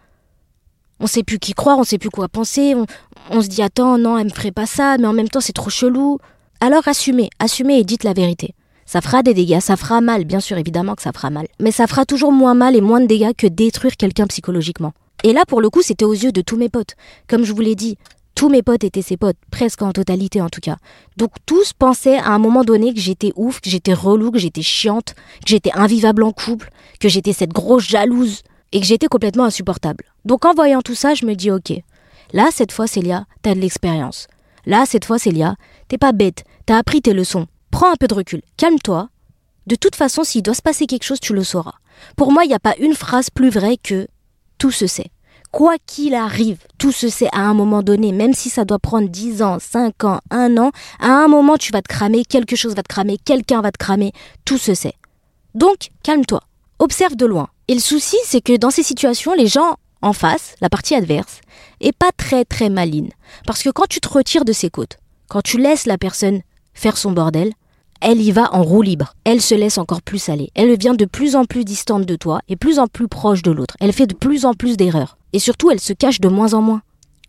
On 1.00 1.06
sait 1.06 1.22
plus 1.22 1.38
qui 1.38 1.52
croire, 1.52 1.78
on 1.78 1.84
sait 1.84 1.98
plus 1.98 2.08
quoi 2.08 2.28
penser, 2.28 2.74
on, 3.30 3.42
se 3.42 3.48
dit 3.48 3.62
attends, 3.62 3.98
non, 3.98 4.16
elle 4.16 4.26
me 4.26 4.30
ferait 4.30 4.52
pas 4.52 4.66
ça, 4.66 4.96
mais 4.98 5.06
en 5.06 5.12
même 5.12 5.28
temps 5.28 5.40
c'est 5.40 5.52
trop 5.52 5.70
chelou. 5.70 6.18
Alors 6.60 6.88
assumez, 6.88 7.28
assumez 7.38 7.78
et 7.78 7.84
dites 7.84 8.04
la 8.04 8.14
vérité. 8.14 8.54
Ça 8.86 9.00
fera 9.00 9.22
des 9.22 9.34
dégâts, 9.34 9.60
ça 9.60 9.76
fera 9.76 10.00
mal, 10.00 10.24
bien 10.24 10.40
sûr 10.40 10.56
évidemment 10.56 10.94
que 10.94 11.02
ça 11.02 11.12
fera 11.12 11.30
mal. 11.30 11.46
Mais 11.60 11.72
ça 11.72 11.86
fera 11.86 12.04
toujours 12.04 12.32
moins 12.32 12.54
mal 12.54 12.74
et 12.74 12.80
moins 12.80 13.00
de 13.00 13.06
dégâts 13.06 13.34
que 13.36 13.46
détruire 13.46 13.96
quelqu'un 13.96 14.26
psychologiquement. 14.26 14.92
Et 15.24 15.32
là 15.32 15.42
pour 15.46 15.60
le 15.60 15.68
coup 15.68 15.82
c'était 15.82 16.04
aux 16.04 16.12
yeux 16.12 16.32
de 16.32 16.40
tous 16.40 16.56
mes 16.56 16.68
potes. 16.68 16.94
Comme 17.28 17.44
je 17.44 17.52
vous 17.52 17.60
l'ai 17.60 17.74
dit, 17.74 17.98
tous 18.34 18.48
mes 18.48 18.62
potes 18.62 18.84
étaient 18.84 19.02
ses 19.02 19.16
potes, 19.16 19.36
presque 19.50 19.82
en 19.82 19.92
totalité 19.92 20.40
en 20.40 20.48
tout 20.48 20.60
cas. 20.60 20.76
Donc 21.16 21.30
tous 21.46 21.72
pensaient 21.72 22.18
à 22.18 22.30
un 22.30 22.38
moment 22.38 22.64
donné 22.64 22.92
que 22.92 23.00
j'étais 23.00 23.32
ouf, 23.36 23.60
que 23.60 23.70
j'étais 23.70 23.94
relou, 23.94 24.30
que 24.30 24.38
j'étais 24.38 24.62
chiante, 24.62 25.14
que 25.14 25.48
j'étais 25.48 25.72
invivable 25.72 26.22
en 26.22 26.32
couple, 26.32 26.70
que 27.00 27.08
j'étais 27.08 27.32
cette 27.32 27.52
grosse 27.52 27.86
jalouse 27.88 28.42
et 28.72 28.80
que 28.80 28.86
j'étais 28.86 29.06
complètement 29.06 29.44
insupportable. 29.44 30.04
Donc 30.24 30.44
en 30.44 30.54
voyant 30.54 30.82
tout 30.82 30.94
ça, 30.94 31.14
je 31.14 31.26
me 31.26 31.34
dis 31.34 31.50
ok, 31.50 31.72
là 32.32 32.48
cette 32.52 32.72
fois 32.72 32.86
Célia, 32.86 33.26
t'as 33.42 33.54
de 33.54 33.60
l'expérience. 33.60 34.26
Là 34.66 34.84
cette 34.86 35.04
fois 35.04 35.18
Célia, 35.18 35.54
t'es 35.88 35.98
pas 35.98 36.12
bête, 36.12 36.44
t'as 36.66 36.78
appris 36.78 37.02
tes 37.02 37.14
leçons. 37.14 37.46
Prends 37.70 37.92
un 37.92 37.96
peu 37.96 38.08
de 38.08 38.14
recul, 38.14 38.42
calme-toi. 38.56 39.08
De 39.66 39.76
toute 39.76 39.96
façon, 39.96 40.24
s'il 40.24 40.42
doit 40.42 40.54
se 40.54 40.60
passer 40.60 40.86
quelque 40.86 41.04
chose, 41.04 41.20
tu 41.20 41.32
le 41.32 41.42
sauras. 41.42 41.72
Pour 42.16 42.32
moi, 42.32 42.44
il 42.44 42.48
n'y 42.48 42.54
a 42.54 42.60
pas 42.60 42.74
une 42.78 42.92
phrase 42.92 43.30
plus 43.30 43.48
vraie 43.48 43.78
que 43.78 44.06
tout 44.58 44.70
se 44.70 44.86
sait 44.86 45.10
quoi 45.54 45.76
qu'il 45.86 46.16
arrive, 46.16 46.58
tout 46.78 46.90
se 46.90 47.08
sait 47.08 47.28
à 47.30 47.42
un 47.42 47.54
moment 47.54 47.84
donné, 47.84 48.10
même 48.10 48.34
si 48.34 48.50
ça 48.50 48.64
doit 48.64 48.80
prendre 48.80 49.08
10 49.08 49.40
ans, 49.40 49.58
5 49.60 50.02
ans, 50.02 50.18
1 50.32 50.58
an, 50.58 50.72
à 50.98 51.12
un 51.12 51.28
moment 51.28 51.56
tu 51.56 51.70
vas 51.70 51.80
te 51.80 51.86
cramer, 51.86 52.24
quelque 52.24 52.56
chose 52.56 52.74
va 52.74 52.82
te 52.82 52.88
cramer, 52.88 53.18
quelqu'un 53.24 53.62
va 53.62 53.70
te 53.70 53.78
cramer, 53.78 54.12
tout 54.44 54.58
se 54.58 54.74
sait. 54.74 54.94
Donc, 55.54 55.90
calme-toi, 56.02 56.40
observe 56.80 57.14
de 57.14 57.24
loin. 57.24 57.50
Et 57.68 57.74
le 57.74 57.80
souci, 57.80 58.16
c'est 58.24 58.40
que 58.40 58.56
dans 58.56 58.72
ces 58.72 58.82
situations, 58.82 59.32
les 59.32 59.46
gens 59.46 59.76
en 60.02 60.12
face, 60.12 60.56
la 60.60 60.68
partie 60.68 60.96
adverse, 60.96 61.40
est 61.80 61.96
pas 61.96 62.10
très 62.16 62.44
très 62.44 62.68
maline. 62.68 63.10
Parce 63.46 63.62
que 63.62 63.70
quand 63.70 63.86
tu 63.88 64.00
te 64.00 64.08
retires 64.08 64.44
de 64.44 64.52
ses 64.52 64.70
côtes, 64.70 64.98
quand 65.28 65.40
tu 65.40 65.58
laisses 65.58 65.86
la 65.86 65.98
personne 65.98 66.40
faire 66.74 66.98
son 66.98 67.12
bordel, 67.12 67.52
elle 68.04 68.20
y 68.20 68.32
va 68.32 68.54
en 68.54 68.62
roue 68.62 68.82
libre. 68.82 69.14
Elle 69.24 69.40
se 69.40 69.54
laisse 69.54 69.78
encore 69.78 70.02
plus 70.02 70.28
aller. 70.28 70.50
Elle 70.54 70.68
devient 70.68 70.94
de 70.96 71.06
plus 71.06 71.36
en 71.36 71.46
plus 71.46 71.64
distante 71.64 72.04
de 72.04 72.16
toi 72.16 72.40
et 72.48 72.54
plus 72.54 72.78
en 72.78 72.86
plus 72.86 73.08
proche 73.08 73.40
de 73.40 73.50
l'autre. 73.50 73.78
Elle 73.80 73.94
fait 73.94 74.06
de 74.06 74.14
plus 74.14 74.44
en 74.44 74.52
plus 74.52 74.76
d'erreurs. 74.76 75.16
Et 75.32 75.38
surtout, 75.38 75.70
elle 75.70 75.80
se 75.80 75.94
cache 75.94 76.20
de 76.20 76.28
moins 76.28 76.52
en 76.52 76.60
moins. 76.60 76.82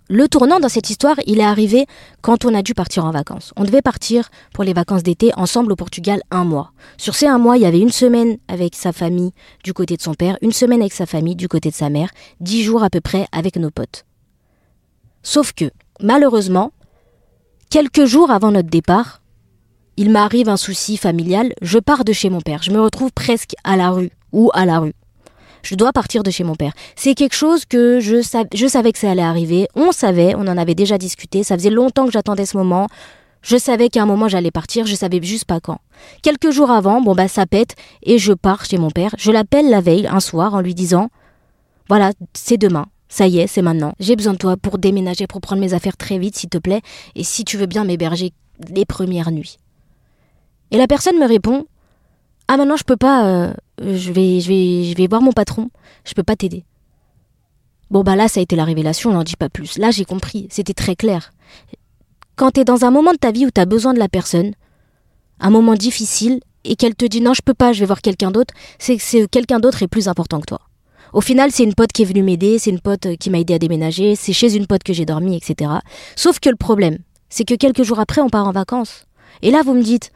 Le 0.09 0.27
tournant 0.27 0.59
dans 0.59 0.67
cette 0.67 0.89
histoire, 0.89 1.15
il 1.25 1.39
est 1.39 1.45
arrivé 1.45 1.85
quand 2.21 2.43
on 2.43 2.53
a 2.53 2.61
dû 2.61 2.73
partir 2.73 3.05
en 3.05 3.11
vacances. 3.11 3.53
On 3.55 3.63
devait 3.63 3.81
partir 3.81 4.29
pour 4.53 4.65
les 4.65 4.73
vacances 4.73 5.01
d'été 5.01 5.31
ensemble 5.37 5.71
au 5.71 5.77
Portugal 5.77 6.21
un 6.29 6.43
mois. 6.43 6.73
Sur 6.97 7.15
ces 7.15 7.25
un 7.25 7.37
mois, 7.37 7.55
il 7.55 7.63
y 7.63 7.65
avait 7.65 7.79
une 7.79 7.89
semaine 7.89 8.37
avec 8.49 8.75
sa 8.75 8.91
famille 8.91 9.31
du 9.63 9.73
côté 9.73 9.95
de 9.95 10.01
son 10.01 10.13
père, 10.13 10.37
une 10.41 10.51
semaine 10.51 10.81
avec 10.81 10.93
sa 10.93 11.05
famille 11.05 11.37
du 11.37 11.47
côté 11.47 11.69
de 11.69 11.75
sa 11.75 11.89
mère, 11.89 12.09
dix 12.41 12.63
jours 12.63 12.83
à 12.83 12.89
peu 12.89 12.99
près 12.99 13.27
avec 13.31 13.55
nos 13.55 13.71
potes. 13.71 14.05
Sauf 15.23 15.53
que, 15.53 15.71
malheureusement, 16.01 16.73
quelques 17.69 18.05
jours 18.05 18.29
avant 18.29 18.51
notre 18.51 18.69
départ, 18.69 19.21
il 19.97 20.09
m'arrive 20.09 20.49
un 20.49 20.57
souci 20.57 20.97
familial, 20.97 21.53
je 21.61 21.79
pars 21.79 22.03
de 22.03 22.13
chez 22.13 22.29
mon 22.29 22.41
père, 22.41 22.63
je 22.63 22.71
me 22.71 22.81
retrouve 22.81 23.11
presque 23.11 23.55
à 23.63 23.77
la 23.77 23.89
rue 23.89 24.11
ou 24.31 24.51
à 24.53 24.65
la 24.65 24.79
rue 24.79 24.93
je 25.65 25.75
dois 25.75 25.91
partir 25.91 26.23
de 26.23 26.31
chez 26.31 26.43
mon 26.43 26.55
père. 26.55 26.73
C'est 26.95 27.15
quelque 27.15 27.35
chose 27.35 27.65
que 27.65 27.99
je, 27.99 28.21
savais 28.21 28.91
que 28.91 28.99
ça 28.99 29.11
allait 29.11 29.21
arriver. 29.21 29.67
On 29.75 29.91
savait, 29.91 30.35
on 30.35 30.41
en 30.41 30.57
avait 30.57 30.75
déjà 30.75 30.97
discuté. 30.97 31.43
Ça 31.43 31.57
faisait 31.57 31.69
longtemps 31.69 32.05
que 32.05 32.11
j'attendais 32.11 32.45
ce 32.45 32.55
moment. 32.55 32.87
Je 33.41 33.57
savais 33.57 33.89
qu'à 33.89 34.01
un 34.01 34.05
moment 34.05 34.27
j'allais 34.27 34.51
partir, 34.51 34.87
je 34.87 34.95
savais 34.95 35.19
juste 35.21 35.45
pas 35.45 35.59
quand. 35.59 35.79
Quelques 36.23 36.49
jours 36.49 36.71
avant, 36.71 37.01
bon 37.01 37.13
bah 37.13 37.27
ça 37.27 37.45
pète 37.45 37.75
et 38.01 38.17
je 38.17 38.33
pars 38.33 38.65
chez 38.65 38.77
mon 38.77 38.89
père. 38.89 39.13
Je 39.17 39.31
l'appelle 39.31 39.69
la 39.69 39.81
veille, 39.81 40.07
un 40.07 40.19
soir, 40.19 40.55
en 40.55 40.61
lui 40.61 40.73
disant 40.73 41.09
Voilà, 41.89 42.11
c'est 42.33 42.57
demain. 42.57 42.87
Ça 43.07 43.27
y 43.27 43.39
est, 43.39 43.47
c'est 43.47 43.61
maintenant. 43.61 43.93
J'ai 43.99 44.15
besoin 44.15 44.33
de 44.33 44.39
toi 44.39 44.57
pour 44.57 44.79
déménager, 44.79 45.27
pour 45.27 45.41
prendre 45.41 45.61
mes 45.61 45.73
affaires 45.73 45.95
très 45.95 46.17
vite, 46.17 46.35
s'il 46.35 46.49
te 46.49 46.57
plaît, 46.57 46.81
et 47.15 47.23
si 47.23 47.45
tu 47.45 47.57
veux 47.57 47.67
bien 47.67 47.83
m'héberger 47.83 48.33
les 48.73 48.85
premières 48.85 49.31
nuits. 49.31 49.57
Et 50.71 50.77
la 50.77 50.87
personne 50.87 51.17
me 51.19 51.27
répond 51.27 51.65
ah 52.47 52.57
maintenant 52.57 52.77
je 52.77 52.83
peux 52.83 52.97
pas, 52.97 53.25
euh, 53.25 53.53
je 53.79 54.11
vais, 54.11 54.39
je 54.39 54.49
vais, 54.49 54.83
je 54.83 54.95
vais 54.95 55.07
voir 55.07 55.21
mon 55.21 55.31
patron, 55.31 55.69
je 56.03 56.13
peux 56.13 56.23
pas 56.23 56.35
t'aider. 56.35 56.63
Bon 57.89 58.03
bah 58.03 58.15
là 58.15 58.27
ça 58.27 58.39
a 58.39 58.43
été 58.43 58.55
la 58.55 58.65
révélation, 58.65 59.09
on 59.09 59.13
n'en 59.13 59.23
dit 59.23 59.35
pas 59.35 59.49
plus. 59.49 59.77
Là 59.77 59.91
j'ai 59.91 60.05
compris, 60.05 60.47
c'était 60.51 60.73
très 60.73 60.95
clair. 60.95 61.33
Quand 62.35 62.51
tu 62.51 62.59
es 62.59 62.63
dans 62.63 62.85
un 62.85 62.91
moment 62.91 63.13
de 63.13 63.17
ta 63.17 63.31
vie 63.31 63.45
où 63.45 63.51
tu 63.51 63.61
as 63.61 63.65
besoin 63.65 63.93
de 63.93 63.99
la 63.99 64.09
personne, 64.09 64.53
un 65.39 65.49
moment 65.49 65.73
difficile, 65.73 66.39
et 66.63 66.75
qu'elle 66.75 66.95
te 66.95 67.05
dit 67.05 67.21
non 67.21 67.33
je 67.33 67.41
peux 67.41 67.53
pas, 67.53 67.73
je 67.73 67.79
vais 67.79 67.85
voir 67.85 68.01
quelqu'un 68.01 68.31
d'autre, 68.31 68.53
c'est 68.77 68.97
que 68.97 69.25
quelqu'un 69.25 69.59
d'autre 69.59 69.81
est 69.81 69.87
plus 69.87 70.07
important 70.07 70.39
que 70.39 70.45
toi. 70.45 70.61
Au 71.13 71.21
final, 71.21 71.51
c'est 71.51 71.63
une 71.63 71.75
pote 71.75 71.93
qui 71.93 72.01
est 72.01 72.05
venue 72.05 72.23
m'aider, 72.23 72.59
c'est 72.59 72.71
une 72.71 72.81
pote 72.81 73.15
qui 73.17 73.29
m'a 73.29 73.39
aidé 73.39 73.53
à 73.53 73.59
déménager, 73.59 74.15
c'est 74.15 74.33
chez 74.33 74.55
une 74.55 74.67
pote 74.67 74.83
que 74.83 74.91
j'ai 74.91 75.05
dormi, 75.05 75.37
etc. 75.37 75.71
Sauf 76.15 76.39
que 76.39 76.49
le 76.49 76.57
problème, 76.57 76.97
c'est 77.29 77.45
que 77.45 77.53
quelques 77.53 77.83
jours 77.83 77.99
après, 77.99 78.21
on 78.21 78.29
part 78.29 78.47
en 78.47 78.51
vacances. 78.51 79.05
Et 79.41 79.49
là, 79.49 79.61
vous 79.63 79.73
me 79.73 79.81
dites, 79.81 80.11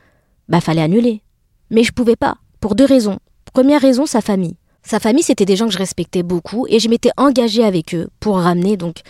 bah 0.50 0.62
fallait 0.62 0.82
annuler. 0.82 1.22
Mais 1.70 1.84
je 1.84 1.94
pouvais 1.94 2.16
pas, 2.16 2.36
pour 2.60 2.76
deux 2.76 2.86
raisons. 2.86 3.20
Première 3.54 3.82
raison, 3.82 4.06
sa 4.06 4.22
famille. 4.22 4.58
Sa 4.84 5.00
famille, 5.00 5.24
c'était 5.24 5.46
des 5.46 5.56
gens 5.56 5.68
que 5.68 5.74
je 5.74 5.78
respectais 5.78 6.24
beaucoup 6.24 6.66
et 6.68 6.80
je 6.80 6.90
m'étais 6.90 7.12
engagée 7.18 7.64
avec 7.64 7.94
eux 7.94 8.10
pour 8.20 8.40
ramener 8.40 8.76
donc 8.76 9.02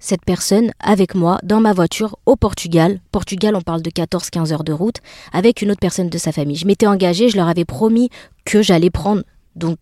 cette 0.00 0.24
personne 0.24 0.70
avec 0.80 1.14
moi 1.14 1.38
dans 1.42 1.60
ma 1.60 1.72
voiture 1.72 2.18
au 2.26 2.36
Portugal. 2.36 3.00
Portugal, 3.12 3.56
on 3.56 3.60
parle 3.60 3.82
de 3.82 3.90
14-15 3.90 4.52
heures 4.52 4.64
de 4.64 4.72
route, 4.72 4.98
avec 5.32 5.62
une 5.62 5.70
autre 5.70 5.80
personne 5.80 6.08
de 6.08 6.18
sa 6.18 6.32
famille. 6.32 6.56
Je 6.56 6.66
m'étais 6.66 6.86
engagée, 6.86 7.28
je 7.28 7.36
leur 7.36 7.48
avais 7.48 7.64
promis 7.64 8.10
que 8.44 8.62
j'allais 8.62 8.90
prendre 8.90 9.22
donc 9.56 9.78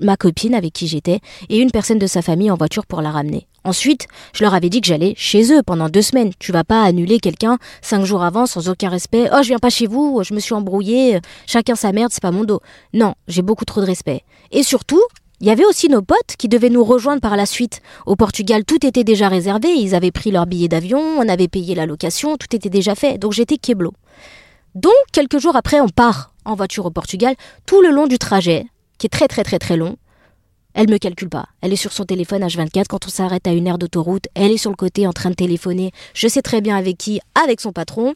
ma 0.00 0.16
copine 0.16 0.54
avec 0.54 0.72
qui 0.72 0.86
j'étais 0.86 1.20
et 1.48 1.58
une 1.58 1.70
personne 1.70 1.98
de 1.98 2.06
sa 2.06 2.22
famille 2.22 2.50
en 2.50 2.56
voiture 2.56 2.86
pour 2.86 3.02
la 3.02 3.10
ramener. 3.10 3.46
Ensuite, 3.66 4.06
je 4.32 4.44
leur 4.44 4.54
avais 4.54 4.70
dit 4.70 4.80
que 4.80 4.86
j'allais 4.86 5.14
chez 5.16 5.52
eux 5.52 5.60
pendant 5.60 5.88
deux 5.88 6.00
semaines. 6.00 6.30
Tu 6.38 6.52
vas 6.52 6.62
pas 6.62 6.84
annuler 6.84 7.18
quelqu'un 7.18 7.58
cinq 7.82 8.04
jours 8.04 8.22
avant 8.22 8.46
sans 8.46 8.68
aucun 8.68 8.88
respect. 8.88 9.28
Oh, 9.32 9.38
je 9.42 9.48
viens 9.48 9.58
pas 9.58 9.70
chez 9.70 9.88
vous, 9.88 10.22
je 10.22 10.34
me 10.34 10.38
suis 10.38 10.54
embrouillé, 10.54 11.18
chacun 11.48 11.74
sa 11.74 11.90
merde, 11.90 12.12
c'est 12.12 12.22
pas 12.22 12.30
mon 12.30 12.44
dos. 12.44 12.60
Non, 12.94 13.14
j'ai 13.26 13.42
beaucoup 13.42 13.64
trop 13.64 13.80
de 13.80 13.86
respect. 13.86 14.22
Et 14.52 14.62
surtout, 14.62 15.02
il 15.40 15.48
y 15.48 15.50
avait 15.50 15.64
aussi 15.64 15.88
nos 15.88 16.00
potes 16.00 16.36
qui 16.38 16.46
devaient 16.46 16.70
nous 16.70 16.84
rejoindre 16.84 17.20
par 17.20 17.36
la 17.36 17.44
suite. 17.44 17.82
Au 18.06 18.14
Portugal, 18.14 18.64
tout 18.64 18.86
était 18.86 19.02
déjà 19.02 19.28
réservé, 19.28 19.68
ils 19.70 19.96
avaient 19.96 20.12
pris 20.12 20.30
leur 20.30 20.46
billet 20.46 20.68
d'avion, 20.68 21.00
on 21.00 21.28
avait 21.28 21.48
payé 21.48 21.74
la 21.74 21.86
location, 21.86 22.36
tout 22.36 22.54
était 22.54 22.70
déjà 22.70 22.94
fait, 22.94 23.18
donc 23.18 23.32
j'étais 23.32 23.58
keblo. 23.58 23.92
Donc, 24.76 24.92
quelques 25.10 25.38
jours 25.38 25.56
après, 25.56 25.80
on 25.80 25.88
part 25.88 26.30
en 26.44 26.54
voiture 26.54 26.86
au 26.86 26.90
Portugal, 26.90 27.34
tout 27.66 27.82
le 27.82 27.90
long 27.90 28.06
du 28.06 28.18
trajet, 28.18 28.66
qui 28.98 29.08
est 29.08 29.10
très 29.10 29.26
très 29.26 29.42
très 29.42 29.58
très 29.58 29.76
long, 29.76 29.96
elle 30.76 30.90
me 30.90 30.98
calcule 30.98 31.30
pas. 31.30 31.46
Elle 31.62 31.72
est 31.72 31.76
sur 31.76 31.92
son 31.92 32.04
téléphone 32.04 32.44
H24 32.44 32.84
quand 32.90 33.06
on 33.06 33.08
s'arrête 33.08 33.46
à 33.46 33.52
une 33.52 33.66
aire 33.66 33.78
d'autoroute. 33.78 34.26
Elle 34.34 34.52
est 34.52 34.58
sur 34.58 34.70
le 34.70 34.76
côté 34.76 35.06
en 35.06 35.12
train 35.14 35.30
de 35.30 35.34
téléphoner. 35.34 35.90
Je 36.12 36.28
sais 36.28 36.42
très 36.42 36.60
bien 36.60 36.76
avec 36.76 36.98
qui, 36.98 37.18
avec 37.34 37.62
son 37.62 37.72
patron. 37.72 38.14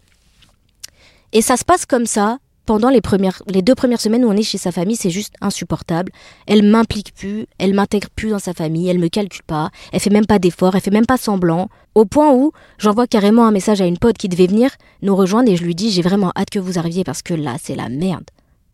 Et 1.32 1.40
ça 1.40 1.56
se 1.56 1.64
passe 1.64 1.86
comme 1.86 2.04
ça 2.04 2.38
pendant 2.66 2.90
les 2.90 3.00
premières, 3.00 3.42
les 3.46 3.62
deux 3.62 3.74
premières 3.74 4.00
semaines 4.00 4.26
où 4.26 4.28
on 4.28 4.36
est 4.36 4.42
chez 4.42 4.58
sa 4.58 4.72
famille. 4.72 4.96
C'est 4.96 5.08
juste 5.08 5.32
insupportable. 5.40 6.12
Elle 6.46 6.62
m'implique 6.62 7.14
plus, 7.14 7.46
elle 7.56 7.72
m'intègre 7.72 8.10
plus 8.14 8.28
dans 8.28 8.38
sa 8.38 8.52
famille, 8.52 8.88
elle 8.88 8.98
me 8.98 9.08
calcule 9.08 9.42
pas, 9.44 9.70
elle 9.94 10.00
fait 10.00 10.10
même 10.10 10.26
pas 10.26 10.38
d'efforts, 10.38 10.74
elle 10.74 10.82
fait 10.82 10.90
même 10.90 11.06
pas 11.06 11.16
semblant. 11.16 11.70
Au 11.94 12.04
point 12.04 12.34
où 12.34 12.52
j'envoie 12.76 13.06
carrément 13.06 13.46
un 13.46 13.52
message 13.52 13.80
à 13.80 13.86
une 13.86 13.98
pote 13.98 14.18
qui 14.18 14.28
devait 14.28 14.46
venir 14.46 14.70
nous 15.00 15.16
rejoindre 15.16 15.50
et 15.50 15.56
je 15.56 15.64
lui 15.64 15.74
dis 15.74 15.90
j'ai 15.90 16.02
vraiment 16.02 16.30
hâte 16.36 16.50
que 16.50 16.58
vous 16.58 16.78
arriviez 16.78 17.04
parce 17.04 17.22
que 17.22 17.32
là 17.32 17.56
c'est 17.58 17.74
la 17.74 17.88
merde. 17.88 18.24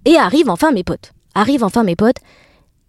Et 0.05 0.17
arrivent 0.17 0.51
enfin 0.51 0.73
mes 0.73 0.83
potes. 0.83 1.13
Arrivent 1.37 1.63
enfin 1.63 1.85
mes 1.85 1.95
potes 1.95 2.19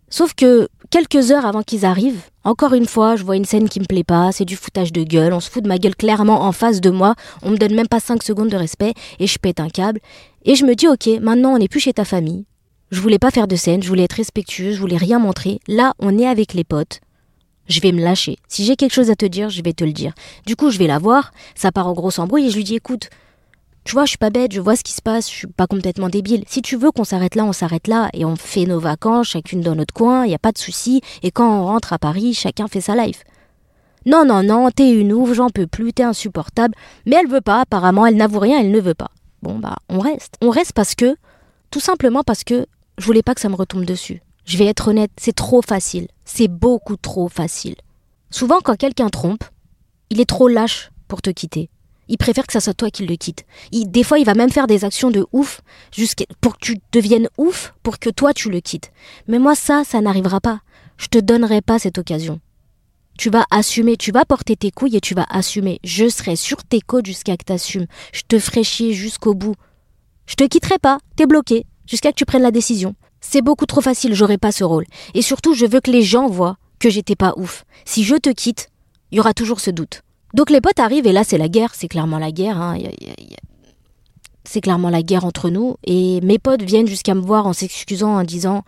Sauf 0.09 0.33
que 0.33 0.69
quelques 0.89 1.31
heures 1.31 1.45
avant 1.45 1.63
qu'ils 1.63 1.85
arrivent, 1.85 2.21
encore 2.43 2.73
une 2.73 2.85
fois, 2.85 3.15
je 3.15 3.23
vois 3.23 3.35
une 3.35 3.45
scène 3.45 3.69
qui 3.69 3.79
me 3.79 3.85
plaît 3.85 4.03
pas, 4.03 4.31
c'est 4.31 4.45
du 4.45 4.55
foutage 4.55 4.91
de 4.93 5.03
gueule, 5.03 5.33
on 5.33 5.39
se 5.39 5.49
fout 5.49 5.63
de 5.63 5.67
ma 5.67 5.77
gueule 5.77 5.95
clairement 5.95 6.43
en 6.43 6.51
face 6.51 6.81
de 6.81 6.89
moi, 6.89 7.15
on 7.43 7.51
me 7.51 7.57
donne 7.57 7.75
même 7.75 7.87
pas 7.87 7.99
5 7.99 8.23
secondes 8.23 8.49
de 8.49 8.55
respect 8.55 8.93
et 9.19 9.27
je 9.27 9.37
pète 9.37 9.59
un 9.59 9.69
câble. 9.69 9.99
Et 10.43 10.55
je 10.55 10.65
me 10.65 10.75
dis, 10.75 10.87
ok, 10.87 11.07
maintenant 11.21 11.53
on 11.53 11.57
n'est 11.57 11.67
plus 11.67 11.79
chez 11.79 11.93
ta 11.93 12.05
famille. 12.05 12.45
Je 12.89 13.01
voulais 13.01 13.19
pas 13.19 13.31
faire 13.31 13.47
de 13.47 13.55
scène, 13.55 13.83
je 13.83 13.89
voulais 13.89 14.03
être 14.03 14.13
respectueuse, 14.13 14.75
je 14.75 14.79
voulais 14.79 14.97
rien 14.97 15.19
montrer. 15.19 15.59
Là, 15.67 15.93
on 15.99 16.17
est 16.17 16.27
avec 16.27 16.53
les 16.53 16.63
potes. 16.63 17.01
Je 17.67 17.81
vais 17.81 17.91
me 17.91 18.01
lâcher. 18.01 18.37
Si 18.47 18.63
j'ai 18.63 18.77
quelque 18.77 18.93
chose 18.93 19.09
à 19.09 19.15
te 19.15 19.25
dire, 19.25 19.49
je 19.49 19.61
vais 19.61 19.73
te 19.73 19.83
le 19.83 19.91
dire. 19.91 20.13
Du 20.45 20.55
coup, 20.55 20.71
je 20.71 20.77
vais 20.77 20.87
la 20.87 20.99
voir, 20.99 21.31
ça 21.53 21.73
part 21.73 21.87
en 21.87 21.93
gros 21.93 22.17
embrouille 22.17 22.47
et 22.47 22.49
je 22.49 22.55
lui 22.55 22.63
dis, 22.63 22.75
écoute, 22.75 23.09
tu 23.87 23.93
vois, 23.93 24.03
je 24.03 24.09
suis 24.09 24.17
pas 24.17 24.29
bête, 24.29 24.51
je 24.51 24.59
vois 24.59 24.75
ce 24.75 24.83
qui 24.83 24.91
se 24.91 25.01
passe, 25.01 25.31
je 25.31 25.33
suis 25.33 25.47
pas 25.47 25.65
complètement 25.65 26.09
débile. 26.09 26.43
Si 26.45 26.61
tu 26.61 26.75
veux 26.75 26.91
qu'on 26.91 27.05
s'arrête 27.05 27.35
là, 27.35 27.45
on 27.45 27.53
s'arrête 27.53 27.87
là 27.87 28.09
et 28.13 28.25
on 28.25 28.35
fait 28.35 28.65
nos 28.65 28.81
vacances, 28.81 29.29
chacune 29.29 29.61
dans 29.61 29.75
notre 29.75 29.93
coin, 29.93 30.25
il 30.25 30.27
n'y 30.27 30.35
a 30.35 30.39
pas 30.39 30.51
de 30.51 30.57
souci. 30.57 30.99
Et 31.23 31.31
quand 31.31 31.49
on 31.49 31.63
rentre 31.63 31.93
à 31.93 31.97
Paris, 31.97 32.33
chacun 32.33 32.67
fait 32.67 32.81
sa 32.81 32.97
life. 32.97 33.23
Non, 34.05 34.25
non, 34.25 34.43
non, 34.43 34.69
t'es 34.71 34.91
une 34.91 35.13
ouf, 35.13 35.31
j'en 35.31 35.49
peux 35.49 35.67
plus, 35.67 35.93
t'es 35.93 36.03
insupportable. 36.03 36.75
Mais 37.05 37.15
elle 37.15 37.29
veut 37.29 37.39
pas, 37.39 37.61
apparemment, 37.61 38.05
elle 38.05 38.17
n'avoue 38.17 38.39
rien, 38.39 38.59
elle 38.59 38.71
ne 38.71 38.79
veut 38.81 38.93
pas. 38.93 39.11
Bon, 39.41 39.57
bah, 39.57 39.77
on 39.87 39.99
reste. 39.99 40.35
On 40.41 40.49
reste 40.49 40.73
parce 40.73 40.93
que, 40.93 41.15
tout 41.71 41.79
simplement 41.79 42.23
parce 42.23 42.43
que 42.43 42.65
je 42.97 43.05
voulais 43.05 43.23
pas 43.23 43.35
que 43.35 43.41
ça 43.41 43.47
me 43.47 43.55
retombe 43.55 43.85
dessus. 43.85 44.21
Je 44.43 44.57
vais 44.57 44.65
être 44.65 44.89
honnête, 44.89 45.11
c'est 45.15 45.35
trop 45.35 45.61
facile. 45.61 46.09
C'est 46.25 46.49
beaucoup 46.49 46.97
trop 46.97 47.29
facile. 47.29 47.75
Souvent, 48.31 48.59
quand 48.61 48.75
quelqu'un 48.75 49.07
trompe, 49.07 49.45
il 50.09 50.19
est 50.19 50.25
trop 50.25 50.49
lâche 50.49 50.91
pour 51.07 51.21
te 51.21 51.29
quitter. 51.29 51.69
Il 52.09 52.17
préfère 52.17 52.47
que 52.47 52.53
ça 52.53 52.59
soit 52.59 52.73
toi 52.73 52.89
qui 52.89 53.05
le 53.05 53.15
quitte. 53.15 53.45
des 53.71 54.03
fois, 54.03 54.19
il 54.19 54.25
va 54.25 54.33
même 54.33 54.51
faire 54.51 54.67
des 54.67 54.85
actions 54.85 55.11
de 55.11 55.25
ouf 55.31 55.61
pour 56.41 56.57
que 56.57 56.65
tu 56.65 56.77
deviennes 56.91 57.29
ouf, 57.37 57.73
pour 57.83 57.99
que 57.99 58.09
toi 58.09 58.33
tu 58.33 58.49
le 58.49 58.61
quittes. 58.61 58.91
Mais 59.27 59.39
moi, 59.39 59.55
ça, 59.55 59.83
ça 59.83 60.01
n'arrivera 60.01 60.39
pas. 60.39 60.61
Je 60.97 61.07
te 61.07 61.17
donnerai 61.17 61.61
pas 61.61 61.79
cette 61.79 61.97
occasion. 61.97 62.39
Tu 63.17 63.29
vas 63.29 63.45
assumer, 63.49 63.97
tu 63.97 64.11
vas 64.11 64.25
porter 64.25 64.55
tes 64.55 64.71
couilles 64.71 64.95
et 64.95 65.01
tu 65.01 65.15
vas 65.15 65.25
assumer. 65.29 65.79
Je 65.83 66.07
serai 66.07 66.35
sur 66.35 66.63
tes 66.63 66.81
côtes 66.81 67.05
jusqu'à 67.07 67.35
que 67.35 67.45
tu 67.45 67.53
assumes. 67.53 67.87
Je 68.13 68.21
te 68.27 68.37
ferai 68.37 68.63
chier 68.63 68.93
jusqu'au 68.93 69.33
bout. 69.33 69.55
Je 70.27 70.35
te 70.35 70.43
quitterai 70.43 70.77
pas, 70.77 70.99
t'es 71.15 71.25
bloqué, 71.25 71.65
jusqu'à 71.87 72.11
que 72.11 72.17
tu 72.17 72.25
prennes 72.25 72.43
la 72.43 72.51
décision. 72.51 72.95
C'est 73.21 73.41
beaucoup 73.41 73.65
trop 73.65 73.81
facile, 73.81 74.13
j'aurai 74.13 74.37
pas 74.37 74.51
ce 74.51 74.63
rôle. 74.63 74.85
Et 75.13 75.21
surtout, 75.21 75.53
je 75.53 75.65
veux 75.65 75.81
que 75.81 75.89
les 75.89 76.03
gens 76.03 76.27
voient 76.27 76.57
que 76.79 76.89
j'étais 76.89 77.15
pas 77.15 77.33
ouf. 77.37 77.65
Si 77.85 78.03
je 78.03 78.15
te 78.15 78.29
quitte, 78.29 78.69
il 79.11 79.17
y 79.17 79.19
aura 79.19 79.33
toujours 79.33 79.59
ce 79.59 79.71
doute. 79.71 80.01
Donc 80.37 80.51
les 80.51 80.61
potes 80.61 80.79
arrivent 80.79 81.07
et 81.07 81.11
là 81.11 81.23
c'est 81.23 81.39
la 81.39 81.49
guerre, 81.49 81.73
c'est 81.73 81.87
clairement 81.87 82.19
la 82.19 82.31
guerre. 82.31 82.61
Hein. 82.61 82.77
C'est 84.43 84.61
clairement 84.61 84.91
la 84.91 85.01
guerre 85.01 85.25
entre 85.25 85.49
nous. 85.49 85.77
Et 85.83 86.21
mes 86.21 86.37
potes 86.37 86.61
viennent 86.61 86.87
jusqu'à 86.87 87.15
me 87.15 87.21
voir 87.21 87.47
en 87.47 87.53
s'excusant, 87.53 88.15
en 88.15 88.23
disant 88.23 88.63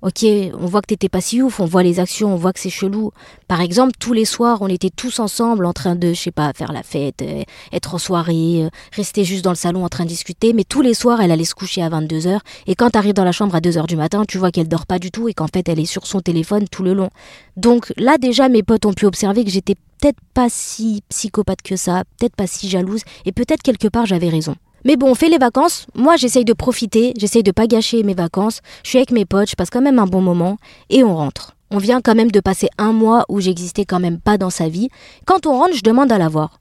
Ok, 0.00 0.24
on 0.24 0.66
voit 0.66 0.80
que 0.80 0.86
t'étais 0.86 1.08
pas 1.08 1.20
si 1.20 1.42
ouf, 1.42 1.58
on 1.58 1.64
voit 1.64 1.82
les 1.82 1.98
actions, 1.98 2.32
on 2.32 2.36
voit 2.36 2.52
que 2.52 2.60
c'est 2.60 2.70
chelou. 2.70 3.10
Par 3.48 3.60
exemple, 3.60 3.94
tous 3.98 4.12
les 4.12 4.24
soirs, 4.24 4.58
on 4.62 4.68
était 4.68 4.90
tous 4.90 5.18
ensemble 5.18 5.66
en 5.66 5.72
train 5.72 5.96
de, 5.96 6.12
je 6.12 6.20
sais 6.20 6.30
pas, 6.30 6.52
faire 6.52 6.70
la 6.70 6.84
fête, 6.84 7.20
euh, 7.20 7.42
être 7.72 7.96
en 7.96 7.98
soirée, 7.98 8.62
euh, 8.62 8.68
rester 8.92 9.24
juste 9.24 9.42
dans 9.42 9.50
le 9.50 9.56
salon 9.56 9.84
en 9.84 9.88
train 9.88 10.04
de 10.04 10.08
discuter. 10.08 10.52
Mais 10.52 10.62
tous 10.62 10.82
les 10.82 10.94
soirs, 10.94 11.20
elle 11.20 11.32
allait 11.32 11.44
se 11.44 11.56
coucher 11.56 11.82
à 11.82 11.88
22h. 11.88 12.38
Et 12.68 12.76
quand 12.76 12.90
t'arrives 12.90 13.14
dans 13.14 13.24
la 13.24 13.32
chambre 13.32 13.56
à 13.56 13.60
2h 13.60 13.88
du 13.88 13.96
matin, 13.96 14.24
tu 14.24 14.38
vois 14.38 14.52
qu'elle 14.52 14.68
dort 14.68 14.86
pas 14.86 15.00
du 15.00 15.10
tout 15.10 15.28
et 15.28 15.34
qu'en 15.34 15.48
fait, 15.52 15.68
elle 15.68 15.80
est 15.80 15.84
sur 15.84 16.06
son 16.06 16.20
téléphone 16.20 16.68
tout 16.70 16.84
le 16.84 16.94
long. 16.94 17.10
Donc 17.56 17.92
là, 17.96 18.18
déjà, 18.18 18.48
mes 18.48 18.62
potes 18.62 18.86
ont 18.86 18.92
pu 18.92 19.04
observer 19.04 19.44
que 19.44 19.50
j'étais 19.50 19.74
peut-être 20.00 20.20
pas 20.32 20.46
si 20.48 21.02
psychopathe 21.08 21.62
que 21.62 21.74
ça, 21.74 22.04
peut-être 22.18 22.36
pas 22.36 22.46
si 22.46 22.68
jalouse, 22.68 23.02
et 23.24 23.32
peut-être 23.32 23.62
quelque 23.62 23.88
part 23.88 24.06
j'avais 24.06 24.28
raison. 24.28 24.54
Mais 24.84 24.96
bon, 24.96 25.10
on 25.10 25.14
fait 25.14 25.28
les 25.28 25.38
vacances. 25.38 25.86
Moi, 25.94 26.16
j'essaye 26.16 26.44
de 26.44 26.52
profiter, 26.52 27.12
j'essaye 27.18 27.42
de 27.42 27.50
pas 27.50 27.66
gâcher 27.66 28.02
mes 28.02 28.14
vacances. 28.14 28.60
Je 28.84 28.90
suis 28.90 28.98
avec 28.98 29.10
mes 29.10 29.24
potes, 29.24 29.50
je 29.50 29.56
passe 29.56 29.70
quand 29.70 29.80
même 29.80 29.98
un 29.98 30.06
bon 30.06 30.20
moment 30.20 30.56
et 30.90 31.02
on 31.04 31.16
rentre. 31.16 31.56
On 31.70 31.78
vient 31.78 32.00
quand 32.00 32.14
même 32.14 32.30
de 32.30 32.40
passer 32.40 32.68
un 32.78 32.92
mois 32.92 33.26
où 33.28 33.40
j'existais 33.40 33.84
quand 33.84 34.00
même 34.00 34.18
pas 34.18 34.38
dans 34.38 34.50
sa 34.50 34.68
vie. 34.68 34.88
Quand 35.26 35.46
on 35.46 35.58
rentre, 35.58 35.74
je 35.74 35.82
demande 35.82 36.10
à 36.12 36.18
la 36.18 36.28
voir. 36.28 36.60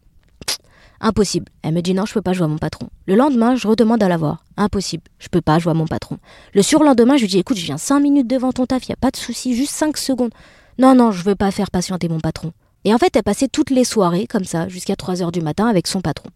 Impossible. 0.99 1.45
Elle 1.61 1.73
me 1.73 1.81
dit 1.81 1.93
non, 1.93 2.05
je 2.05 2.13
peux 2.13 2.21
pas, 2.21 2.33
jouer 2.33 2.45
à 2.45 2.47
mon 2.47 2.57
patron. 2.57 2.89
Le 3.05 3.15
lendemain, 3.15 3.55
je 3.55 3.67
redemande 3.67 4.01
à 4.01 4.09
la 4.09 4.17
voir. 4.17 4.43
Impossible. 4.57 5.03
Je 5.19 5.29
peux 5.29 5.41
pas, 5.41 5.59
jouer 5.59 5.71
à 5.71 5.75
mon 5.75 5.85
patron. 5.85 6.17
Le 6.53 6.63
surlendemain, 6.63 7.17
je 7.17 7.21
lui 7.21 7.27
dis 7.27 7.37
écoute, 7.37 7.57
je 7.57 7.65
viens 7.65 7.77
5 7.77 7.99
minutes 7.99 8.27
devant 8.27 8.51
ton 8.51 8.65
taf, 8.65 8.87
y 8.89 8.93
a 8.93 8.95
pas 8.95 9.11
de 9.11 9.17
souci, 9.17 9.55
juste 9.55 9.73
5 9.73 9.95
secondes. 9.95 10.31
Non, 10.79 10.95
non, 10.95 11.11
je 11.11 11.23
veux 11.23 11.35
pas 11.35 11.51
faire 11.51 11.71
patienter 11.71 12.09
mon 12.09 12.19
patron. 12.19 12.51
Et 12.83 12.93
en 12.93 12.97
fait, 12.97 13.15
elle 13.15 13.23
passait 13.23 13.47
toutes 13.47 13.69
les 13.69 13.83
soirées 13.83 14.27
comme 14.27 14.45
ça, 14.45 14.67
jusqu'à 14.67 14.95
3 14.95 15.21
heures 15.21 15.31
du 15.31 15.41
matin 15.41 15.67
avec 15.67 15.87
son 15.87 16.01
patron. 16.01 16.29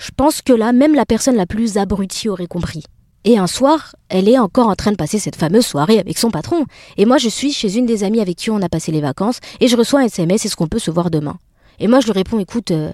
Je 0.00 0.10
pense 0.16 0.40
que 0.40 0.54
là, 0.54 0.72
même 0.72 0.94
la 0.94 1.04
personne 1.04 1.36
la 1.36 1.44
plus 1.44 1.76
abrutie 1.76 2.30
aurait 2.30 2.46
compris. 2.46 2.84
Et 3.24 3.36
un 3.36 3.46
soir, 3.46 3.94
elle 4.08 4.30
est 4.30 4.38
encore 4.38 4.68
en 4.68 4.74
train 4.74 4.92
de 4.92 4.96
passer 4.96 5.18
cette 5.18 5.36
fameuse 5.36 5.66
soirée 5.66 5.98
avec 5.98 6.16
son 6.16 6.30
patron. 6.30 6.64
Et 6.96 7.04
moi, 7.04 7.18
je 7.18 7.28
suis 7.28 7.52
chez 7.52 7.76
une 7.76 7.84
des 7.84 8.02
amies 8.02 8.22
avec 8.22 8.36
qui 8.36 8.50
on 8.50 8.62
a 8.62 8.70
passé 8.70 8.92
les 8.92 9.02
vacances, 9.02 9.40
et 9.60 9.68
je 9.68 9.76
reçois 9.76 10.00
un 10.00 10.04
SMS, 10.04 10.46
est-ce 10.46 10.56
qu'on 10.56 10.68
peut 10.68 10.78
se 10.78 10.90
voir 10.90 11.10
demain 11.10 11.36
Et 11.80 11.86
moi, 11.86 12.00
je 12.00 12.06
lui 12.06 12.12
réponds, 12.12 12.38
écoute, 12.38 12.70
euh, 12.70 12.92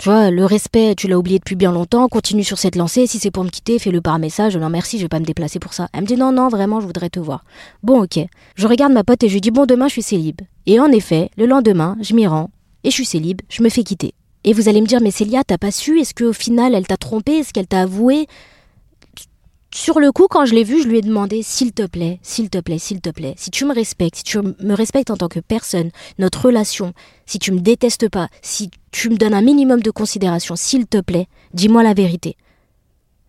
tu 0.00 0.08
vois, 0.08 0.32
le 0.32 0.44
respect, 0.44 0.96
tu 0.96 1.06
l'as 1.06 1.16
oublié 1.16 1.38
depuis 1.38 1.54
bien 1.54 1.70
longtemps, 1.70 2.08
continue 2.08 2.42
sur 2.42 2.58
cette 2.58 2.74
lancée, 2.74 3.06
si 3.06 3.20
c'est 3.20 3.30
pour 3.30 3.44
me 3.44 3.50
quitter, 3.50 3.78
fais-le 3.78 4.00
par 4.00 4.18
message, 4.18 4.56
non 4.56 4.70
merci, 4.70 4.98
je 4.98 5.04
vais 5.04 5.08
pas 5.08 5.20
me 5.20 5.24
déplacer 5.24 5.60
pour 5.60 5.74
ça. 5.74 5.86
Elle 5.92 6.00
me 6.00 6.06
dit, 6.06 6.16
non, 6.16 6.32
non, 6.32 6.48
vraiment, 6.48 6.80
je 6.80 6.86
voudrais 6.86 7.08
te 7.08 7.20
voir. 7.20 7.44
Bon, 7.84 8.02
ok. 8.02 8.18
Je 8.56 8.66
regarde 8.66 8.92
ma 8.92 9.04
pote 9.04 9.22
et 9.22 9.28
je 9.28 9.34
lui 9.34 9.40
dis, 9.40 9.52
bon, 9.52 9.64
demain, 9.64 9.86
je 9.86 9.92
suis 9.92 10.02
célib. 10.02 10.40
Et 10.66 10.80
en 10.80 10.90
effet, 10.90 11.30
le 11.36 11.46
lendemain, 11.46 11.96
je 12.00 12.14
m'y 12.14 12.26
rends, 12.26 12.50
et 12.82 12.90
je 12.90 12.94
suis 12.94 13.06
célib, 13.06 13.42
je 13.48 13.62
me 13.62 13.68
fais 13.68 13.84
quitter. 13.84 14.12
Et 14.44 14.52
vous 14.52 14.68
allez 14.68 14.80
me 14.80 14.86
dire, 14.86 15.00
mais 15.00 15.10
Célia, 15.10 15.42
t'as 15.42 15.58
pas 15.58 15.70
su 15.70 16.00
Est-ce 16.00 16.14
qu'au 16.14 16.32
final, 16.32 16.74
elle 16.74 16.86
t'a 16.86 16.98
trompé 16.98 17.32
Est-ce 17.38 17.52
qu'elle 17.52 17.66
t'a 17.66 17.82
avoué? 17.82 18.26
Sur 19.74 19.98
le 19.98 20.12
coup, 20.12 20.28
quand 20.30 20.44
je 20.44 20.54
l'ai 20.54 20.62
vu, 20.62 20.82
je 20.82 20.86
lui 20.86 20.98
ai 20.98 21.02
demandé 21.02 21.42
s'il 21.42 21.72
te 21.72 21.84
plaît, 21.84 22.20
s'il 22.22 22.48
te 22.48 22.58
plaît, 22.58 22.78
s'il 22.78 23.00
te 23.00 23.10
plaît, 23.10 23.34
si 23.36 23.50
tu 23.50 23.64
me 23.64 23.74
respectes, 23.74 24.18
si 24.18 24.22
tu 24.22 24.38
me 24.38 24.74
respectes 24.74 25.10
en 25.10 25.16
tant 25.16 25.26
que 25.26 25.40
personne, 25.40 25.90
notre 26.18 26.46
relation, 26.46 26.92
si 27.26 27.40
tu 27.40 27.50
me 27.50 27.58
détestes 27.58 28.08
pas, 28.08 28.28
si 28.40 28.70
tu 28.92 29.10
me 29.10 29.16
donnes 29.16 29.34
un 29.34 29.42
minimum 29.42 29.82
de 29.82 29.90
considération, 29.90 30.54
s'il 30.54 30.86
te 30.86 31.00
plaît, 31.00 31.26
dis-moi 31.54 31.82
la 31.82 31.92
vérité. 31.92 32.36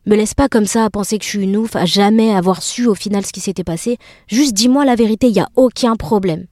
Me 0.06 0.16
laisse 0.16 0.36
pas 0.36 0.48
comme 0.48 0.68
ça 0.68 0.86
à 0.86 0.92
penser 0.92 1.18
que 1.18 1.26
je 1.26 1.30
suis 1.30 1.44
une 1.44 1.58
ouf, 1.58 1.76
à 1.76 1.86
jamais 1.86 2.36
avoir 2.36 2.62
su 2.62 2.86
au 2.86 2.94
final 2.94 3.26
ce 3.26 3.34
qui 3.34 3.40
s'était 3.40 3.64
passé. 3.64 3.98
Juste 4.28 4.54
dis-moi 4.54 4.86
la 4.86 4.94
vérité, 4.94 5.28
il 5.28 5.34
n'y 5.34 5.40
a 5.40 5.50
aucun 5.56 5.96
problème. 5.96 6.46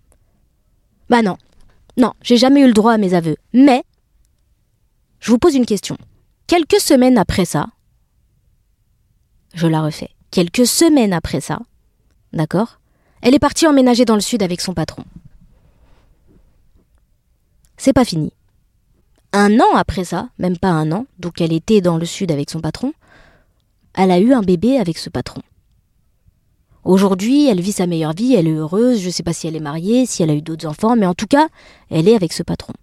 Bah 1.07 1.21
non. 1.21 1.37
Non, 1.97 2.13
j'ai 2.23 2.37
jamais 2.37 2.61
eu 2.61 2.67
le 2.67 2.73
droit 2.73 2.93
à 2.93 2.97
mes 2.97 3.13
aveux. 3.13 3.35
Mais, 3.53 3.83
je 5.23 5.31
vous 5.31 5.37
pose 5.37 5.55
une 5.55 5.65
question. 5.65 5.97
Quelques 6.47 6.81
semaines 6.81 7.17
après 7.17 7.45
ça, 7.45 7.67
je 9.53 9.67
la 9.67 9.81
refais. 9.81 10.09
Quelques 10.31 10.67
semaines 10.67 11.13
après 11.13 11.39
ça, 11.39 11.61
d'accord 12.33 12.81
Elle 13.21 13.33
est 13.33 13.39
partie 13.39 13.65
emménager 13.65 14.03
dans 14.03 14.15
le 14.15 14.21
sud 14.21 14.43
avec 14.43 14.59
son 14.59 14.73
patron. 14.73 15.05
C'est 17.77 17.93
pas 17.93 18.03
fini. 18.03 18.33
Un 19.31 19.61
an 19.61 19.75
après 19.75 20.03
ça, 20.03 20.27
même 20.39 20.57
pas 20.57 20.71
un 20.71 20.91
an, 20.91 21.05
donc 21.19 21.39
elle 21.39 21.53
était 21.53 21.79
dans 21.79 21.97
le 21.97 22.05
sud 22.05 22.29
avec 22.29 22.49
son 22.49 22.59
patron, 22.59 22.91
elle 23.93 24.11
a 24.11 24.19
eu 24.19 24.33
un 24.33 24.41
bébé 24.41 24.77
avec 24.77 24.97
ce 24.97 25.09
patron. 25.09 25.41
Aujourd'hui, 26.83 27.47
elle 27.47 27.61
vit 27.61 27.71
sa 27.71 27.87
meilleure 27.87 28.13
vie, 28.13 28.35
elle 28.35 28.49
est 28.49 28.53
heureuse, 28.53 28.99
je 28.99 29.09
sais 29.09 29.23
pas 29.23 29.31
si 29.31 29.47
elle 29.47 29.55
est 29.55 29.61
mariée, 29.61 30.05
si 30.05 30.21
elle 30.21 30.31
a 30.31 30.35
eu 30.35 30.41
d'autres 30.41 30.67
enfants, 30.67 30.97
mais 30.97 31.05
en 31.05 31.13
tout 31.13 31.27
cas, 31.27 31.47
elle 31.89 32.09
est 32.09 32.15
avec 32.15 32.33
ce 32.33 32.43
patron. 32.43 32.73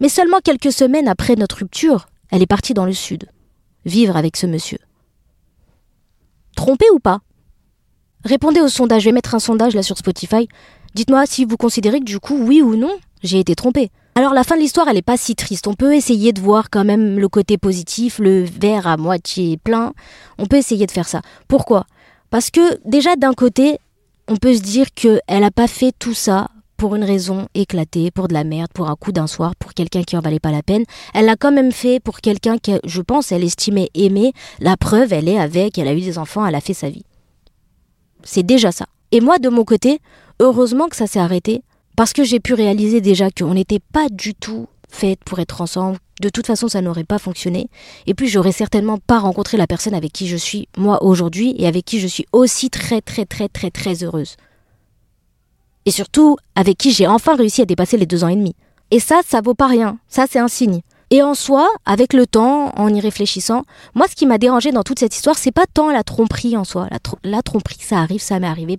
Mais 0.00 0.08
seulement 0.08 0.40
quelques 0.40 0.72
semaines 0.72 1.08
après 1.08 1.36
notre 1.36 1.58
rupture, 1.58 2.06
elle 2.30 2.42
est 2.42 2.46
partie 2.46 2.74
dans 2.74 2.86
le 2.86 2.92
sud, 2.92 3.28
vivre 3.84 4.16
avec 4.16 4.36
ce 4.36 4.46
monsieur. 4.46 4.78
Trompé 6.56 6.86
ou 6.92 6.98
pas? 6.98 7.20
Répondez 8.24 8.60
au 8.60 8.68
sondage, 8.68 9.02
je 9.02 9.08
vais 9.08 9.12
mettre 9.12 9.34
un 9.34 9.38
sondage 9.40 9.74
là 9.74 9.82
sur 9.82 9.98
Spotify. 9.98 10.48
Dites-moi 10.94 11.26
si 11.26 11.44
vous 11.44 11.56
considérez 11.56 12.00
que 12.00 12.04
du 12.04 12.20
coup, 12.20 12.36
oui 12.36 12.62
ou 12.62 12.76
non, 12.76 12.96
j'ai 13.22 13.38
été 13.38 13.54
trompé. 13.54 13.90
Alors 14.14 14.32
la 14.32 14.44
fin 14.44 14.56
de 14.56 14.60
l'histoire, 14.60 14.88
elle 14.88 14.94
n'est 14.94 15.02
pas 15.02 15.16
si 15.16 15.34
triste. 15.34 15.66
On 15.66 15.74
peut 15.74 15.94
essayer 15.94 16.32
de 16.32 16.40
voir 16.40 16.70
quand 16.70 16.84
même 16.84 17.18
le 17.18 17.28
côté 17.28 17.58
positif, 17.58 18.18
le 18.18 18.44
verre 18.44 18.86
à 18.86 18.96
moitié 18.96 19.56
plein. 19.56 19.92
On 20.38 20.46
peut 20.46 20.56
essayer 20.56 20.86
de 20.86 20.90
faire 20.90 21.08
ça. 21.08 21.20
Pourquoi? 21.48 21.86
Parce 22.30 22.50
que 22.50 22.78
déjà 22.88 23.16
d'un 23.16 23.34
côté, 23.34 23.78
on 24.28 24.36
peut 24.36 24.54
se 24.54 24.62
dire 24.62 24.86
qu'elle 24.94 25.20
n'a 25.28 25.50
pas 25.50 25.66
fait 25.66 25.92
tout 25.98 26.14
ça 26.14 26.48
pour 26.84 26.96
une 26.96 27.04
raison 27.04 27.48
éclatée, 27.54 28.10
pour 28.10 28.28
de 28.28 28.34
la 28.34 28.44
merde, 28.44 28.70
pour 28.74 28.90
un 28.90 28.94
coup 28.94 29.10
d'un 29.10 29.26
soir, 29.26 29.56
pour 29.56 29.72
quelqu'un 29.72 30.02
qui 30.02 30.18
en 30.18 30.20
valait 30.20 30.38
pas 30.38 30.50
la 30.50 30.62
peine. 30.62 30.84
Elle 31.14 31.24
l'a 31.24 31.34
quand 31.34 31.50
même 31.50 31.72
fait 31.72 31.98
pour 31.98 32.18
quelqu'un 32.18 32.58
que, 32.58 32.72
je 32.84 33.00
pense, 33.00 33.32
elle 33.32 33.42
estimait 33.42 33.88
aimer. 33.94 34.34
La 34.60 34.76
preuve, 34.76 35.14
elle 35.14 35.26
est 35.26 35.38
avec, 35.38 35.78
elle 35.78 35.88
a 35.88 35.94
eu 35.94 36.02
des 36.02 36.18
enfants, 36.18 36.44
elle 36.44 36.54
a 36.54 36.60
fait 36.60 36.74
sa 36.74 36.90
vie. 36.90 37.06
C'est 38.22 38.42
déjà 38.42 38.70
ça. 38.70 38.84
Et 39.12 39.22
moi, 39.22 39.38
de 39.38 39.48
mon 39.48 39.64
côté, 39.64 39.98
heureusement 40.40 40.88
que 40.88 40.96
ça 40.96 41.06
s'est 41.06 41.18
arrêté, 41.18 41.62
parce 41.96 42.12
que 42.12 42.22
j'ai 42.22 42.38
pu 42.38 42.52
réaliser 42.52 43.00
déjà 43.00 43.30
qu'on 43.30 43.54
n'était 43.54 43.80
pas 43.80 44.08
du 44.10 44.34
tout 44.34 44.66
faites 44.90 45.24
pour 45.24 45.38
être 45.38 45.62
ensemble. 45.62 45.96
De 46.20 46.28
toute 46.28 46.46
façon, 46.46 46.68
ça 46.68 46.82
n'aurait 46.82 47.04
pas 47.04 47.18
fonctionné. 47.18 47.70
Et 48.06 48.12
puis, 48.12 48.28
j'aurais 48.28 48.52
certainement 48.52 48.98
pas 48.98 49.20
rencontré 49.20 49.56
la 49.56 49.66
personne 49.66 49.94
avec 49.94 50.12
qui 50.12 50.28
je 50.28 50.36
suis 50.36 50.68
moi 50.76 51.02
aujourd'hui 51.02 51.54
et 51.56 51.66
avec 51.66 51.86
qui 51.86 51.98
je 51.98 52.08
suis 52.08 52.26
aussi 52.32 52.68
très, 52.68 53.00
très, 53.00 53.24
très, 53.24 53.48
très, 53.48 53.70
très 53.70 54.04
heureuse 54.04 54.36
et 55.86 55.90
surtout 55.90 56.36
avec 56.54 56.78
qui 56.78 56.92
j'ai 56.92 57.06
enfin 57.06 57.36
réussi 57.36 57.62
à 57.62 57.66
dépasser 57.66 57.96
les 57.96 58.06
deux 58.06 58.24
ans 58.24 58.28
et 58.28 58.36
demi. 58.36 58.54
Et 58.90 59.00
ça, 59.00 59.20
ça 59.26 59.40
vaut 59.40 59.54
pas 59.54 59.66
rien. 59.66 59.98
Ça, 60.08 60.26
c'est 60.30 60.38
un 60.38 60.48
signe. 60.48 60.80
Et 61.10 61.22
en 61.22 61.34
soi, 61.34 61.70
avec 61.84 62.12
le 62.12 62.26
temps, 62.26 62.72
en 62.76 62.92
y 62.92 63.00
réfléchissant, 63.00 63.64
moi, 63.94 64.06
ce 64.08 64.14
qui 64.14 64.26
m'a 64.26 64.38
dérangé 64.38 64.72
dans 64.72 64.82
toute 64.82 64.98
cette 64.98 65.14
histoire, 65.14 65.38
c'est 65.38 65.52
pas 65.52 65.66
tant 65.72 65.90
la 65.90 66.02
tromperie 66.02 66.56
en 66.56 66.64
soi. 66.64 66.88
La, 67.22 67.42
tromperie, 67.42 67.76
ça 67.78 67.98
arrive, 67.98 68.20
ça 68.20 68.40
m'est 68.40 68.46
arrivé. 68.46 68.78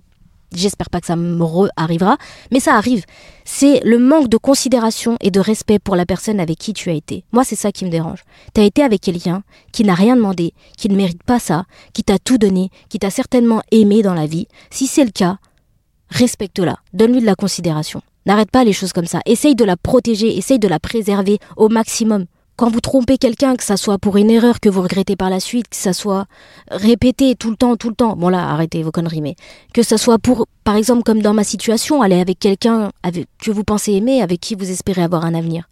J'espère 0.54 0.90
pas 0.90 1.00
que 1.00 1.06
ça 1.06 1.16
me 1.16 1.44
arrivera, 1.76 2.18
mais 2.50 2.60
ça 2.60 2.76
arrive. 2.76 3.04
C'est 3.44 3.80
le 3.84 3.98
manque 3.98 4.28
de 4.28 4.36
considération 4.36 5.16
et 5.20 5.30
de 5.30 5.40
respect 5.40 5.78
pour 5.78 5.96
la 5.96 6.06
personne 6.06 6.40
avec 6.40 6.58
qui 6.58 6.72
tu 6.72 6.88
as 6.90 6.94
été. 6.94 7.24
Moi, 7.32 7.42
c'est 7.44 7.56
ça 7.56 7.72
qui 7.72 7.84
me 7.84 7.90
dérange. 7.90 8.22
Tu 8.54 8.60
as 8.60 8.64
été 8.64 8.82
avec 8.82 9.00
quelqu'un 9.00 9.42
qui 9.72 9.84
n'a 9.84 9.94
rien 9.94 10.16
demandé, 10.16 10.54
qui 10.78 10.88
ne 10.88 10.96
mérite 10.96 11.22
pas 11.22 11.38
ça, 11.38 11.64
qui 11.92 12.04
t'a 12.04 12.18
tout 12.18 12.38
donné, 12.38 12.70
qui 12.88 12.98
t'a 12.98 13.10
certainement 13.10 13.62
aimé 13.70 14.02
dans 14.02 14.14
la 14.14 14.26
vie. 14.26 14.46
Si 14.70 14.86
c'est 14.86 15.04
le 15.04 15.10
cas, 15.10 15.38
respecte-la, 16.10 16.78
donne-lui 16.92 17.20
de 17.20 17.26
la 17.26 17.34
considération. 17.34 18.02
N'arrête 18.26 18.50
pas 18.50 18.64
les 18.64 18.72
choses 18.72 18.92
comme 18.92 19.06
ça. 19.06 19.20
Essaye 19.24 19.54
de 19.54 19.64
la 19.64 19.76
protéger, 19.76 20.36
essaye 20.36 20.58
de 20.58 20.68
la 20.68 20.80
préserver 20.80 21.38
au 21.56 21.68
maximum. 21.68 22.26
Quand 22.56 22.70
vous 22.70 22.80
trompez 22.80 23.18
quelqu'un, 23.18 23.54
que 23.54 23.62
ça 23.62 23.76
soit 23.76 23.98
pour 23.98 24.16
une 24.16 24.30
erreur 24.30 24.60
que 24.60 24.70
vous 24.70 24.80
regrettez 24.80 25.14
par 25.14 25.28
la 25.28 25.40
suite, 25.40 25.68
que 25.68 25.76
ça 25.76 25.92
soit 25.92 26.26
répété 26.70 27.34
tout 27.34 27.50
le 27.50 27.56
temps, 27.56 27.76
tout 27.76 27.90
le 27.90 27.94
temps, 27.94 28.16
bon 28.16 28.30
là, 28.30 28.48
arrêtez 28.48 28.82
vos 28.82 28.90
conneries, 28.90 29.20
mais 29.20 29.36
que 29.74 29.82
ça 29.82 29.98
soit 29.98 30.18
pour, 30.18 30.46
par 30.64 30.74
exemple, 30.74 31.02
comme 31.02 31.20
dans 31.20 31.34
ma 31.34 31.44
situation, 31.44 32.00
aller 32.00 32.18
avec 32.18 32.38
quelqu'un 32.38 32.90
que 33.38 33.50
vous 33.50 33.62
pensez 33.62 33.92
aimer, 33.92 34.22
avec 34.22 34.40
qui 34.40 34.54
vous 34.54 34.70
espérez 34.70 35.02
avoir 35.02 35.26
un 35.26 35.34
avenir. 35.34 35.68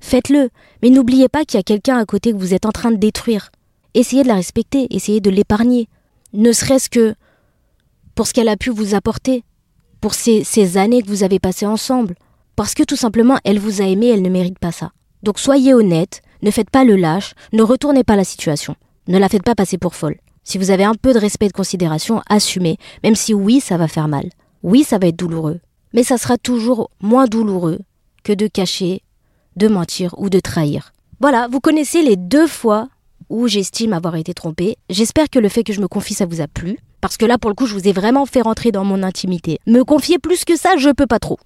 Faites-le, 0.00 0.48
mais 0.82 0.88
n'oubliez 0.88 1.28
pas 1.28 1.44
qu'il 1.44 1.58
y 1.58 1.60
a 1.60 1.64
quelqu'un 1.64 1.98
à 1.98 2.06
côté 2.06 2.32
que 2.32 2.38
vous 2.38 2.54
êtes 2.54 2.64
en 2.64 2.72
train 2.72 2.90
de 2.90 2.96
détruire. 2.96 3.50
Essayez 3.92 4.22
de 4.22 4.28
la 4.28 4.36
respecter, 4.36 4.86
essayez 4.90 5.20
de 5.20 5.28
l'épargner. 5.28 5.88
Ne 6.32 6.52
serait-ce 6.52 6.88
que 6.88 7.14
pour 8.18 8.26
ce 8.26 8.34
qu'elle 8.34 8.48
a 8.48 8.56
pu 8.56 8.70
vous 8.70 8.96
apporter, 8.96 9.44
pour 10.00 10.12
ces, 10.12 10.76
années 10.76 11.02
que 11.02 11.06
vous 11.06 11.22
avez 11.22 11.38
passées 11.38 11.66
ensemble. 11.66 12.16
Parce 12.56 12.74
que 12.74 12.82
tout 12.82 12.96
simplement, 12.96 13.38
elle 13.44 13.60
vous 13.60 13.80
a 13.80 13.84
aimé, 13.84 14.08
elle 14.08 14.22
ne 14.22 14.28
mérite 14.28 14.58
pas 14.58 14.72
ça. 14.72 14.90
Donc 15.22 15.38
soyez 15.38 15.72
honnête, 15.72 16.20
ne 16.42 16.50
faites 16.50 16.68
pas 16.68 16.82
le 16.82 16.96
lâche, 16.96 17.34
ne 17.52 17.62
retournez 17.62 18.02
pas 18.02 18.16
la 18.16 18.24
situation, 18.24 18.74
ne 19.06 19.18
la 19.18 19.28
faites 19.28 19.44
pas 19.44 19.54
passer 19.54 19.78
pour 19.78 19.94
folle. 19.94 20.16
Si 20.42 20.58
vous 20.58 20.72
avez 20.72 20.82
un 20.82 20.96
peu 20.96 21.14
de 21.14 21.20
respect 21.20 21.46
et 21.46 21.50
de 21.50 21.52
considération, 21.52 22.20
assumez, 22.28 22.76
même 23.04 23.14
si 23.14 23.34
oui, 23.34 23.60
ça 23.60 23.76
va 23.76 23.86
faire 23.86 24.08
mal. 24.08 24.30
Oui, 24.64 24.82
ça 24.82 24.98
va 24.98 25.06
être 25.06 25.16
douloureux. 25.16 25.60
Mais 25.94 26.02
ça 26.02 26.18
sera 26.18 26.38
toujours 26.38 26.90
moins 27.00 27.26
douloureux 27.26 27.78
que 28.24 28.32
de 28.32 28.48
cacher, 28.48 29.04
de 29.54 29.68
mentir 29.68 30.16
ou 30.18 30.28
de 30.28 30.40
trahir. 30.40 30.92
Voilà, 31.20 31.46
vous 31.46 31.60
connaissez 31.60 32.02
les 32.02 32.16
deux 32.16 32.48
fois 32.48 32.88
où 33.28 33.48
j'estime 33.48 33.92
avoir 33.92 34.16
été 34.16 34.34
trompée. 34.34 34.76
J'espère 34.90 35.30
que 35.30 35.38
le 35.38 35.48
fait 35.48 35.64
que 35.64 35.72
je 35.72 35.80
me 35.80 35.88
confie, 35.88 36.14
ça 36.14 36.26
vous 36.26 36.40
a 36.40 36.46
plu. 36.46 36.78
Parce 37.00 37.16
que 37.16 37.26
là, 37.26 37.38
pour 37.38 37.50
le 37.50 37.54
coup, 37.54 37.66
je 37.66 37.74
vous 37.74 37.88
ai 37.88 37.92
vraiment 37.92 38.26
fait 38.26 38.40
rentrer 38.40 38.72
dans 38.72 38.84
mon 38.84 39.02
intimité. 39.02 39.58
Me 39.66 39.84
confier 39.84 40.18
plus 40.18 40.44
que 40.44 40.56
ça, 40.56 40.76
je 40.76 40.90
peux 40.90 41.06
pas 41.06 41.18
trop. 41.18 41.38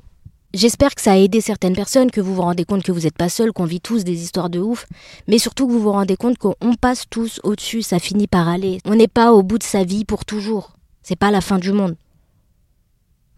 J'espère 0.54 0.94
que 0.94 1.00
ça 1.00 1.12
a 1.12 1.16
aidé 1.16 1.40
certaines 1.40 1.74
personnes, 1.74 2.10
que 2.10 2.20
vous 2.20 2.34
vous 2.34 2.42
rendez 2.42 2.64
compte 2.64 2.82
que 2.82 2.92
vous 2.92 3.00
n'êtes 3.00 3.16
pas 3.16 3.30
seul, 3.30 3.52
qu'on 3.52 3.64
vit 3.64 3.80
tous 3.80 4.04
des 4.04 4.22
histoires 4.22 4.50
de 4.50 4.60
ouf, 4.60 4.86
mais 5.26 5.38
surtout 5.38 5.66
que 5.66 5.72
vous 5.72 5.80
vous 5.80 5.92
rendez 5.92 6.16
compte 6.16 6.36
qu'on 6.36 6.74
passe 6.78 7.04
tous 7.08 7.40
au-dessus, 7.42 7.80
ça 7.80 7.98
finit 7.98 8.26
par 8.26 8.48
aller. 8.48 8.78
On 8.84 8.94
n'est 8.94 9.08
pas 9.08 9.32
au 9.32 9.42
bout 9.42 9.56
de 9.58 9.62
sa 9.62 9.84
vie 9.84 10.04
pour 10.04 10.26
toujours. 10.26 10.72
C'est 11.02 11.16
pas 11.16 11.30
la 11.30 11.40
fin 11.40 11.58
du 11.58 11.72
monde. 11.72 11.96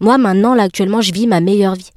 Moi, 0.00 0.18
maintenant, 0.18 0.54
là, 0.54 0.64
actuellement, 0.64 1.00
je 1.00 1.12
vis 1.12 1.28
ma 1.28 1.40
meilleure 1.40 1.76
vie. 1.76 1.90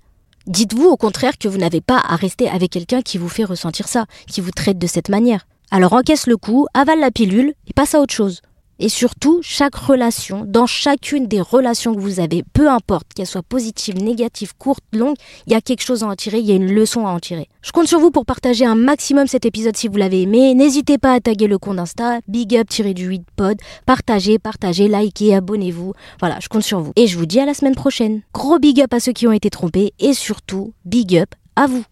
Dites-vous 0.46 0.86
au 0.86 0.98
contraire 0.98 1.38
que 1.40 1.48
vous 1.48 1.58
n'avez 1.58 1.82
pas 1.82 1.98
à 1.98 2.16
rester 2.16 2.48
avec 2.48 2.72
quelqu'un 2.72 3.02
qui 3.02 3.18
vous 3.18 3.28
fait 3.28 3.44
ressentir 3.44 3.88
ça, 3.88 4.06
qui 4.28 4.40
vous 4.40 4.52
traite 4.52 4.78
de 4.78 4.88
cette 4.88 5.10
manière. 5.10 5.48
Alors 5.70 5.94
encaisse 5.94 6.28
le 6.28 6.38
coup, 6.38 6.68
avale 6.74 7.00
la 7.00 7.12
pilule 7.12 7.54
et 7.68 7.74
passe 7.74 7.94
à 7.94 8.00
autre 8.00 8.14
chose. 8.14 8.42
Et 8.80 8.90
surtout, 8.90 9.40
chaque 9.42 9.76
relation, 9.76 10.46
dans 10.46 10.68
chacune 10.68 11.28
des 11.28 11.42
relations 11.42 11.96
que 11.96 12.00
vous 12.00 12.20
avez, 12.20 12.44
peu 12.54 12.70
importe 12.70 13.08
qu'elle 13.16 13.26
soit 13.26 13.42
positive, 13.42 13.96
négative, 13.96 14.54
courte, 14.58 14.84
longue, 14.94 15.16
il 15.48 15.54
y 15.54 15.56
a 15.56 15.62
quelque 15.62 15.82
chose 15.82 16.04
à 16.04 16.08
en 16.08 16.16
tirer, 16.16 16.40
il 16.40 16.46
y 16.46 16.52
a 16.52 16.56
une 16.56 16.72
leçon 16.72 17.08
à 17.08 17.10
en 17.10 17.20
tirer. 17.20 17.50
Je 17.64 17.72
compte 17.72 17.88
sur 17.88 18.00
vous 18.00 18.12
pour 18.12 18.26
partager 18.26 18.66
un 18.66 18.76
maximum 18.76 19.26
cet 19.26 19.46
épisode 19.46 19.76
si 19.76 19.88
vous 19.88 19.98
l'avez 19.98 20.22
aimé. 20.22 20.54
N'hésitez 20.54 21.00
pas 21.00 21.14
à 21.14 21.20
taguer 21.20 21.48
le 21.48 21.58
compte 21.58 21.80
Insta, 21.80 22.20
big 22.28 22.56
up 22.56 22.68
du 22.70 23.06
8 23.06 23.24
pod, 23.36 23.58
partagez, 23.86 24.38
partagez, 24.38 24.88
likez, 24.88 25.34
abonnez-vous. 25.34 25.94
Voilà, 26.20 26.38
je 26.40 26.48
compte 26.48 26.64
sur 26.64 26.80
vous. 26.80 26.94
Et 26.96 27.08
je 27.08 27.18
vous 27.18 27.26
dis 27.26 27.40
à 27.40 27.46
la 27.46 27.56
semaine 27.56 27.76
prochaine. 27.76 28.22
Gros 28.34 28.60
big 28.60 28.80
up 28.82 28.94
à 28.94 29.00
ceux 29.00 29.12
qui 29.12 29.28
ont 29.28 29.34
été 29.34 29.50
trompés 29.50 29.94
et 30.00 30.14
surtout, 30.14 30.74
big 30.86 31.18
up 31.18 31.34
à 31.56 31.66
vous. 31.66 31.84